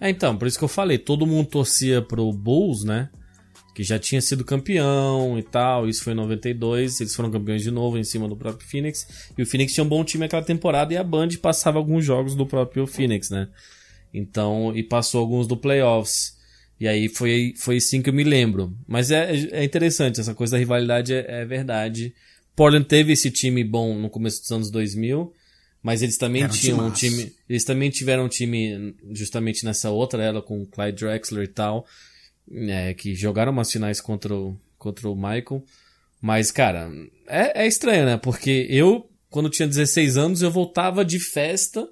É, 0.00 0.10
então, 0.10 0.36
por 0.36 0.46
isso 0.46 0.58
que 0.58 0.64
eu 0.64 0.68
falei, 0.68 0.98
todo 0.98 1.26
mundo 1.26 1.48
torcia 1.48 2.00
pro 2.00 2.32
Bulls, 2.32 2.84
né? 2.84 3.08
Que 3.78 3.84
já 3.84 3.96
tinha 3.96 4.20
sido 4.20 4.44
campeão 4.44 5.38
e 5.38 5.42
tal. 5.44 5.88
Isso 5.88 6.02
foi 6.02 6.12
em 6.12 6.16
92, 6.16 7.00
eles 7.00 7.14
foram 7.14 7.30
campeões 7.30 7.62
de 7.62 7.70
novo 7.70 7.96
em 7.96 8.02
cima 8.02 8.26
do 8.26 8.36
próprio 8.36 8.68
Phoenix. 8.68 9.06
E 9.38 9.40
o 9.40 9.46
Phoenix 9.46 9.72
tinha 9.72 9.84
um 9.84 9.88
bom 9.88 10.02
time 10.02 10.24
aquela 10.24 10.42
temporada 10.42 10.92
e 10.92 10.96
a 10.96 11.04
Band 11.04 11.28
passava 11.40 11.78
alguns 11.78 12.04
jogos 12.04 12.34
do 12.34 12.44
próprio 12.44 12.88
Phoenix, 12.88 13.30
né? 13.30 13.46
Então, 14.12 14.76
e 14.76 14.82
passou 14.82 15.20
alguns 15.20 15.46
do 15.46 15.56
playoffs. 15.56 16.36
E 16.80 16.88
aí 16.88 17.08
foi, 17.08 17.54
foi 17.56 17.76
assim 17.76 18.02
que 18.02 18.10
eu 18.10 18.12
me 18.12 18.24
lembro. 18.24 18.76
Mas 18.84 19.12
é, 19.12 19.32
é 19.52 19.62
interessante, 19.62 20.18
essa 20.18 20.34
coisa 20.34 20.56
da 20.56 20.58
rivalidade 20.58 21.14
é, 21.14 21.42
é 21.42 21.44
verdade. 21.44 22.12
Portland 22.56 22.84
teve 22.84 23.12
esse 23.12 23.30
time 23.30 23.62
bom 23.62 23.96
no 23.96 24.10
começo 24.10 24.40
dos 24.40 24.50
anos 24.50 24.72
2000, 24.72 25.32
mas 25.80 26.02
eles 26.02 26.18
também 26.18 26.42
Era 26.42 26.52
tinham 26.52 26.84
um 26.84 26.90
time, 26.90 27.32
eles 27.48 27.62
também 27.62 27.90
tiveram 27.90 28.24
um 28.24 28.28
time 28.28 28.96
justamente 29.12 29.64
nessa 29.64 29.90
outra 29.90 30.20
era 30.20 30.42
com 30.42 30.62
o 30.62 30.66
Clyde 30.66 31.04
Drexler 31.04 31.44
e 31.44 31.52
tal, 31.52 31.86
é, 32.52 32.94
que 32.94 33.14
jogaram 33.14 33.52
umas 33.52 33.70
finais 33.70 34.00
contra 34.00 34.34
o, 34.34 34.56
contra 34.76 35.08
o 35.08 35.14
Michael. 35.14 35.64
Mas, 36.20 36.50
cara, 36.50 36.90
é, 37.26 37.64
é 37.64 37.66
estranho, 37.66 38.04
né? 38.04 38.16
Porque 38.16 38.66
eu, 38.68 39.08
quando 39.30 39.50
tinha 39.50 39.68
16 39.68 40.16
anos, 40.16 40.42
eu 40.42 40.50
voltava 40.50 41.04
de 41.04 41.18
festa 41.18 41.88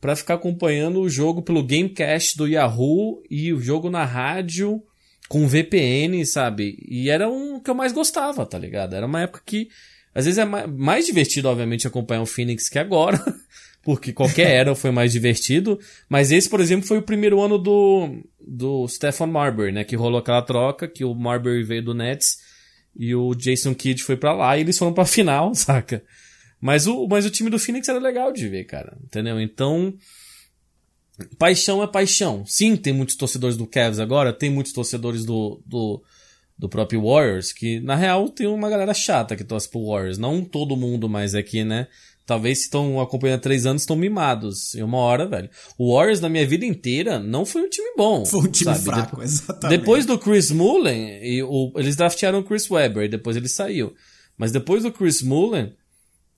para 0.00 0.16
ficar 0.16 0.34
acompanhando 0.34 1.00
o 1.00 1.08
jogo 1.08 1.42
pelo 1.42 1.64
Gamecast 1.64 2.36
do 2.36 2.46
Yahoo 2.46 3.22
e 3.30 3.52
o 3.52 3.60
jogo 3.60 3.90
na 3.90 4.04
rádio 4.04 4.82
com 5.28 5.48
VPN, 5.48 6.24
sabe? 6.24 6.78
E 6.88 7.10
era 7.10 7.28
um 7.28 7.60
que 7.60 7.70
eu 7.70 7.74
mais 7.74 7.92
gostava, 7.92 8.46
tá 8.46 8.58
ligado? 8.58 8.94
Era 8.94 9.06
uma 9.06 9.22
época 9.22 9.42
que 9.44 9.68
às 10.14 10.24
vezes 10.24 10.38
é 10.38 10.44
mais 10.44 11.04
divertido, 11.04 11.48
obviamente, 11.48 11.86
acompanhar 11.86 12.22
o 12.22 12.26
Phoenix 12.26 12.70
que 12.70 12.78
agora, 12.78 13.22
porque 13.86 14.12
qualquer 14.12 14.50
era 14.50 14.74
foi 14.74 14.90
mais 14.90 15.12
divertido. 15.12 15.78
Mas 16.08 16.32
esse, 16.32 16.50
por 16.50 16.60
exemplo, 16.60 16.88
foi 16.88 16.98
o 16.98 17.02
primeiro 17.02 17.40
ano 17.40 17.56
do, 17.56 18.20
do 18.44 18.88
Stephen 18.88 19.28
Marbury, 19.28 19.70
né? 19.70 19.84
Que 19.84 19.94
rolou 19.94 20.18
aquela 20.18 20.42
troca, 20.42 20.88
que 20.88 21.04
o 21.04 21.14
Marbury 21.14 21.62
veio 21.62 21.84
do 21.84 21.94
Nets 21.94 22.38
e 22.96 23.14
o 23.14 23.32
Jason 23.32 23.72
Kidd 23.76 24.02
foi 24.02 24.16
para 24.16 24.32
lá 24.32 24.58
e 24.58 24.62
eles 24.62 24.76
foram 24.76 24.92
pra 24.92 25.04
final, 25.06 25.54
saca? 25.54 26.02
Mas 26.60 26.88
o, 26.88 27.06
mas 27.06 27.24
o 27.24 27.30
time 27.30 27.48
do 27.48 27.60
Phoenix 27.60 27.88
era 27.88 28.00
legal 28.00 28.32
de 28.32 28.48
ver, 28.48 28.64
cara. 28.64 28.98
Entendeu? 29.04 29.40
Então. 29.40 29.94
Paixão 31.38 31.82
é 31.82 31.86
paixão. 31.86 32.44
Sim, 32.44 32.76
tem 32.76 32.92
muitos 32.92 33.14
torcedores 33.14 33.56
do 33.56 33.66
Cavs 33.66 34.00
agora, 34.00 34.34
tem 34.34 34.50
muitos 34.50 34.72
torcedores 34.72 35.24
do, 35.24 35.62
do, 35.64 36.02
do 36.58 36.68
próprio 36.68 37.02
Warriors, 37.02 37.52
que 37.52 37.80
na 37.80 37.94
real 37.94 38.28
tem 38.28 38.46
uma 38.46 38.68
galera 38.68 38.92
chata 38.92 39.34
que 39.34 39.44
torce 39.44 39.70
pro 39.70 39.86
Warriors. 39.86 40.18
Não 40.18 40.44
todo 40.44 40.76
mundo, 40.76 41.08
mas 41.08 41.34
é 41.34 41.42
que, 41.42 41.64
né? 41.64 41.86
Talvez 42.26 42.58
se 42.58 42.64
estão 42.64 43.00
acompanhando 43.00 43.38
há 43.38 43.42
três 43.42 43.64
anos, 43.66 43.82
estão 43.82 43.94
mimados. 43.94 44.74
E 44.74 44.82
uma 44.82 44.98
hora, 44.98 45.28
velho. 45.28 45.48
O 45.78 45.94
Warriors, 45.94 46.20
na 46.20 46.28
minha 46.28 46.44
vida 46.44 46.66
inteira, 46.66 47.20
não 47.20 47.46
foi 47.46 47.62
um 47.62 47.70
time 47.70 47.92
bom. 47.96 48.26
Foi 48.26 48.40
um 48.40 48.50
time 48.50 48.74
sabe? 48.74 48.84
fraco, 48.84 49.22
exatamente. 49.22 49.78
Depois 49.78 50.04
do 50.04 50.18
Chris 50.18 50.50
Mullen, 50.50 51.20
e 51.22 51.40
o, 51.44 51.72
eles 51.76 51.94
draftearam 51.94 52.40
o 52.40 52.44
Chris 52.44 52.68
Webber, 52.68 53.04
e 53.04 53.08
depois 53.08 53.36
ele 53.36 53.48
saiu. 53.48 53.94
Mas 54.36 54.50
depois 54.50 54.82
do 54.82 54.90
Chris 54.90 55.22
Mullen, 55.22 55.72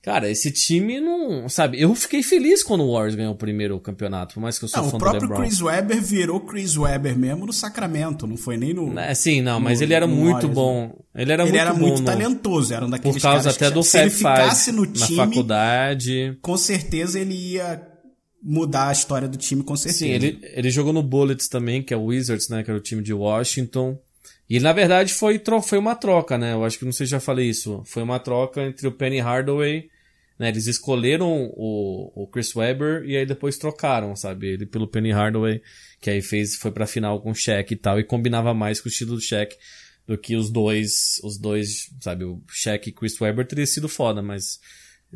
Cara, 0.03 0.31
esse 0.31 0.53
time 0.53 1.01
não. 1.01 1.49
Sabe, 1.49 1.81
eu 1.81 1.93
fiquei 1.95 2.23
feliz 2.23 2.63
quando 2.63 2.85
o 2.85 2.93
Warriors 2.93 3.17
ganhou 3.17 3.35
o 3.35 3.37
primeiro 3.37 3.79
campeonato, 3.81 4.35
por 4.35 4.41
mais 4.41 4.59
que 4.59 4.65
eu 4.65 4.69
sou 4.69 4.83
não, 4.83 4.91
fã 4.91 4.97
o 4.97 5.01
próprio 5.01 5.29
Chris 5.31 5.61
Webber 5.61 6.01
virou 6.01 6.41
Chris 6.41 6.77
Webber 6.77 7.19
mesmo 7.19 7.47
no 7.47 7.53
Sacramento, 7.53 8.27
não 8.27 8.37
foi 8.37 8.57
nem 8.57 8.73
no. 8.73 8.97
É, 8.99 9.13
sim, 9.15 9.43
não, 9.43 9.59
mas 9.59 9.81
no, 9.81 9.87
ele 9.87 9.95
era 9.95 10.07
muito 10.07 10.49
Warriors, 10.49 10.55
bom. 10.55 10.83
Né? 11.15 11.23
Ele 11.23 11.33
era 11.33 11.43
ele 11.43 11.51
muito 11.51 11.61
era 11.61 11.75
bom. 11.75 11.81
muito 11.81 12.05
talentoso, 12.05 12.73
era 12.73 12.87
um 12.87 12.91
daqueles 12.91 13.17
Por 13.17 13.23
causa 13.23 13.51
até 13.51 13.69
que, 13.69 13.75
do 13.75 13.83
se 13.83 13.99
ele 13.99 14.11
ficasse 14.11 14.71
no 14.71 14.87
na 14.87 14.93
time, 14.93 15.17
faculdade. 15.17 16.39
Com 16.41 16.57
certeza 16.57 17.19
ele 17.19 17.35
ia 17.35 17.83
mudar 18.41 18.89
a 18.89 18.93
história 18.93 19.29
do 19.29 19.37
time, 19.37 19.65
com 19.65 19.77
certeza. 19.77 20.05
Sim, 20.05 20.11
ele, 20.11 20.39
ele 20.43 20.71
jogou 20.71 20.93
no 20.93 21.03
Bullets 21.03 21.49
também, 21.49 21.83
que 21.83 21.93
é 21.93 21.97
o 21.97 22.05
Wizards, 22.05 22.49
né, 22.49 22.63
que 22.63 22.71
era 22.71 22.79
o 22.79 22.83
time 22.83 23.03
de 23.03 23.13
Washington. 23.13 23.99
E 24.49 24.59
na 24.61 24.73
verdade 24.73 25.13
foi, 25.13 25.41
foi 25.63 25.79
uma 25.79 25.95
troca, 25.95 26.39
né? 26.39 26.53
Eu 26.53 26.65
acho 26.65 26.79
que 26.79 26.85
não 26.85 26.93
sei 26.93 27.07
se 27.07 27.13
já 27.13 27.21
falei 27.21 27.49
isso. 27.49 27.83
Foi 27.85 28.03
uma 28.03 28.19
troca 28.19 28.63
entre 28.63 28.87
o 28.89 28.93
Penny 28.93 29.21
Hardaway 29.21 29.91
né, 30.39 30.49
eles 30.49 30.67
escolheram 30.67 31.53
o, 31.57 32.13
o 32.15 32.27
Chris 32.29 32.55
Webber 32.55 33.03
e 33.05 33.17
aí 33.17 33.27
depois 33.27 33.59
trocaram, 33.59 34.15
sabe? 34.15 34.47
Ele 34.47 34.67
pelo 34.67 34.87
Penny 34.87 35.11
Hardaway, 35.11 35.61
que 36.01 36.09
aí 36.09 36.23
fez, 36.23 36.55
foi 36.55 36.71
pra 36.71 36.87
final 36.87 37.21
com 37.21 37.33
o 37.33 37.35
Shaq 37.35 37.75
e 37.75 37.77
tal, 37.77 37.99
e 37.99 38.05
combinava 38.05 38.55
mais 38.55 38.81
com 38.81 38.89
o 38.89 38.93
estilo 38.93 39.17
do 39.17 39.21
Shaq 39.21 39.57
do 40.07 40.17
que 40.17 40.37
os 40.37 40.49
dois, 40.49 41.21
os 41.25 41.37
dois, 41.37 41.91
sabe? 42.01 42.25
O 42.25 42.41
Shaq 42.49 42.89
e 42.89 42.93
Chris 42.93 43.21
Webber 43.21 43.47
teria 43.47 43.67
sido 43.67 43.89
foda, 43.89 44.23
mas 44.23 44.61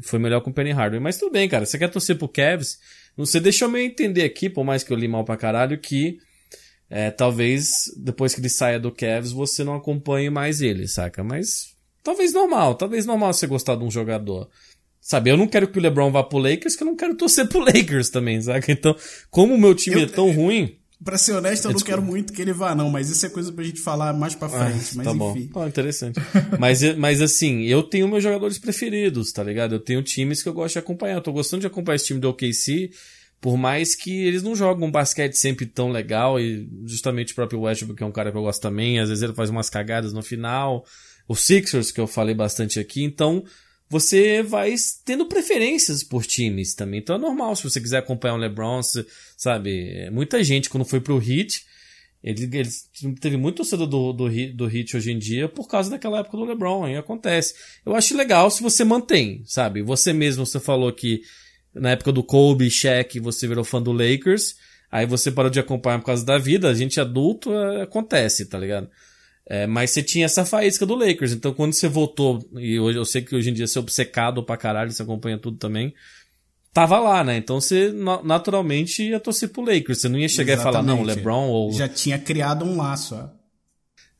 foi 0.03 0.19
melhor 0.19 0.41
com 0.41 0.51
o 0.51 0.53
Penny 0.53 0.73
Hardaway. 0.73 1.01
Mas 1.01 1.19
tudo 1.19 1.33
bem, 1.33 1.49
cara. 1.49 1.65
Você 1.65 1.79
quer 1.79 1.89
torcer 1.89 2.17
pro 2.19 2.29
Cavs? 2.29 2.81
Você 3.17 3.39
deixou 3.39 3.69
me 3.69 3.81
entender 3.81 4.25
aqui, 4.25 4.51
por 4.51 4.65
mais 4.65 4.83
que 4.83 4.93
eu 4.93 4.97
li 4.97 5.07
mal 5.07 5.25
pra 5.25 5.37
caralho, 5.37 5.79
que 5.79 6.19
é, 6.95 7.11
talvez 7.11 7.91
depois 7.97 8.35
que 8.35 8.41
ele 8.43 8.51
saia 8.51 8.79
do 8.79 8.93
Cavs 8.93 9.33
você 9.33 9.65
não 9.65 9.75
acompanhe 9.75 10.29
mais 10.29 10.61
ele, 10.61 10.87
saca? 10.87 11.25
Mas 11.25 11.75
talvez 12.03 12.35
normal, 12.35 12.75
talvez 12.75 13.07
normal 13.07 13.33
você 13.33 13.47
gostar 13.47 13.77
de 13.77 13.83
um 13.83 13.91
jogador. 13.91 14.51
Sabe, 15.01 15.31
eu 15.31 15.37
não 15.39 15.49
quero 15.49 15.67
que 15.67 15.79
o 15.79 15.83
LeBron 15.83 16.13
vá 16.13 16.23
pro 16.23 16.37
Lakers, 16.37 16.77
que 16.77 16.83
eu 16.83 16.87
não 16.87 16.95
quero 16.95 17.15
torcer 17.15 17.49
pro 17.49 17.61
Lakers 17.65 18.11
também, 18.11 18.43
sabe? 18.43 18.67
Então, 18.69 18.95
como 19.31 19.55
o 19.55 19.59
meu 19.59 19.75
time 19.75 19.97
eu, 19.97 20.03
é 20.03 20.07
tão 20.07 20.31
ruim. 20.33 20.77
Pra 21.03 21.17
ser 21.17 21.33
honesto, 21.33 21.65
eu 21.65 21.71
é, 21.71 21.75
não 21.75 21.81
quero 21.81 22.03
muito 22.03 22.31
que 22.31 22.43
ele 22.43 22.53
vá, 22.53 22.75
não, 22.75 22.91
mas 22.91 23.09
isso 23.09 23.25
é 23.25 23.31
coisa 23.31 23.51
pra 23.51 23.65
gente 23.65 23.81
falar 23.81 24.13
mais 24.13 24.35
pra 24.35 24.49
ah, 24.49 24.51
frente. 24.51 24.91
Ah, 24.91 24.97
mas 24.97 25.07
tá 25.07 25.13
enfim. 25.13 25.49
bom. 25.51 25.63
Ah, 25.63 25.67
interessante. 25.67 26.21
mas, 26.61 26.97
mas 26.99 27.23
assim, 27.23 27.63
eu 27.63 27.83
tenho 27.83 28.07
meus 28.07 28.23
jogadores 28.23 28.59
preferidos, 28.59 29.33
tá 29.33 29.43
ligado? 29.43 29.75
Eu 29.75 29.81
tenho 29.81 30.03
times 30.03 30.43
que 30.43 30.49
eu 30.49 30.53
gosto 30.53 30.75
de 30.75 30.79
acompanhar. 30.81 31.15
Eu 31.15 31.23
tô 31.23 31.33
gostando 31.33 31.63
de 31.63 31.67
acompanhar 31.67 31.97
esse 31.97 32.05
time 32.05 32.21
do 32.21 32.29
OKC. 32.29 32.91
Por 33.43 33.57
mais 33.57 33.97
que 33.97 34.25
eles 34.25 34.41
não 34.41 34.55
jogam 34.55 34.87
um 34.87 34.91
basquete 34.91 35.35
sempre 35.35 35.67
tão 35.67 35.91
legal, 35.91 36.39
e 36.39 36.71
justamente 36.87 37.33
o 37.33 37.35
próprio 37.35 37.63
Westbrook, 37.63 37.99
que 37.99 38.05
é 38.05 38.07
um 38.07 38.13
cara 38.13 38.31
que 38.31 38.39
eu 38.39 38.43
gosto 38.43 38.63
também, 38.63 39.01
às 39.01 39.09
vezes 39.09 39.21
ele 39.21 39.35
faz 39.35 39.51
umas 39.51 39.69
cagadas 39.69 40.13
no 40.13 40.23
final. 40.23 40.87
O 41.27 41.35
Sixers, 41.35 41.91
que 41.91 42.01
eu 42.01 42.07
falei 42.07 42.37
bastante 42.37 42.79
aqui, 42.79 43.03
então 43.03 43.45
você 43.91 44.45
vai 44.45 44.73
tendo 45.05 45.27
preferências 45.27 46.05
por 46.05 46.25
times 46.25 46.77
também. 46.77 47.01
Então 47.01 47.17
é 47.17 47.19
normal 47.19 47.57
se 47.57 47.65
você 47.65 47.81
quiser 47.81 47.99
acompanhar 47.99 48.35
o 48.35 48.39
LeBron, 48.39 48.81
sabe? 49.37 50.09
Muita 50.13 50.45
gente 50.45 50.71
quando 50.71 50.85
foi 50.85 51.01
pro 51.01 51.21
Heat, 51.21 51.65
ele, 52.23 52.49
ele 52.57 53.17
teve 53.21 53.37
muito 53.37 53.57
torcedor 53.57 53.89
do, 53.89 54.13
do, 54.13 54.29
do 54.55 54.67
Hit 54.67 54.97
hoje 54.97 55.11
em 55.11 55.19
dia 55.19 55.49
por 55.49 55.67
causa 55.67 55.91
daquela 55.91 56.21
época 56.21 56.37
do 56.37 56.45
LeBron, 56.45 56.85
aí 56.85 56.97
acontece. 56.97 57.55
Eu 57.85 57.97
acho 57.97 58.17
legal 58.17 58.49
se 58.53 58.63
você 58.63 58.85
mantém, 58.85 59.43
sabe? 59.47 59.83
Você 59.83 60.13
mesmo, 60.13 60.47
você 60.47 60.61
falou 60.61 60.93
que 60.93 61.23
na 61.75 61.91
época 61.91 62.13
do 62.13 62.23
Kobe, 62.23 62.71
Shaq, 62.71 63.19
você 63.21 63.47
virou 63.47 63.65
fã 63.65 63.81
do 63.81 63.93
Lakers, 63.93 64.57
aí 64.91 65.07
você 65.07 65.31
parou 65.31 65.51
de 65.51 65.61
acompanhar 65.61 65.99
por 65.99 66.07
causa 66.07 66.25
da 66.25 66.39
vida, 66.39 66.69
a 66.69 66.75
gente 66.75 67.01
adulto, 67.01 67.53
é, 67.53 67.83
acontece, 67.83 68.47
tá 68.47 68.59
ligado? 68.59 68.89
É, 69.47 69.67
mas 69.67 69.91
você 69.91 70.03
tinha 70.03 70.27
essa 70.27 70.45
faísca 70.45 70.87
do 70.87 70.95
Lakers, 70.95 71.33
então 71.33 71.53
quando 71.53 71.73
você 71.73 71.89
voltou, 71.89 72.47
e 72.55 72.79
hoje 72.79 72.99
eu 72.99 73.05
sei 73.05 73.23
que 73.23 73.35
hoje 73.35 73.51
em 73.51 73.55
dia 73.55 73.67
você 73.67 73.79
é 73.79 73.81
obcecado 73.81 74.43
pra 74.43 74.57
caralho, 74.57 74.91
você 74.91 75.03
acompanha 75.03 75.39
tudo 75.39 75.57
também, 75.57 75.95
tava 76.73 76.99
lá, 76.99 77.23
né? 77.23 77.37
Então 77.37 77.61
você 77.61 77.93
naturalmente 78.25 79.03
ia 79.03 79.21
torcer 79.21 79.51
pro 79.51 79.63
Lakers. 79.63 80.01
Você 80.01 80.09
não 80.09 80.19
ia 80.19 80.29
chegar 80.29 80.55
Exatamente. 80.55 80.85
e 80.85 80.87
falar, 80.87 80.97
não, 80.97 81.03
LeBron 81.03 81.49
ou. 81.49 81.73
Já 81.73 81.89
tinha 81.89 82.19
criado 82.19 82.65
um 82.65 82.77
laço, 82.77 83.15
ó. 83.15 83.29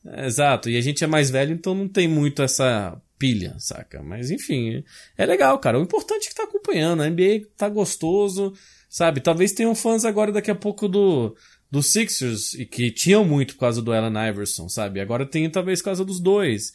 É, 0.05 0.25
exato, 0.25 0.69
e 0.69 0.77
a 0.77 0.81
gente 0.81 1.03
é 1.03 1.07
mais 1.07 1.29
velho, 1.29 1.53
então 1.53 1.73
não 1.73 1.87
tem 1.87 2.07
muito 2.07 2.41
essa 2.41 3.01
pilha, 3.17 3.55
saca? 3.57 4.03
Mas 4.03 4.29
enfim, 4.29 4.83
é 5.17 5.25
legal, 5.25 5.57
cara. 5.59 5.79
O 5.79 5.83
importante 5.83 6.25
é 6.25 6.29
que 6.29 6.35
tá 6.35 6.45
acompanhando. 6.63 7.03
A 7.03 7.09
NBA 7.09 7.47
tá 7.57 7.67
gostoso, 7.67 8.53
sabe? 8.89 9.21
Talvez 9.21 9.51
tenham 9.51 9.75
fãs 9.75 10.05
agora 10.05 10.31
daqui 10.31 10.49
a 10.49 10.55
pouco 10.55 10.87
do, 10.87 11.35
do 11.69 11.83
Sixers, 11.83 12.53
e 12.53 12.65
que 12.65 12.89
tinham 12.91 13.25
muito 13.25 13.55
por 13.55 13.61
causa 13.61 13.81
do 13.81 13.91
Allen 13.91 14.29
Iverson, 14.29 14.69
sabe? 14.69 14.99
Agora 15.01 15.25
tem 15.25 15.49
talvez 15.49 15.79
por 15.79 15.85
causa 15.85 16.05
dos 16.05 16.19
dois. 16.19 16.71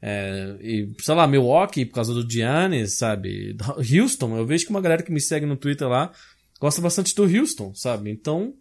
É, 0.00 0.56
e, 0.60 0.92
sei 1.00 1.14
lá, 1.14 1.26
Milwaukee 1.26 1.84
por 1.84 1.94
causa 1.94 2.12
do 2.12 2.28
Giannis, 2.28 2.98
sabe? 2.98 3.56
Houston, 3.78 4.36
eu 4.36 4.46
vejo 4.46 4.64
que 4.64 4.70
uma 4.70 4.80
galera 4.80 5.02
que 5.02 5.12
me 5.12 5.20
segue 5.20 5.46
no 5.46 5.56
Twitter 5.56 5.88
lá 5.88 6.12
gosta 6.60 6.80
bastante 6.80 7.14
do 7.14 7.24
Houston, 7.24 7.72
sabe? 7.74 8.10
Então, 8.10 8.54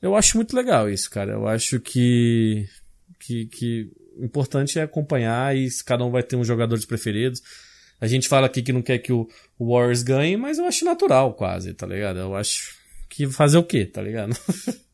eu 0.00 0.16
acho 0.16 0.36
muito 0.36 0.56
legal 0.56 0.88
isso, 0.88 1.10
cara. 1.10 1.32
Eu 1.32 1.46
acho 1.46 1.78
que, 1.80 2.66
que, 3.18 3.46
que 3.46 3.90
importante 4.18 4.78
é 4.78 4.82
acompanhar 4.82 5.56
e 5.56 5.68
cada 5.84 6.04
um 6.04 6.10
vai 6.10 6.22
ter 6.22 6.36
uns 6.36 6.46
jogadores 6.46 6.84
preferidos. 6.84 7.42
A 8.00 8.06
gente 8.06 8.28
fala 8.28 8.46
aqui 8.46 8.62
que 8.62 8.72
não 8.72 8.82
quer 8.82 8.98
que 8.98 9.12
o 9.12 9.28
Warriors 9.58 10.02
ganhe, 10.02 10.36
mas 10.36 10.58
eu 10.58 10.64
acho 10.64 10.84
natural 10.84 11.34
quase, 11.34 11.74
tá 11.74 11.86
ligado? 11.86 12.18
Eu 12.18 12.34
acho 12.34 12.74
que 13.08 13.26
fazer 13.26 13.58
o 13.58 13.64
quê, 13.64 13.84
tá 13.84 14.00
ligado? 14.00 14.36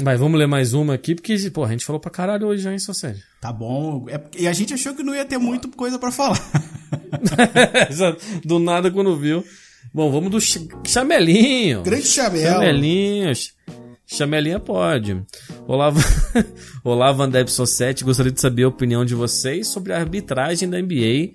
Mas 0.00 0.20
vamos 0.20 0.38
ler 0.38 0.46
mais 0.46 0.74
uma 0.74 0.94
aqui, 0.94 1.12
porque, 1.12 1.36
pô, 1.50 1.64
a 1.64 1.68
gente 1.68 1.84
falou 1.84 1.98
pra 1.98 2.08
caralho 2.08 2.46
hoje 2.46 2.62
já, 2.62 2.70
hein, 2.70 2.78
sua 2.78 2.94
série. 2.94 3.20
Tá 3.40 3.52
bom. 3.52 4.06
É, 4.08 4.20
e 4.38 4.46
a 4.46 4.52
gente 4.52 4.72
achou 4.72 4.94
que 4.94 5.02
não 5.02 5.12
ia 5.12 5.24
ter 5.24 5.38
muita 5.38 5.66
coisa 5.68 5.98
para 5.98 6.12
falar. 6.12 6.40
do 8.44 8.60
nada 8.60 8.92
quando 8.92 9.16
viu. 9.16 9.44
Bom, 9.92 10.10
vamos 10.12 10.30
do 10.30 10.40
ch 10.40 10.58
chamelinho. 10.86 11.82
Grande 11.82 12.06
chamel. 12.06 12.52
Chamelinho. 12.52 13.32
Chamelinha 14.08 14.58
pode. 14.58 15.22
Olá, 15.68 15.92
Olá 16.82 17.12
Vandep 17.12 17.48
Society. 17.50 18.02
Gostaria 18.02 18.32
de 18.32 18.40
saber 18.40 18.64
a 18.64 18.68
opinião 18.68 19.04
de 19.04 19.14
vocês 19.14 19.68
sobre 19.68 19.92
a 19.92 19.98
arbitragem 19.98 20.68
da 20.68 20.80
NBA 20.80 21.34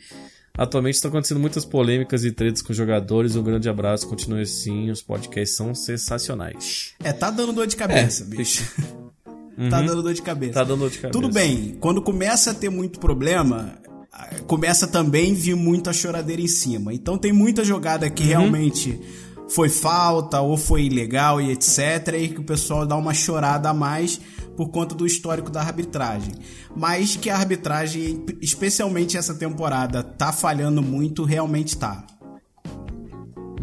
Atualmente 0.56 0.96
estão 0.96 1.10
acontecendo 1.10 1.40
muitas 1.40 1.66
polêmicas 1.66 2.24
e 2.24 2.32
tretas 2.32 2.62
com 2.62 2.74
jogadores. 2.74 3.36
Um 3.36 3.42
grande 3.42 3.68
abraço, 3.68 4.08
continue 4.08 4.42
assim. 4.42 4.92
Os 4.92 5.02
podcasts 5.02 5.58
são 5.58 5.74
sensacionais. 5.74 6.94
É, 7.04 7.12
tá 7.12 7.32
dando 7.32 7.54
dor 7.54 7.66
de 7.66 7.76
cabeça, 7.76 8.24
é. 8.24 8.28
bicho. 8.28 8.64
Uhum. 9.56 9.70
Tá 9.70 9.84
dando 9.84 10.02
dor 10.02 10.16
de 10.16 10.22
cabeça. 10.24 10.54
Tá 10.54 10.64
dando 10.64 10.80
dor 10.80 10.90
de 10.90 10.98
cabeça. 10.98 11.12
Tudo 11.12 11.32
bem, 11.32 11.78
quando 11.80 12.02
começa 12.02 12.50
a 12.50 12.54
ter 12.56 12.70
muito 12.70 13.00
problema, 13.00 13.78
começa 14.48 14.88
também 14.88 15.32
a 15.32 15.36
vir 15.36 15.56
muita 15.56 15.94
choradeira 15.94 16.42
em 16.42 16.48
cima. 16.48 16.92
Então 16.92 17.20
tem 17.20 17.32
muita 17.32 17.64
jogada 17.64 18.10
que 18.10 18.24
uhum. 18.24 18.30
realmente 18.30 19.00
foi 19.54 19.70
falta 19.70 20.42
ou 20.42 20.58
foi 20.58 20.86
ilegal 20.86 21.40
e 21.40 21.52
etc. 21.52 22.16
E 22.18 22.30
que 22.30 22.42
o 22.42 22.44
pessoal 22.44 22.86
dá 22.86 22.96
uma 22.96 23.14
chorada 23.14 23.70
a 23.70 23.74
mais 23.74 24.20
por 24.58 24.70
conta 24.70 24.96
do 24.96 25.06
histórico 25.06 25.52
da 25.52 25.62
arbitragem. 25.62 26.34
Mas 26.76 27.16
que 27.16 27.30
a 27.30 27.38
arbitragem, 27.38 28.26
especialmente 28.42 29.18
essa 29.18 29.36
temporada, 29.36 30.04
tá 30.04 30.32
falhando 30.32 30.82
muito, 30.82 31.24
realmente 31.24 31.78
tá. 31.78 32.04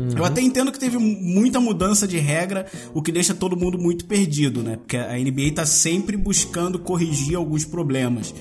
Uhum. 0.01 0.17
Eu 0.17 0.25
até 0.25 0.41
entendo 0.41 0.73
que 0.73 0.79
teve 0.79 0.97
muita 0.97 1.61
mudança 1.61 2.09
de 2.09 2.19
regra, 2.19 2.67
o 2.95 3.03
que 3.03 3.13
deixa 3.13 3.35
todo 3.35 3.57
mundo 3.57 3.79
muito 3.79 4.07
perdido, 4.07 4.63
né? 4.63 4.77
Porque 4.77 4.97
a 4.97 5.13
NBA 5.19 5.53
tá 5.55 5.67
sempre 5.67 6.17
buscando 6.17 6.79
corrigir 6.79 7.37
alguns 7.37 7.65
problemas. 7.65 8.35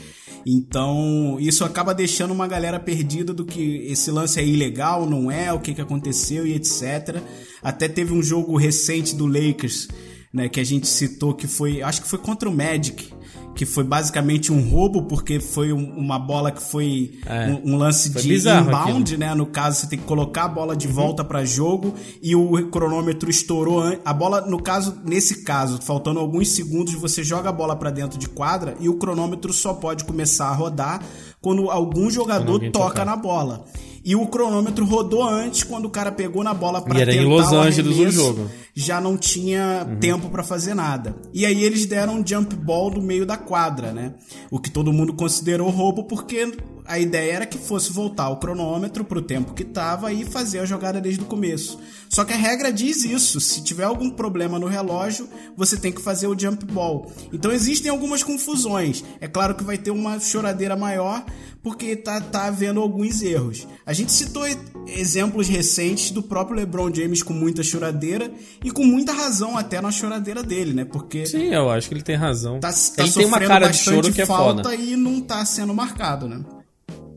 Então, 0.48 1.38
isso 1.40 1.66
acaba 1.66 1.94
deixando 1.94 2.32
uma 2.32 2.48
galera 2.48 2.80
perdida 2.80 3.34
do 3.34 3.44
que 3.44 3.86
esse 3.88 4.10
lance 4.10 4.40
é 4.40 4.46
ilegal, 4.46 5.06
não 5.06 5.30
é, 5.30 5.52
o 5.52 5.60
que, 5.60 5.74
que 5.74 5.82
aconteceu 5.82 6.48
e 6.48 6.54
etc. 6.54 7.22
Até 7.62 7.90
teve 7.90 8.14
um 8.14 8.24
jogo 8.24 8.56
recente 8.56 9.16
do 9.16 9.28
Lakers 9.28 9.90
né, 10.34 10.48
que 10.48 10.60
a 10.60 10.64
gente 10.64 10.88
citou 10.88 11.34
que 11.34 11.48
foi, 11.48 11.82
acho 11.82 12.02
que 12.02 12.08
foi 12.08 12.20
contra 12.20 12.48
o 12.48 12.56
Magic, 12.56 13.12
que 13.60 13.66
foi 13.66 13.84
basicamente 13.84 14.54
um 14.54 14.70
roubo, 14.70 15.02
porque 15.02 15.38
foi 15.38 15.74
um, 15.74 15.92
uma 15.98 16.18
bola 16.18 16.50
que 16.50 16.62
foi 16.62 17.20
é, 17.26 17.48
um, 17.48 17.74
um, 17.74 17.78
lance 17.78 18.10
de 18.10 18.34
inbound, 18.34 19.02
aquilo. 19.02 19.20
né? 19.20 19.36
No 19.36 19.46
caso, 19.46 19.82
você 19.82 19.88
tem 19.88 20.00
que 20.00 20.06
colocar 20.06 20.46
a 20.46 20.48
bola 20.48 20.78
de 20.78 20.88
uhum. 20.88 20.94
volta 20.94 21.26
para 21.26 21.44
jogo 21.44 21.94
e 22.24 22.34
o 22.38 22.70
cronômetro 22.70 23.30
estourou. 23.30 24.00
A 24.06 24.14
bola, 24.14 24.40
no 24.40 24.64
caso, 24.64 24.98
nesse 25.04 25.44
caso, 25.44 25.78
faltando 25.82 26.22
alguns 26.22 26.48
segundos, 26.52 26.94
você 26.94 27.22
joga 27.22 27.50
a 27.50 27.52
bola 27.52 27.76
para 27.76 27.92
dentro 27.92 28.18
de 28.18 28.30
quadra 28.30 28.78
e 28.80 28.88
o 28.88 28.94
cronômetro 28.94 29.52
só 29.52 29.74
pode 29.74 30.06
começar 30.06 30.48
a 30.48 30.56
rodar 30.56 31.02
quando 31.42 31.70
algum 31.70 32.10
jogador 32.10 32.62
toca 32.72 32.88
tocar. 32.92 33.06
na 33.06 33.18
bola. 33.18 33.66
E 34.06 34.16
o 34.16 34.26
cronômetro 34.28 34.86
rodou 34.86 35.22
antes 35.22 35.64
quando 35.64 35.84
o 35.86 35.90
cara 35.90 36.14
pegou 36.14 36.44
na 36.44 36.54
bola 36.54 36.82
para 36.82 36.98
tentar 36.98 37.14
em 37.14 37.26
Los 37.26 37.52
Angeles 37.52 37.98
o 37.98 38.10
jogo. 38.10 38.50
Já 38.80 39.02
não 39.02 39.18
tinha 39.18 39.86
uhum. 39.86 40.00
tempo 40.00 40.30
para 40.30 40.42
fazer 40.42 40.74
nada. 40.74 41.14
E 41.34 41.46
aí 41.46 41.66
eles 41.66 41.86
deram 41.86 42.16
um 42.16 42.26
jump 42.26 42.56
ball 42.56 42.90
no 42.90 43.02
meio 43.02 43.26
da 43.26 43.36
quadra, 43.36 43.92
né? 43.92 44.14
O 44.50 44.58
que 44.58 44.72
todo 44.72 44.94
mundo 44.94 45.14
considerou 45.14 45.70
roubo 45.70 46.06
porque 46.06 46.50
a 46.90 46.98
ideia 46.98 47.34
era 47.34 47.46
que 47.46 47.60
fosse 47.60 47.94
voltar 47.94 48.30
o 48.30 48.38
cronômetro 48.38 49.06
pro 49.06 49.22
tempo 49.22 49.54
que 49.54 49.64
tava 49.64 50.12
e 50.12 50.26
fazer 50.26 50.58
a 50.58 50.66
jogada 50.66 51.00
desde 51.00 51.22
o 51.22 51.26
começo. 51.26 51.80
Só 52.10 52.26
que 52.26 52.34
a 52.34 52.36
regra 52.36 52.74
diz 52.74 53.06
isso, 53.06 53.40
se 53.40 53.64
tiver 53.64 53.84
algum 53.84 54.10
problema 54.10 54.58
no 54.58 54.66
relógio, 54.66 55.30
você 55.56 55.78
tem 55.78 55.92
que 55.92 56.02
fazer 56.02 56.26
o 56.26 56.38
jump 56.38 56.66
ball. 56.66 57.12
Então 57.32 57.52
existem 57.52 57.92
algumas 57.92 58.24
confusões. 58.24 59.04
É 59.22 59.28
claro 59.28 59.54
que 59.54 59.64
vai 59.64 59.78
ter 59.78 59.92
uma 59.92 60.20
choradeira 60.20 60.76
maior, 60.76 61.24
porque 61.62 61.96
tá, 61.96 62.20
tá 62.20 62.48
havendo 62.48 62.82
alguns 62.82 63.22
erros. 63.22 63.68
A 63.86 63.94
gente 63.94 64.12
citou 64.12 64.44
exemplos 64.88 65.48
recentes 65.48 66.10
do 66.10 66.24
próprio 66.24 66.58
LeBron 66.58 66.92
James 66.92 67.22
com 67.22 67.34
muita 67.34 67.62
choradeira 67.62 68.32
e 68.64 68.72
com 68.72 68.84
muita 68.84 69.14
razão 69.14 69.56
até 69.56 69.80
na 69.80 69.92
choradeira 69.92 70.42
dele, 70.42 70.74
né? 70.74 70.86
Porque 70.86 71.28
Sim, 71.28 71.54
eu 71.54 71.70
acho 71.70 71.88
que 71.88 71.94
ele 71.94 72.02
tem 72.02 72.16
razão. 72.16 72.60
Tá, 72.60 72.72
tá 72.72 73.04
ele 73.04 73.12
tem 73.12 73.26
uma 73.28 73.40
cara 73.40 73.68
de 73.68 73.78
choro 73.78 74.12
que 74.12 74.24
é 74.24 74.26
foda 74.26 74.74
e 74.74 74.96
não 74.96 75.22
tá 75.22 75.46
sendo 75.46 75.72
marcado, 75.72 76.28
né? 76.28 76.42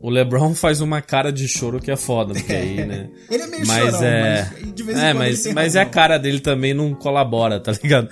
O 0.03 0.09
LeBron 0.09 0.53
faz 0.53 0.81
uma 0.81 1.01
cara 1.01 1.31
de 1.31 1.47
choro 1.47 1.79
que 1.79 1.89
é 1.89 1.95
foda, 1.95 2.33
porque 2.35 2.51
aí, 2.51 2.85
né? 2.85 3.09
ele 3.31 3.43
é 3.43 3.47
meio 3.47 3.65
mas 3.65 3.95
chorão, 3.95 4.03
é... 4.03 4.51
mas 4.59 4.75
de 4.75 4.83
vez 4.83 4.97
em 4.97 5.01
é, 5.01 5.13
quando 5.13 5.17
mas, 5.17 5.53
mas 5.53 5.75
é 5.77 5.81
a 5.81 5.85
cara 5.85 6.17
dele 6.17 6.41
também 6.41 6.73
não 6.73 6.93
colabora, 6.93 7.57
tá 7.57 7.71
ligado? 7.81 8.09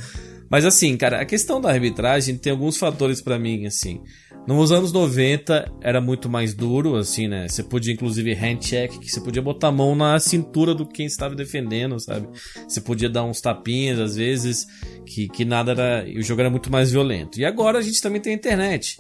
Mas 0.50 0.64
assim, 0.64 0.96
cara, 0.96 1.20
a 1.20 1.26
questão 1.26 1.60
da 1.60 1.70
arbitragem 1.70 2.38
tem 2.38 2.50
alguns 2.50 2.78
fatores 2.78 3.22
para 3.22 3.38
mim, 3.38 3.66
assim. 3.66 4.02
Nos 4.48 4.72
anos 4.72 4.94
90 4.94 5.70
era 5.82 6.00
muito 6.00 6.30
mais 6.30 6.54
duro, 6.54 6.96
assim, 6.96 7.28
né? 7.28 7.48
Você 7.48 7.62
podia, 7.62 7.94
inclusive, 7.94 8.34
hand 8.34 8.60
check, 8.60 8.98
que 8.98 9.10
você 9.10 9.20
podia 9.20 9.42
botar 9.42 9.68
a 9.68 9.72
mão 9.72 9.94
na 9.94 10.18
cintura 10.20 10.74
do 10.74 10.86
quem 10.86 11.06
estava 11.06 11.36
defendendo, 11.36 12.00
sabe? 12.00 12.28
Você 12.68 12.80
podia 12.82 13.10
dar 13.10 13.24
uns 13.24 13.40
tapinhas, 13.42 14.00
às 14.00 14.16
vezes, 14.16 14.66
que, 15.06 15.28
que 15.28 15.46
nada 15.46 15.72
era. 15.72 16.06
O 16.18 16.22
jogo 16.22 16.42
era 16.42 16.50
muito 16.50 16.72
mais 16.72 16.92
violento. 16.92 17.40
E 17.40 17.46
agora 17.46 17.80
a 17.80 17.82
gente 17.82 18.02
também 18.02 18.20
tem 18.20 18.34
a 18.34 18.36
internet. 18.36 18.98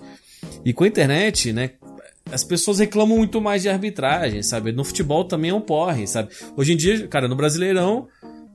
E 0.63 0.73
com 0.73 0.83
a 0.83 0.87
internet, 0.87 1.51
né? 1.51 1.71
As 2.31 2.43
pessoas 2.43 2.79
reclamam 2.79 3.17
muito 3.17 3.41
mais 3.41 3.61
de 3.61 3.69
arbitragem, 3.69 4.43
sabe? 4.43 4.71
No 4.71 4.83
futebol 4.83 5.25
também 5.25 5.51
é 5.51 5.53
um 5.53 5.61
porre, 5.61 6.07
sabe? 6.07 6.29
Hoje 6.55 6.73
em 6.73 6.77
dia, 6.77 7.07
cara, 7.07 7.27
no 7.27 7.35
Brasileirão, 7.35 8.07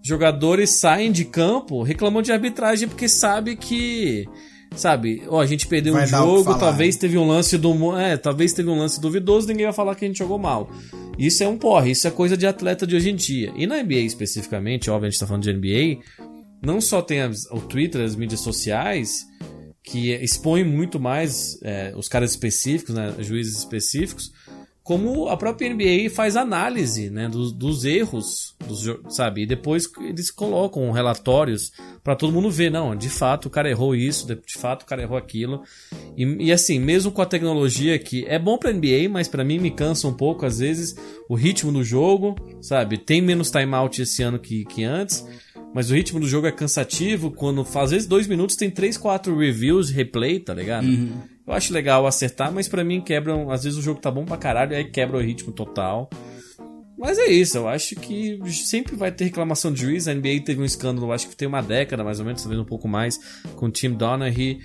jogadores 0.03 0.71
saem 0.71 1.11
de 1.11 1.25
campo 1.25 1.83
reclamam 1.83 2.23
de 2.23 2.33
arbitragem 2.33 2.89
porque 2.89 3.09
sabe 3.09 3.57
que 3.57 4.27
sabe, 4.75 5.23
ó, 5.29 5.41
a 5.41 5.47
gente 5.47 5.67
perdeu 5.67 5.95
vai 5.95 6.05
um 6.05 6.07
jogo, 6.07 6.59
talvez 6.59 6.95
né? 6.95 7.01
teve 7.01 7.19
um 7.19 7.27
lance 7.27 7.57
do, 7.57 7.97
é, 7.97 8.17
talvez 8.17 8.53
teve 8.53 8.69
um 8.69 8.79
lance 8.79 9.01
duvidoso, 9.01 9.49
ninguém 9.49 9.65
vai 9.65 9.73
falar 9.73 9.95
que 9.95 10.05
a 10.05 10.09
gente 10.09 10.19
jogou 10.19 10.39
mal. 10.39 10.71
Isso 11.19 11.43
é 11.43 11.49
um 11.49 11.57
porre, 11.57 11.93
isso 11.93 12.07
é 12.07 12.11
coisa 12.11 12.37
de 12.37 12.47
atleta 12.47 12.87
de 12.87 12.95
hoje 12.95 13.11
em 13.11 13.17
dia. 13.17 13.53
E 13.57 13.67
na 13.67 13.83
NBA 13.83 14.01
especificamente, 14.01 14.91
óbvio, 14.91 15.07
a 15.07 15.11
gente 15.11 15.19
tá 15.19 15.27
falando 15.27 15.45
de 15.45 15.53
NBA, 15.53 16.03
não 16.63 16.81
só 16.81 17.01
tem 17.01 17.23
as, 17.23 17.47
o 17.51 17.61
Twitter, 17.61 18.03
as 18.03 18.15
mídias 18.15 18.41
sociais, 18.41 19.25
que 19.87 20.13
expõem 20.15 20.65
muito 20.65 20.99
mais 20.99 21.61
é, 21.63 21.93
os 21.97 22.09
caras 22.09 22.33
específicos, 22.33 22.93
né, 22.93 23.15
juízes 23.21 23.57
específicos, 23.57 24.33
como 24.83 25.29
a 25.29 25.37
própria 25.37 25.73
NBA 25.73 26.11
faz 26.11 26.37
análise 26.37 27.09
né, 27.09 27.29
dos, 27.29 27.53
dos 27.53 27.85
erros, 27.85 28.55
dos, 28.67 28.85
sabe? 29.09 29.43
E 29.43 29.47
depois 29.47 29.89
eles 30.01 30.31
colocam 30.31 30.91
relatórios 30.91 31.73
para 32.05 32.15
todo 32.15 32.33
mundo 32.33 32.51
ver, 32.51 32.71
não, 32.71 32.95
de 32.95 33.09
fato 33.09 33.47
o 33.47 33.51
cara 33.51 33.71
errou 33.71 33.97
isso, 33.97 34.27
de, 34.27 34.37
de 34.37 34.59
fato 34.59 34.83
o 34.83 34.87
cara 34.87 35.03
errou 35.03 35.17
aquilo. 35.17 35.63
E, 36.17 36.25
e, 36.47 36.53
assim, 36.53 36.79
mesmo 36.79 37.11
com 37.11 37.23
a 37.23 37.27
tecnologia 37.27 37.99
que 37.99 38.25
é 38.27 38.39
bom 38.39 38.59
para 38.59 38.73
NBA, 38.73 39.09
mas 39.11 39.29
para 39.29 39.45
mim 39.45 39.59
me 39.59 39.71
cansa 39.71 40.09
um 40.09 40.15
pouco 40.15 40.47
às 40.47 40.59
vezes 40.59 40.97
o 41.29 41.35
ritmo 41.35 41.73
do 41.73 41.83
jogo, 41.83 42.37
sabe? 42.61 42.99
Tem 42.99 43.21
menos 43.21 43.51
timeout 43.51 44.03
esse 44.03 44.23
ano 44.23 44.39
que, 44.39 44.65
que 44.65 44.85
antes. 44.85 45.25
Mas 45.75 45.91
o 45.91 45.95
ritmo 45.95 46.19
do 46.19 46.27
jogo 46.27 46.47
é 46.47 46.53
cansativo. 46.53 47.31
Quando 47.31 47.67
às 47.75 47.91
vezes 47.91 48.07
dois 48.07 48.27
minutos 48.27 48.57
tem 48.57 48.71
três, 48.71 48.97
quatro 48.97 49.37
reviews, 49.39 49.91
replay, 49.91 50.41
tá 50.41 50.55
ligado? 50.55 50.87
Uhum. 50.87 51.21
Eu 51.47 51.53
acho 51.53 51.73
legal 51.73 52.07
acertar, 52.07 52.53
mas 52.53 52.67
para 52.67 52.83
mim 52.83 53.01
quebram. 53.01 53.51
Às 53.51 53.65
vezes 53.65 53.79
o 53.79 53.83
jogo 53.83 54.01
tá 54.01 54.11
bom 54.11 54.25
pra 54.25 54.37
caralho, 54.37 54.77
aí 54.77 54.85
quebra 54.85 55.17
o 55.17 55.21
ritmo 55.21 55.53
total. 55.53 56.11
Mas 56.99 57.19
é 57.19 57.27
isso, 57.27 57.59
eu 57.59 57.69
acho 57.69 57.95
que 57.97 58.41
sempre 58.51 58.97
vai 58.97 59.13
ter 59.13 59.25
reclamação 59.25 59.71
de 59.71 59.83
juiz. 59.83 60.09
A 60.09 60.15
NBA 60.15 60.41
teve 60.45 60.63
um 60.63 60.65
escândalo, 60.65 61.13
acho 61.13 61.29
que 61.29 61.37
tem 61.37 61.47
uma 61.47 61.61
década 61.61 62.03
mais 62.03 62.19
ou 62.19 62.25
menos, 62.25 62.41
talvez 62.43 62.61
um 62.61 62.65
pouco 62.65 62.89
mais, 62.89 63.21
com 63.55 63.67
o 63.67 63.71
Tim 63.71 63.91
Donaghy, 63.91 64.61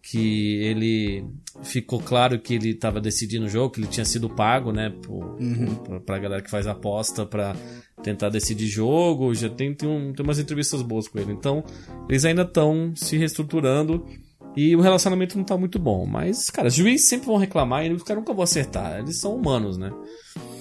que 0.00 0.56
ele 0.62 1.24
ficou 1.62 2.00
claro 2.00 2.38
que 2.38 2.54
ele 2.54 2.70
estava 2.70 3.00
decidindo 3.00 3.44
o 3.46 3.48
jogo, 3.48 3.74
que 3.74 3.80
ele 3.80 3.86
tinha 3.86 4.04
sido 4.04 4.30
pago, 4.30 4.72
né, 4.72 4.90
por, 5.02 5.36
uhum. 5.40 6.00
pra 6.04 6.18
galera 6.18 6.42
que 6.42 6.50
faz 6.50 6.66
aposta 6.66 7.26
pra 7.26 7.54
tentar 8.04 8.28
decidir 8.28 8.66
jogo. 8.66 9.34
Já 9.34 9.48
tem, 9.48 9.74
tem, 9.74 9.88
um, 9.88 10.12
tem 10.12 10.24
umas 10.24 10.38
entrevistas 10.38 10.82
boas 10.82 11.08
com 11.08 11.18
ele. 11.18 11.32
Então, 11.32 11.64
eles 12.08 12.24
ainda 12.24 12.42
estão 12.42 12.92
se 12.94 13.16
reestruturando. 13.16 14.04
E 14.56 14.76
o 14.76 14.80
relacionamento 14.80 15.36
não 15.36 15.44
tá 15.44 15.56
muito 15.56 15.78
bom. 15.78 16.06
Mas, 16.06 16.50
cara, 16.50 16.68
os 16.68 16.74
juízes 16.74 17.08
sempre 17.08 17.26
vão 17.26 17.36
reclamar 17.36 17.84
e 17.84 17.92
os 17.92 18.02
caras 18.02 18.22
nunca 18.22 18.32
vão 18.32 18.44
acertar. 18.44 18.98
Eles 19.00 19.18
são 19.18 19.34
humanos, 19.34 19.76
né? 19.76 19.92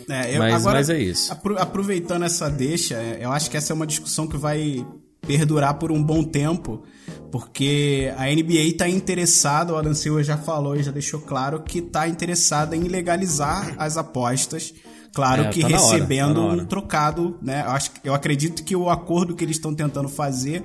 É, 0.10 0.36
eu, 0.36 0.40
mas, 0.40 0.54
agora, 0.56 0.80
mas 0.80 0.90
é 0.90 1.00
isso. 1.00 1.32
Aproveitando 1.58 2.24
essa 2.24 2.50
deixa, 2.50 2.96
é, 2.96 3.20
eu 3.22 3.32
acho 3.32 3.52
que 3.52 3.58
essa 3.58 3.72
é 3.72 3.76
uma 3.76 3.88
discussão 3.88 4.28
que 4.28 4.38
vai 4.38 4.86
perdurar 5.26 5.76
por 5.76 5.92
um 5.92 6.04
bom 6.04 6.24
tempo, 6.24 6.84
porque 7.32 8.12
a 8.18 8.26
NBA 8.26 8.64
está 8.64 8.90
interessada, 8.90 9.74
o 9.74 9.78
Adam 9.78 9.94
Silva 9.94 10.22
já 10.22 10.38
falou 10.38 10.76
e 10.76 10.84
já 10.84 10.92
deixou 10.92 11.22
claro 11.22 11.62
que 11.62 11.80
está 11.80 12.08
interessada 12.08 12.76
em 12.76 12.84
legalizar 12.84 13.74
as 13.78 13.96
apostas. 13.96 14.74
Claro 15.14 15.44
é, 15.44 15.50
que 15.50 15.62
tá 15.62 15.68
recebendo 15.68 16.42
hora, 16.42 16.58
tá 16.58 16.64
um 16.64 16.66
trocado, 16.66 17.38
né? 17.42 17.64
Eu, 17.66 17.72
acho, 17.72 17.92
eu 18.04 18.14
acredito 18.14 18.64
que 18.64 18.76
o 18.76 18.90
acordo 18.90 19.36
que 19.36 19.44
eles 19.44 19.58
estão 19.58 19.74
tentando 19.74 20.10
fazer 20.10 20.64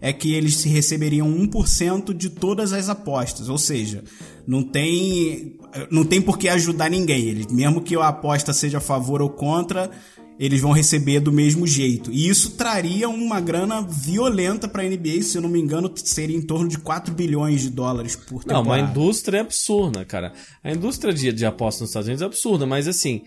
é 0.00 0.12
que 0.12 0.34
eles 0.34 0.56
se 0.56 0.68
receberiam 0.68 1.26
1% 1.26 2.12
de 2.12 2.28
todas 2.28 2.72
as 2.74 2.90
apostas, 2.90 3.48
ou 3.48 3.56
seja, 3.56 4.04
não 4.46 4.62
tem 4.62 5.56
não 5.90 6.04
tem 6.04 6.20
por 6.20 6.38
que 6.38 6.48
ajudar 6.48 6.90
ninguém. 6.90 7.26
Eles, 7.26 7.46
mesmo 7.46 7.80
que 7.80 7.96
a 7.96 8.08
aposta 8.08 8.52
seja 8.52 8.78
a 8.78 8.80
favor 8.80 9.22
ou 9.22 9.30
contra, 9.30 9.90
eles 10.38 10.60
vão 10.60 10.72
receber 10.72 11.20
do 11.20 11.32
mesmo 11.32 11.66
jeito. 11.66 12.10
E 12.12 12.28
isso 12.28 12.52
traria 12.52 13.08
uma 13.08 13.40
grana 13.40 13.80
violenta 13.82 14.68
para 14.68 14.82
a 14.82 14.86
NBA, 14.86 15.22
se 15.22 15.38
eu 15.38 15.42
não 15.42 15.48
me 15.48 15.60
engano, 15.60 15.90
seria 15.96 16.36
em 16.36 16.42
torno 16.42 16.68
de 16.68 16.78
4 16.78 17.14
bilhões 17.14 17.62
de 17.62 17.70
dólares 17.70 18.16
por 18.16 18.44
temporada. 18.44 18.52
Não, 18.54 18.62
uma 18.62 18.78
indústria 18.78 19.40
absurda, 19.40 20.04
cara. 20.04 20.32
A 20.62 20.72
indústria 20.72 21.12
de, 21.12 21.32
de 21.32 21.46
apostas 21.46 21.82
nos 21.82 21.90
Estados 21.90 22.08
Unidos 22.08 22.22
é 22.22 22.26
absurda, 22.26 22.66
mas 22.66 22.86
assim, 22.86 23.22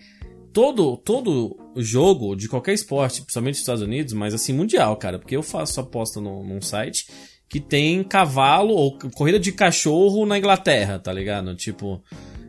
todo 0.52 0.96
todo 0.96 1.56
jogo 1.76 2.34
de 2.34 2.48
qualquer 2.48 2.74
esporte, 2.74 3.22
principalmente 3.22 3.54
nos 3.54 3.60
Estados 3.60 3.82
Unidos, 3.82 4.12
mas 4.12 4.34
assim, 4.34 4.52
mundial, 4.52 4.96
cara, 4.96 5.18
porque 5.18 5.36
eu 5.36 5.42
faço 5.42 5.80
aposta 5.80 6.20
no, 6.20 6.42
num 6.44 6.60
site 6.60 7.06
que 7.48 7.58
tem 7.58 8.04
cavalo 8.04 8.74
ou 8.74 8.96
corrida 9.14 9.38
de 9.38 9.50
cachorro 9.50 10.24
na 10.24 10.38
Inglaterra, 10.38 11.00
tá 11.00 11.12
ligado? 11.12 11.54
Tipo, 11.56 12.00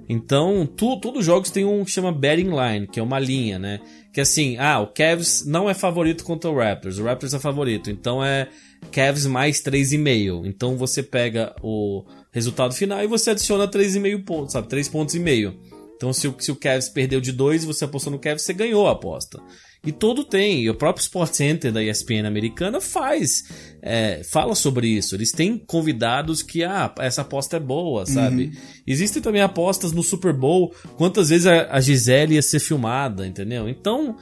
então, 0.07 0.65
tu, 0.65 0.99
todos 0.99 1.21
os 1.21 1.25
jogos 1.25 1.49
tem 1.49 1.63
um 1.63 1.85
que 1.85 1.91
chama 1.91 2.11
betting 2.11 2.49
line, 2.49 2.85
que 2.85 2.99
é 2.99 3.03
uma 3.03 3.17
linha, 3.17 3.57
né? 3.57 3.79
Que 4.13 4.19
assim, 4.19 4.57
ah, 4.57 4.79
o 4.79 4.87
Cavs 4.87 5.45
não 5.45 5.69
é 5.69 5.73
favorito 5.73 6.23
contra 6.23 6.49
o 6.49 6.55
Raptors, 6.55 6.99
o 6.99 7.03
Raptors 7.03 7.33
é 7.33 7.39
favorito, 7.39 7.89
então 7.89 8.23
é 8.23 8.49
Cavs 8.91 9.25
mais 9.25 9.61
3,5. 9.63 10.45
Então 10.45 10.75
você 10.75 11.01
pega 11.01 11.55
o 11.63 12.03
resultado 12.31 12.73
final 12.73 13.01
e 13.01 13.07
você 13.07 13.31
adiciona 13.31 13.67
3,5 13.67 14.25
pontos, 14.25 14.53
sabe? 14.53 14.67
3 14.67 14.89
pontos 14.89 15.15
e 15.15 15.19
meio. 15.19 15.57
Então, 16.01 16.11
se 16.11 16.27
o, 16.27 16.35
se 16.39 16.51
o 16.51 16.55
Cavs 16.55 16.89
perdeu 16.89 17.21
de 17.21 17.31
2 17.31 17.61
e 17.61 17.67
você 17.67 17.85
apostou 17.85 18.11
no 18.11 18.17
Cavs, 18.17 18.41
você 18.41 18.53
ganhou 18.53 18.87
a 18.87 18.93
aposta. 18.93 19.39
E 19.85 19.91
todo 19.91 20.23
tem. 20.23 20.63
E 20.63 20.67
o 20.67 20.73
próprio 20.73 21.03
Sport 21.03 21.31
Center 21.31 21.71
da 21.71 21.83
ESPN 21.83 22.25
americana 22.25 22.81
faz. 22.81 23.43
É, 23.83 24.23
fala 24.23 24.55
sobre 24.55 24.87
isso. 24.87 25.13
Eles 25.13 25.31
têm 25.31 25.59
convidados 25.59 26.41
que, 26.41 26.63
ah, 26.63 26.91
essa 26.97 27.21
aposta 27.21 27.57
é 27.57 27.59
boa, 27.59 28.07
sabe? 28.07 28.45
Uhum. 28.45 28.51
Existem 28.87 29.21
também 29.21 29.43
apostas 29.43 29.91
no 29.91 30.01
Super 30.01 30.33
Bowl. 30.33 30.73
Quantas 30.97 31.29
vezes 31.29 31.45
a, 31.45 31.71
a 31.71 31.79
Gisele 31.79 32.33
ia 32.33 32.41
ser 32.41 32.59
filmada, 32.59 33.27
entendeu? 33.27 33.69
Então, 33.69 34.17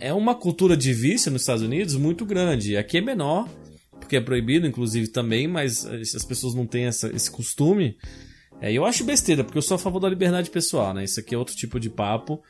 é 0.00 0.14
uma 0.14 0.34
cultura 0.34 0.78
de 0.78 0.94
vício 0.94 1.30
nos 1.30 1.42
Estados 1.42 1.62
Unidos 1.62 1.94
muito 1.94 2.24
grande. 2.24 2.74
Aqui 2.74 2.96
é 2.96 3.02
menor, 3.02 3.46
porque 4.00 4.16
é 4.16 4.20
proibido, 4.22 4.66
inclusive, 4.66 5.08
também, 5.08 5.46
mas 5.46 5.84
as 5.84 6.24
pessoas 6.24 6.54
não 6.54 6.66
têm 6.66 6.86
essa, 6.86 7.14
esse 7.14 7.30
costume. 7.30 7.98
É, 8.60 8.72
eu 8.72 8.84
acho 8.84 9.04
besteira, 9.04 9.44
porque 9.44 9.58
eu 9.58 9.62
sou 9.62 9.76
a 9.76 9.78
favor 9.78 10.00
da 10.00 10.08
liberdade 10.08 10.50
pessoal, 10.50 10.92
né? 10.92 11.04
Isso 11.04 11.20
aqui 11.20 11.34
é 11.34 11.38
outro 11.38 11.54
tipo 11.54 11.78
de 11.78 11.88
papo. 11.88 12.42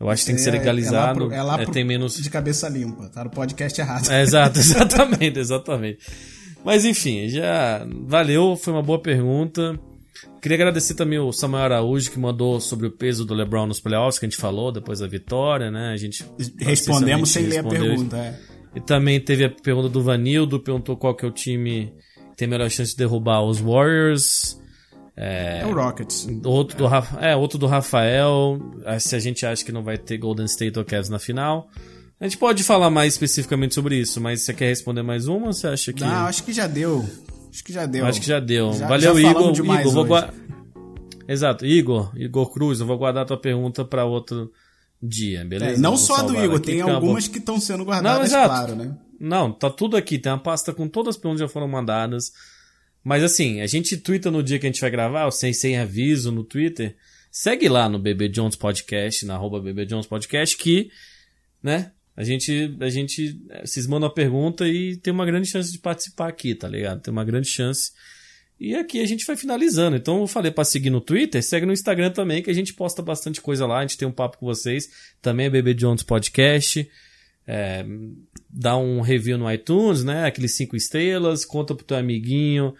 Eu 0.00 0.10
acho 0.10 0.22
que 0.22 0.26
tem 0.26 0.34
que 0.34 0.40
ser 0.40 0.50
legalizado. 0.50 1.32
É, 1.32 1.36
é 1.36 1.42
lá, 1.42 1.52
pro, 1.54 1.56
é 1.56 1.58
lá 1.58 1.58
pro, 1.58 1.72
tem 1.72 1.84
menos. 1.84 2.16
De 2.16 2.28
cabeça 2.28 2.68
limpa, 2.68 3.08
tá 3.08 3.22
no 3.22 3.30
podcast 3.30 3.80
errado. 3.80 4.10
É, 4.10 4.22
exato, 4.22 4.58
exatamente, 4.60 5.38
exatamente. 5.38 5.98
Mas 6.64 6.84
enfim, 6.84 7.28
já 7.28 7.86
valeu, 8.06 8.56
foi 8.56 8.72
uma 8.72 8.82
boa 8.82 9.00
pergunta. 9.00 9.78
Queria 10.40 10.56
agradecer 10.56 10.94
também 10.94 11.18
o 11.18 11.32
Samuel 11.32 11.64
Araújo 11.64 12.10
que 12.10 12.18
mandou 12.18 12.60
sobre 12.60 12.86
o 12.86 12.90
peso 12.90 13.24
do 13.24 13.32
LeBron 13.32 13.66
nos 13.66 13.80
playoffs, 13.80 14.18
que 14.18 14.26
a 14.26 14.28
gente 14.28 14.38
falou 14.38 14.72
depois 14.72 14.98
da 14.98 15.06
vitória, 15.06 15.70
né? 15.70 15.92
A 15.92 15.96
gente 15.96 16.24
respondemos 16.58 17.30
sem 17.30 17.46
ler 17.46 17.58
a 17.58 17.64
pergunta, 17.64 18.16
é. 18.16 18.38
E 18.74 18.80
também 18.80 19.20
teve 19.20 19.44
a 19.44 19.50
pergunta 19.50 19.88
do 19.88 20.02
Vanildo, 20.02 20.58
perguntou 20.58 20.96
qual 20.96 21.14
que 21.14 21.24
é 21.24 21.28
o 21.28 21.32
time 21.32 21.92
que 22.30 22.36
tem 22.36 22.48
melhor 22.48 22.70
chance 22.70 22.92
de 22.92 22.96
derrubar 22.96 23.42
os 23.42 23.60
Warriors. 23.60 24.60
É, 25.16 25.60
é 25.62 25.66
o 25.66 25.74
Rockets. 25.74 26.26
Outro 26.44 26.76
do, 26.78 26.86
é, 27.20 27.36
outro 27.36 27.58
do 27.58 27.66
Rafael. 27.66 28.58
Se 28.98 29.14
a 29.14 29.18
gente 29.18 29.44
acha 29.44 29.64
que 29.64 29.72
não 29.72 29.82
vai 29.82 29.98
ter 29.98 30.18
Golden 30.18 30.46
State 30.46 30.78
ou 30.78 30.84
Cavs 30.84 31.08
na 31.08 31.18
final. 31.18 31.68
A 32.18 32.24
gente 32.24 32.38
pode 32.38 32.62
falar 32.62 32.88
mais 32.88 33.14
especificamente 33.14 33.74
sobre 33.74 33.96
isso, 33.96 34.20
mas 34.20 34.42
você 34.42 34.54
quer 34.54 34.68
responder 34.68 35.02
mais 35.02 35.26
uma 35.26 35.48
ou 35.48 35.52
você 35.52 35.66
acha 35.66 35.92
que. 35.92 36.02
Não, 36.02 36.26
acho 36.26 36.44
que 36.44 36.52
já 36.52 36.68
deu. 36.68 37.04
Acho 37.50 37.64
que 37.64 37.72
já 37.72 37.84
deu. 37.84 38.06
Acho 38.06 38.20
que 38.20 38.26
já 38.26 38.40
deu. 38.40 38.72
Já, 38.72 38.86
Valeu, 38.86 39.20
já 39.20 39.30
Igor. 39.30 39.52
Igor, 39.52 40.06
vou. 40.06 40.06
Exato, 41.28 41.66
Igor, 41.66 42.12
Igor 42.16 42.50
Cruz, 42.50 42.80
eu 42.80 42.86
vou 42.86 42.96
guardar 42.96 43.24
a 43.24 43.26
tua 43.26 43.36
pergunta 43.36 43.84
para 43.84 44.04
outro 44.04 44.52
dia, 45.02 45.44
beleza? 45.44 45.74
É, 45.74 45.78
não 45.78 45.96
só 45.96 46.16
a 46.16 46.22
do 46.22 46.36
Igor, 46.36 46.60
tem 46.60 46.80
algumas 46.80 47.26
que 47.26 47.38
estão 47.38 47.58
sendo 47.60 47.84
guardadas, 47.84 48.30
não, 48.30 48.44
claro, 48.44 48.76
né? 48.76 48.96
Não, 49.18 49.52
tá 49.52 49.70
tudo 49.70 49.96
aqui, 49.96 50.18
tem 50.18 50.30
uma 50.32 50.38
pasta 50.38 50.72
com 50.72 50.88
todas 50.88 51.16
as 51.16 51.20
perguntas 51.20 51.42
que 51.42 51.48
já 51.48 51.52
foram 51.52 51.68
mandadas. 51.68 52.32
Mas 53.04 53.24
assim, 53.24 53.60
a 53.60 53.66
gente 53.66 53.96
twitta 53.96 54.30
no 54.30 54.42
dia 54.42 54.58
que 54.58 54.66
a 54.66 54.70
gente 54.70 54.80
vai 54.80 54.90
gravar, 54.90 55.30
sem, 55.30 55.52
sem 55.52 55.76
aviso 55.76 56.30
no 56.30 56.44
Twitter. 56.44 56.96
Segue 57.30 57.68
lá 57.68 57.88
no 57.88 57.98
BB 57.98 58.28
Jones 58.28 58.56
Podcast, 58.56 59.24
na 59.26 59.34
arroba 59.34 59.60
BB 59.60 59.86
Jones 59.86 60.06
Podcast, 60.06 60.56
que, 60.56 60.90
né, 61.62 61.90
a 62.16 62.22
gente, 62.22 62.76
a 62.78 62.88
gente, 62.88 63.40
vocês 63.64 63.86
mandam 63.86 64.08
a 64.08 64.12
pergunta 64.12 64.68
e 64.68 64.96
tem 64.96 65.12
uma 65.12 65.26
grande 65.26 65.48
chance 65.48 65.72
de 65.72 65.78
participar 65.78 66.28
aqui, 66.28 66.54
tá 66.54 66.68
ligado? 66.68 67.00
Tem 67.00 67.10
uma 67.10 67.24
grande 67.24 67.48
chance. 67.48 67.90
E 68.60 68.76
aqui 68.76 69.00
a 69.00 69.06
gente 69.06 69.26
vai 69.26 69.34
finalizando. 69.34 69.96
Então 69.96 70.20
eu 70.20 70.26
falei 70.26 70.52
para 70.52 70.62
seguir 70.62 70.90
no 70.90 71.00
Twitter, 71.00 71.42
segue 71.42 71.66
no 71.66 71.72
Instagram 71.72 72.10
também, 72.10 72.42
que 72.42 72.50
a 72.50 72.54
gente 72.54 72.74
posta 72.74 73.02
bastante 73.02 73.40
coisa 73.40 73.66
lá, 73.66 73.78
a 73.78 73.82
gente 73.82 73.96
tem 73.96 74.06
um 74.06 74.12
papo 74.12 74.38
com 74.38 74.46
vocês. 74.46 74.88
Também 75.20 75.46
é 75.46 75.50
BB 75.50 75.74
Jones 75.74 76.02
Podcast. 76.02 76.88
É, 77.44 77.84
dá 78.48 78.76
um 78.76 79.00
review 79.00 79.36
no 79.36 79.50
iTunes, 79.50 80.04
né? 80.04 80.26
Aqueles 80.26 80.54
cinco 80.54 80.76
estrelas, 80.76 81.44
conta 81.44 81.74
pro 81.74 81.84
teu 81.84 81.96
amiguinho 81.96 82.72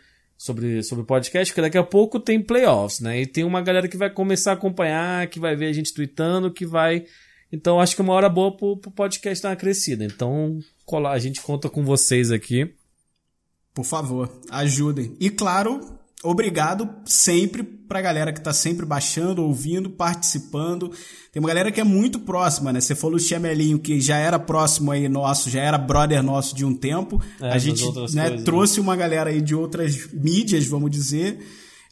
sobre, 0.42 0.82
sobre 0.82 1.04
o 1.04 1.06
podcast, 1.06 1.52
porque 1.52 1.60
daqui 1.60 1.78
a 1.78 1.84
pouco 1.84 2.18
tem 2.18 2.42
playoffs, 2.42 2.98
né? 2.98 3.20
E 3.20 3.26
tem 3.26 3.44
uma 3.44 3.60
galera 3.60 3.86
que 3.86 3.96
vai 3.96 4.10
começar 4.10 4.50
a 4.50 4.54
acompanhar, 4.54 5.28
que 5.28 5.38
vai 5.38 5.54
ver 5.54 5.66
a 5.66 5.72
gente 5.72 5.94
tweetando, 5.94 6.52
que 6.52 6.66
vai. 6.66 7.04
Então 7.52 7.78
acho 7.78 7.94
que 7.94 8.02
é 8.02 8.04
uma 8.04 8.12
hora 8.12 8.28
boa 8.28 8.56
pro, 8.56 8.76
pro 8.76 8.90
podcast 8.90 9.40
dar 9.40 9.50
uma 9.50 9.56
crescida. 9.56 10.04
Então, 10.04 10.58
colar, 10.84 11.12
a 11.12 11.18
gente 11.20 11.40
conta 11.40 11.70
com 11.70 11.84
vocês 11.84 12.32
aqui. 12.32 12.74
Por 13.72 13.84
favor, 13.84 14.36
ajudem. 14.50 15.16
E 15.20 15.30
claro, 15.30 15.96
obrigado 16.22 16.88
sempre 17.04 17.62
pra 17.62 18.00
galera 18.00 18.32
que 18.32 18.40
tá 18.40 18.52
sempre 18.52 18.86
baixando, 18.86 19.42
ouvindo, 19.42 19.90
participando. 19.90 20.90
Tem 21.30 21.40
uma 21.40 21.48
galera 21.48 21.70
que 21.70 21.80
é 21.80 21.84
muito 21.84 22.18
próxima, 22.20 22.72
né? 22.72 22.80
Você 22.80 22.94
falou 22.94 23.16
o 23.16 23.20
Chemelinho, 23.20 23.78
que 23.78 24.00
já 24.00 24.16
era 24.16 24.38
próximo 24.38 24.90
aí 24.90 25.08
nosso, 25.08 25.50
já 25.50 25.60
era 25.60 25.76
brother 25.76 26.22
nosso 26.22 26.54
de 26.54 26.64
um 26.64 26.74
tempo. 26.74 27.20
É, 27.40 27.50
a 27.50 27.58
gente 27.58 27.84
né, 27.84 27.92
coisas, 27.92 28.14
né? 28.14 28.30
trouxe 28.44 28.80
uma 28.80 28.96
galera 28.96 29.30
aí 29.30 29.40
de 29.40 29.54
outras 29.54 30.08
mídias, 30.12 30.66
vamos 30.66 30.90
dizer. 30.90 31.38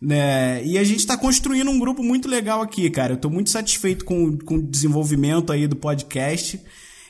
Né? 0.00 0.64
E 0.64 0.78
a 0.78 0.84
gente 0.84 1.00
está 1.00 1.16
construindo 1.16 1.70
um 1.70 1.78
grupo 1.78 2.02
muito 2.02 2.28
legal 2.28 2.62
aqui, 2.62 2.88
cara. 2.88 3.12
Eu 3.12 3.18
tô 3.18 3.28
muito 3.28 3.50
satisfeito 3.50 4.04
com, 4.04 4.38
com 4.38 4.54
o 4.54 4.62
desenvolvimento 4.62 5.52
aí 5.52 5.66
do 5.66 5.76
podcast. 5.76 6.58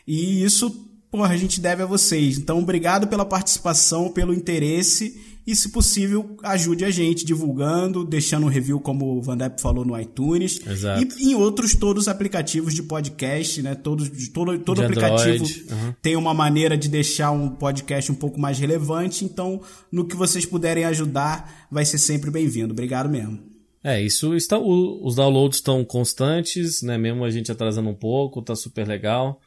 E 0.07 0.43
isso, 0.43 0.89
porra, 1.11 1.33
a 1.33 1.37
gente 1.37 1.61
deve 1.61 1.83
a 1.83 1.87
vocês. 1.87 2.39
Então, 2.39 2.59
obrigado 2.59 3.07
pela 3.07 3.25
participação, 3.25 4.11
pelo 4.11 4.35
interesse 4.35 5.30
E, 5.51 5.57
se 5.57 5.71
possível, 5.71 6.37
ajude 6.45 6.85
a 6.85 6.91
gente 6.91 7.25
divulgando, 7.25 8.05
deixando 8.05 8.47
um 8.47 8.49
review, 8.49 8.79
como 8.79 9.17
o 9.19 9.21
Van 9.21 9.37
Depp 9.37 9.61
falou, 9.61 9.85
no 9.85 9.99
iTunes. 10.01 10.65
Exato. 10.65 11.05
E 11.19 11.31
em 11.31 11.35
outros 11.35 11.75
todos 11.75 12.05
os 12.05 12.09
aplicativos 12.09 12.73
de 12.73 12.85
podcast, 12.85 13.61
né? 13.61 13.75
Todos, 13.75 14.09
todo 14.29 14.57
todo 14.61 14.77
De 14.79 14.85
aplicativo 14.85 15.45
uhum. 15.45 15.95
tem 16.01 16.15
uma 16.15 16.33
maneira 16.33 16.77
de 16.79 16.89
deixar 16.89 17.33
um 17.33 17.49
podcast 17.49 18.13
um 18.13 18.15
pouco 18.15 18.39
mais 18.39 18.59
relevante. 18.61 19.25
Então, 19.25 19.61
no 19.91 20.05
que 20.07 20.15
vocês 20.15 20.47
puderem 20.47 20.85
ajudar, 20.85 21.67
vai 21.71 21.85
ser 21.85 21.99
sempre 21.99 22.31
bem-vindo. 22.31 22.73
Obrigado 22.73 23.09
mesmo. 23.09 23.41
É, 23.83 24.01
isso 24.01 24.35
está. 24.37 24.59
o- 24.59 25.05
os 25.05 25.17
downloads 25.17 25.59
estão 25.59 25.85
constantes, 25.85 26.81
né? 26.83 26.97
Mesmo 26.97 27.25
a 27.25 27.31
gente 27.31 27.51
atrasando 27.51 27.89
um 27.89 27.95
pouco, 27.95 28.41
tá 28.43 28.55
super 28.55 28.87
legal. 28.87 29.41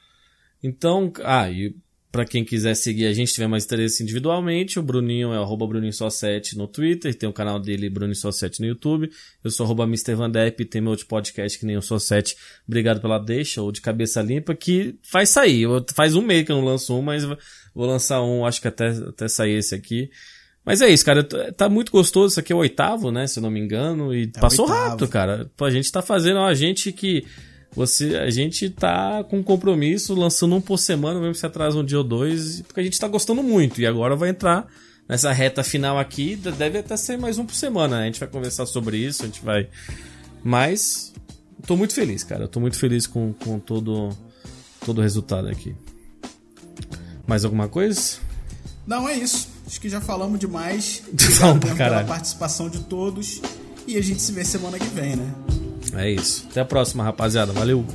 Então, 0.62 1.12
ah, 1.24 1.50
e 1.50 1.76
pra 2.14 2.26
quem 2.26 2.46
quiser 2.46 2.76
seguir 2.76 3.08
a 3.08 3.14
gente, 3.14 3.34
tiver 3.34 3.48
mais 3.48 3.66
interesse 3.66 4.04
individualmente, 4.04 4.78
o 4.78 4.84
Bruninho 4.84 5.34
é 5.34 5.38
arroba 5.38 5.66
Bruninho 5.68 5.92
só 5.92 6.10
7 6.12 6.56
no 6.56 6.68
Twitter, 6.68 7.14
tem 7.16 7.28
o 7.28 7.34
canal 7.34 7.60
dele 7.60 7.90
Bruninho 7.90 8.16
só 8.16 8.32
7 8.32 8.62
no 8.62 8.68
YouTube. 8.68 9.10
Eu 9.44 9.50
sou 9.50 9.66
arroba 9.66 9.84
Mr. 9.86 10.14
Van 10.14 10.30
Depp, 10.30 10.64
tem 10.66 10.80
meu 10.80 10.92
outro 10.92 11.08
podcast 11.08 11.58
que 11.60 11.66
nem 11.66 11.74
eu 11.76 11.82
sou 11.82 12.00
7. 12.00 12.38
Obrigado 12.68 13.02
pela 13.02 13.18
deixa, 13.18 13.64
ou 13.64 13.72
de 13.72 13.82
cabeça 13.82 14.22
limpa, 14.22 14.54
que 14.54 14.96
faz 15.02 15.30
sair. 15.30 15.64
Eu- 15.64 15.84
Faz 15.96 16.16
um 16.16 16.22
mês 16.22 16.46
que 16.46 16.52
eu 16.52 16.58
não 16.58 16.64
lanço 16.66 16.96
um, 16.96 17.02
mas 17.02 17.24
vou 17.26 17.88
lançar 17.88 18.22
um, 18.22 18.46
acho 18.46 18.62
que 18.62 18.68
até, 18.68 18.90
até 18.90 19.28
sair 19.28 19.58
esse 19.58 19.74
aqui. 19.74 20.10
Mas 20.64 20.82
é 20.82 20.90
isso, 20.90 21.04
cara. 21.04 21.24
Tá 21.24 21.68
muito 21.68 21.92
gostoso. 21.92 22.34
Isso 22.34 22.40
aqui 22.40 22.54
é 22.54 22.56
o 22.56 22.60
oitavo, 22.60 23.12
né? 23.12 23.28
Se 23.28 23.40
eu 23.40 23.44
não 23.44 23.52
me 23.52 23.60
engano. 23.60 24.14
E 24.16 24.28
passou 24.28 24.66
oitavo. 24.66 24.90
rápido, 24.90 25.08
cara. 25.10 25.52
A 25.60 25.70
gente 25.70 25.92
tá 25.92 26.02
fazendo, 26.02 26.38
ó, 26.38 26.46
a 26.48 26.54
gente 26.54 26.92
que. 26.94 27.26
Você, 27.76 28.16
a 28.18 28.30
gente 28.30 28.70
tá 28.70 29.24
com 29.24 29.44
compromisso, 29.44 30.14
lançando 30.14 30.56
um 30.56 30.62
por 30.62 30.78
semana, 30.78 31.20
mesmo 31.20 31.34
se 31.36 31.46
atrasa 31.46 31.78
um 31.78 31.84
dia 31.84 31.98
ou 31.98 32.04
dois, 32.04 32.62
porque 32.62 32.80
a 32.80 32.84
gente 32.84 33.00
tá 33.00 33.08
gostando 33.08 33.42
muito. 33.42 33.82
E 33.82 33.88
agora 33.88 34.16
vai 34.16 34.30
entrar 34.30 34.68
nessa 35.10 35.32
reta 35.32 35.64
final 35.64 35.98
aqui, 35.98 36.36
de- 36.36 36.52
deve 36.52 36.78
até 36.78 36.96
ser 36.96 37.18
mais 37.18 37.38
um 37.40 37.46
por 37.46 37.56
semana. 37.56 37.98
né? 37.98 38.04
A 38.04 38.06
gente 38.06 38.20
vai 38.20 38.30
conversar 38.30 38.66
sobre 38.68 38.98
isso, 38.98 39.24
a 39.24 39.26
gente 39.26 39.44
vai. 39.44 39.68
Mas. 40.44 41.12
Tô 41.66 41.78
muito 41.78 41.94
feliz, 41.94 42.24
cara. 42.24 42.44
Eu 42.44 42.48
tô 42.48 42.60
muito 42.60 42.78
feliz 42.78 43.08
com, 43.08 43.32
com 43.34 43.58
todo, 43.58 44.10
todo 44.86 44.98
o 44.98 45.02
resultado 45.02 45.48
aqui. 45.48 45.74
Mais 47.26 47.46
alguma 47.46 47.70
coisa? 47.70 48.18
Não, 48.86 49.08
é 49.08 49.16
isso. 49.16 49.48
Acho 49.66 49.80
que 49.80 49.88
já 49.88 50.02
falamos 50.02 50.38
demais. 50.40 51.02
Falamos 51.18 51.56
Obrigado 51.58 51.60
pra 51.62 51.76
caralho. 51.76 52.06
pela 52.06 52.16
participação 52.18 52.70
de 52.70 52.80
todos. 52.82 53.42
E 53.88 53.98
a 53.98 54.02
gente 54.02 54.22
se 54.22 54.32
vê 54.34 54.44
semana 54.44 54.78
que 54.78 54.86
vem, 54.88 55.16
né? 55.16 55.34
É 55.96 56.10
isso. 56.10 56.48
Até 56.50 56.62
a 56.62 56.66
próxima, 56.66 57.04
rapaziada. 57.04 57.52
Valeu! 57.54 57.86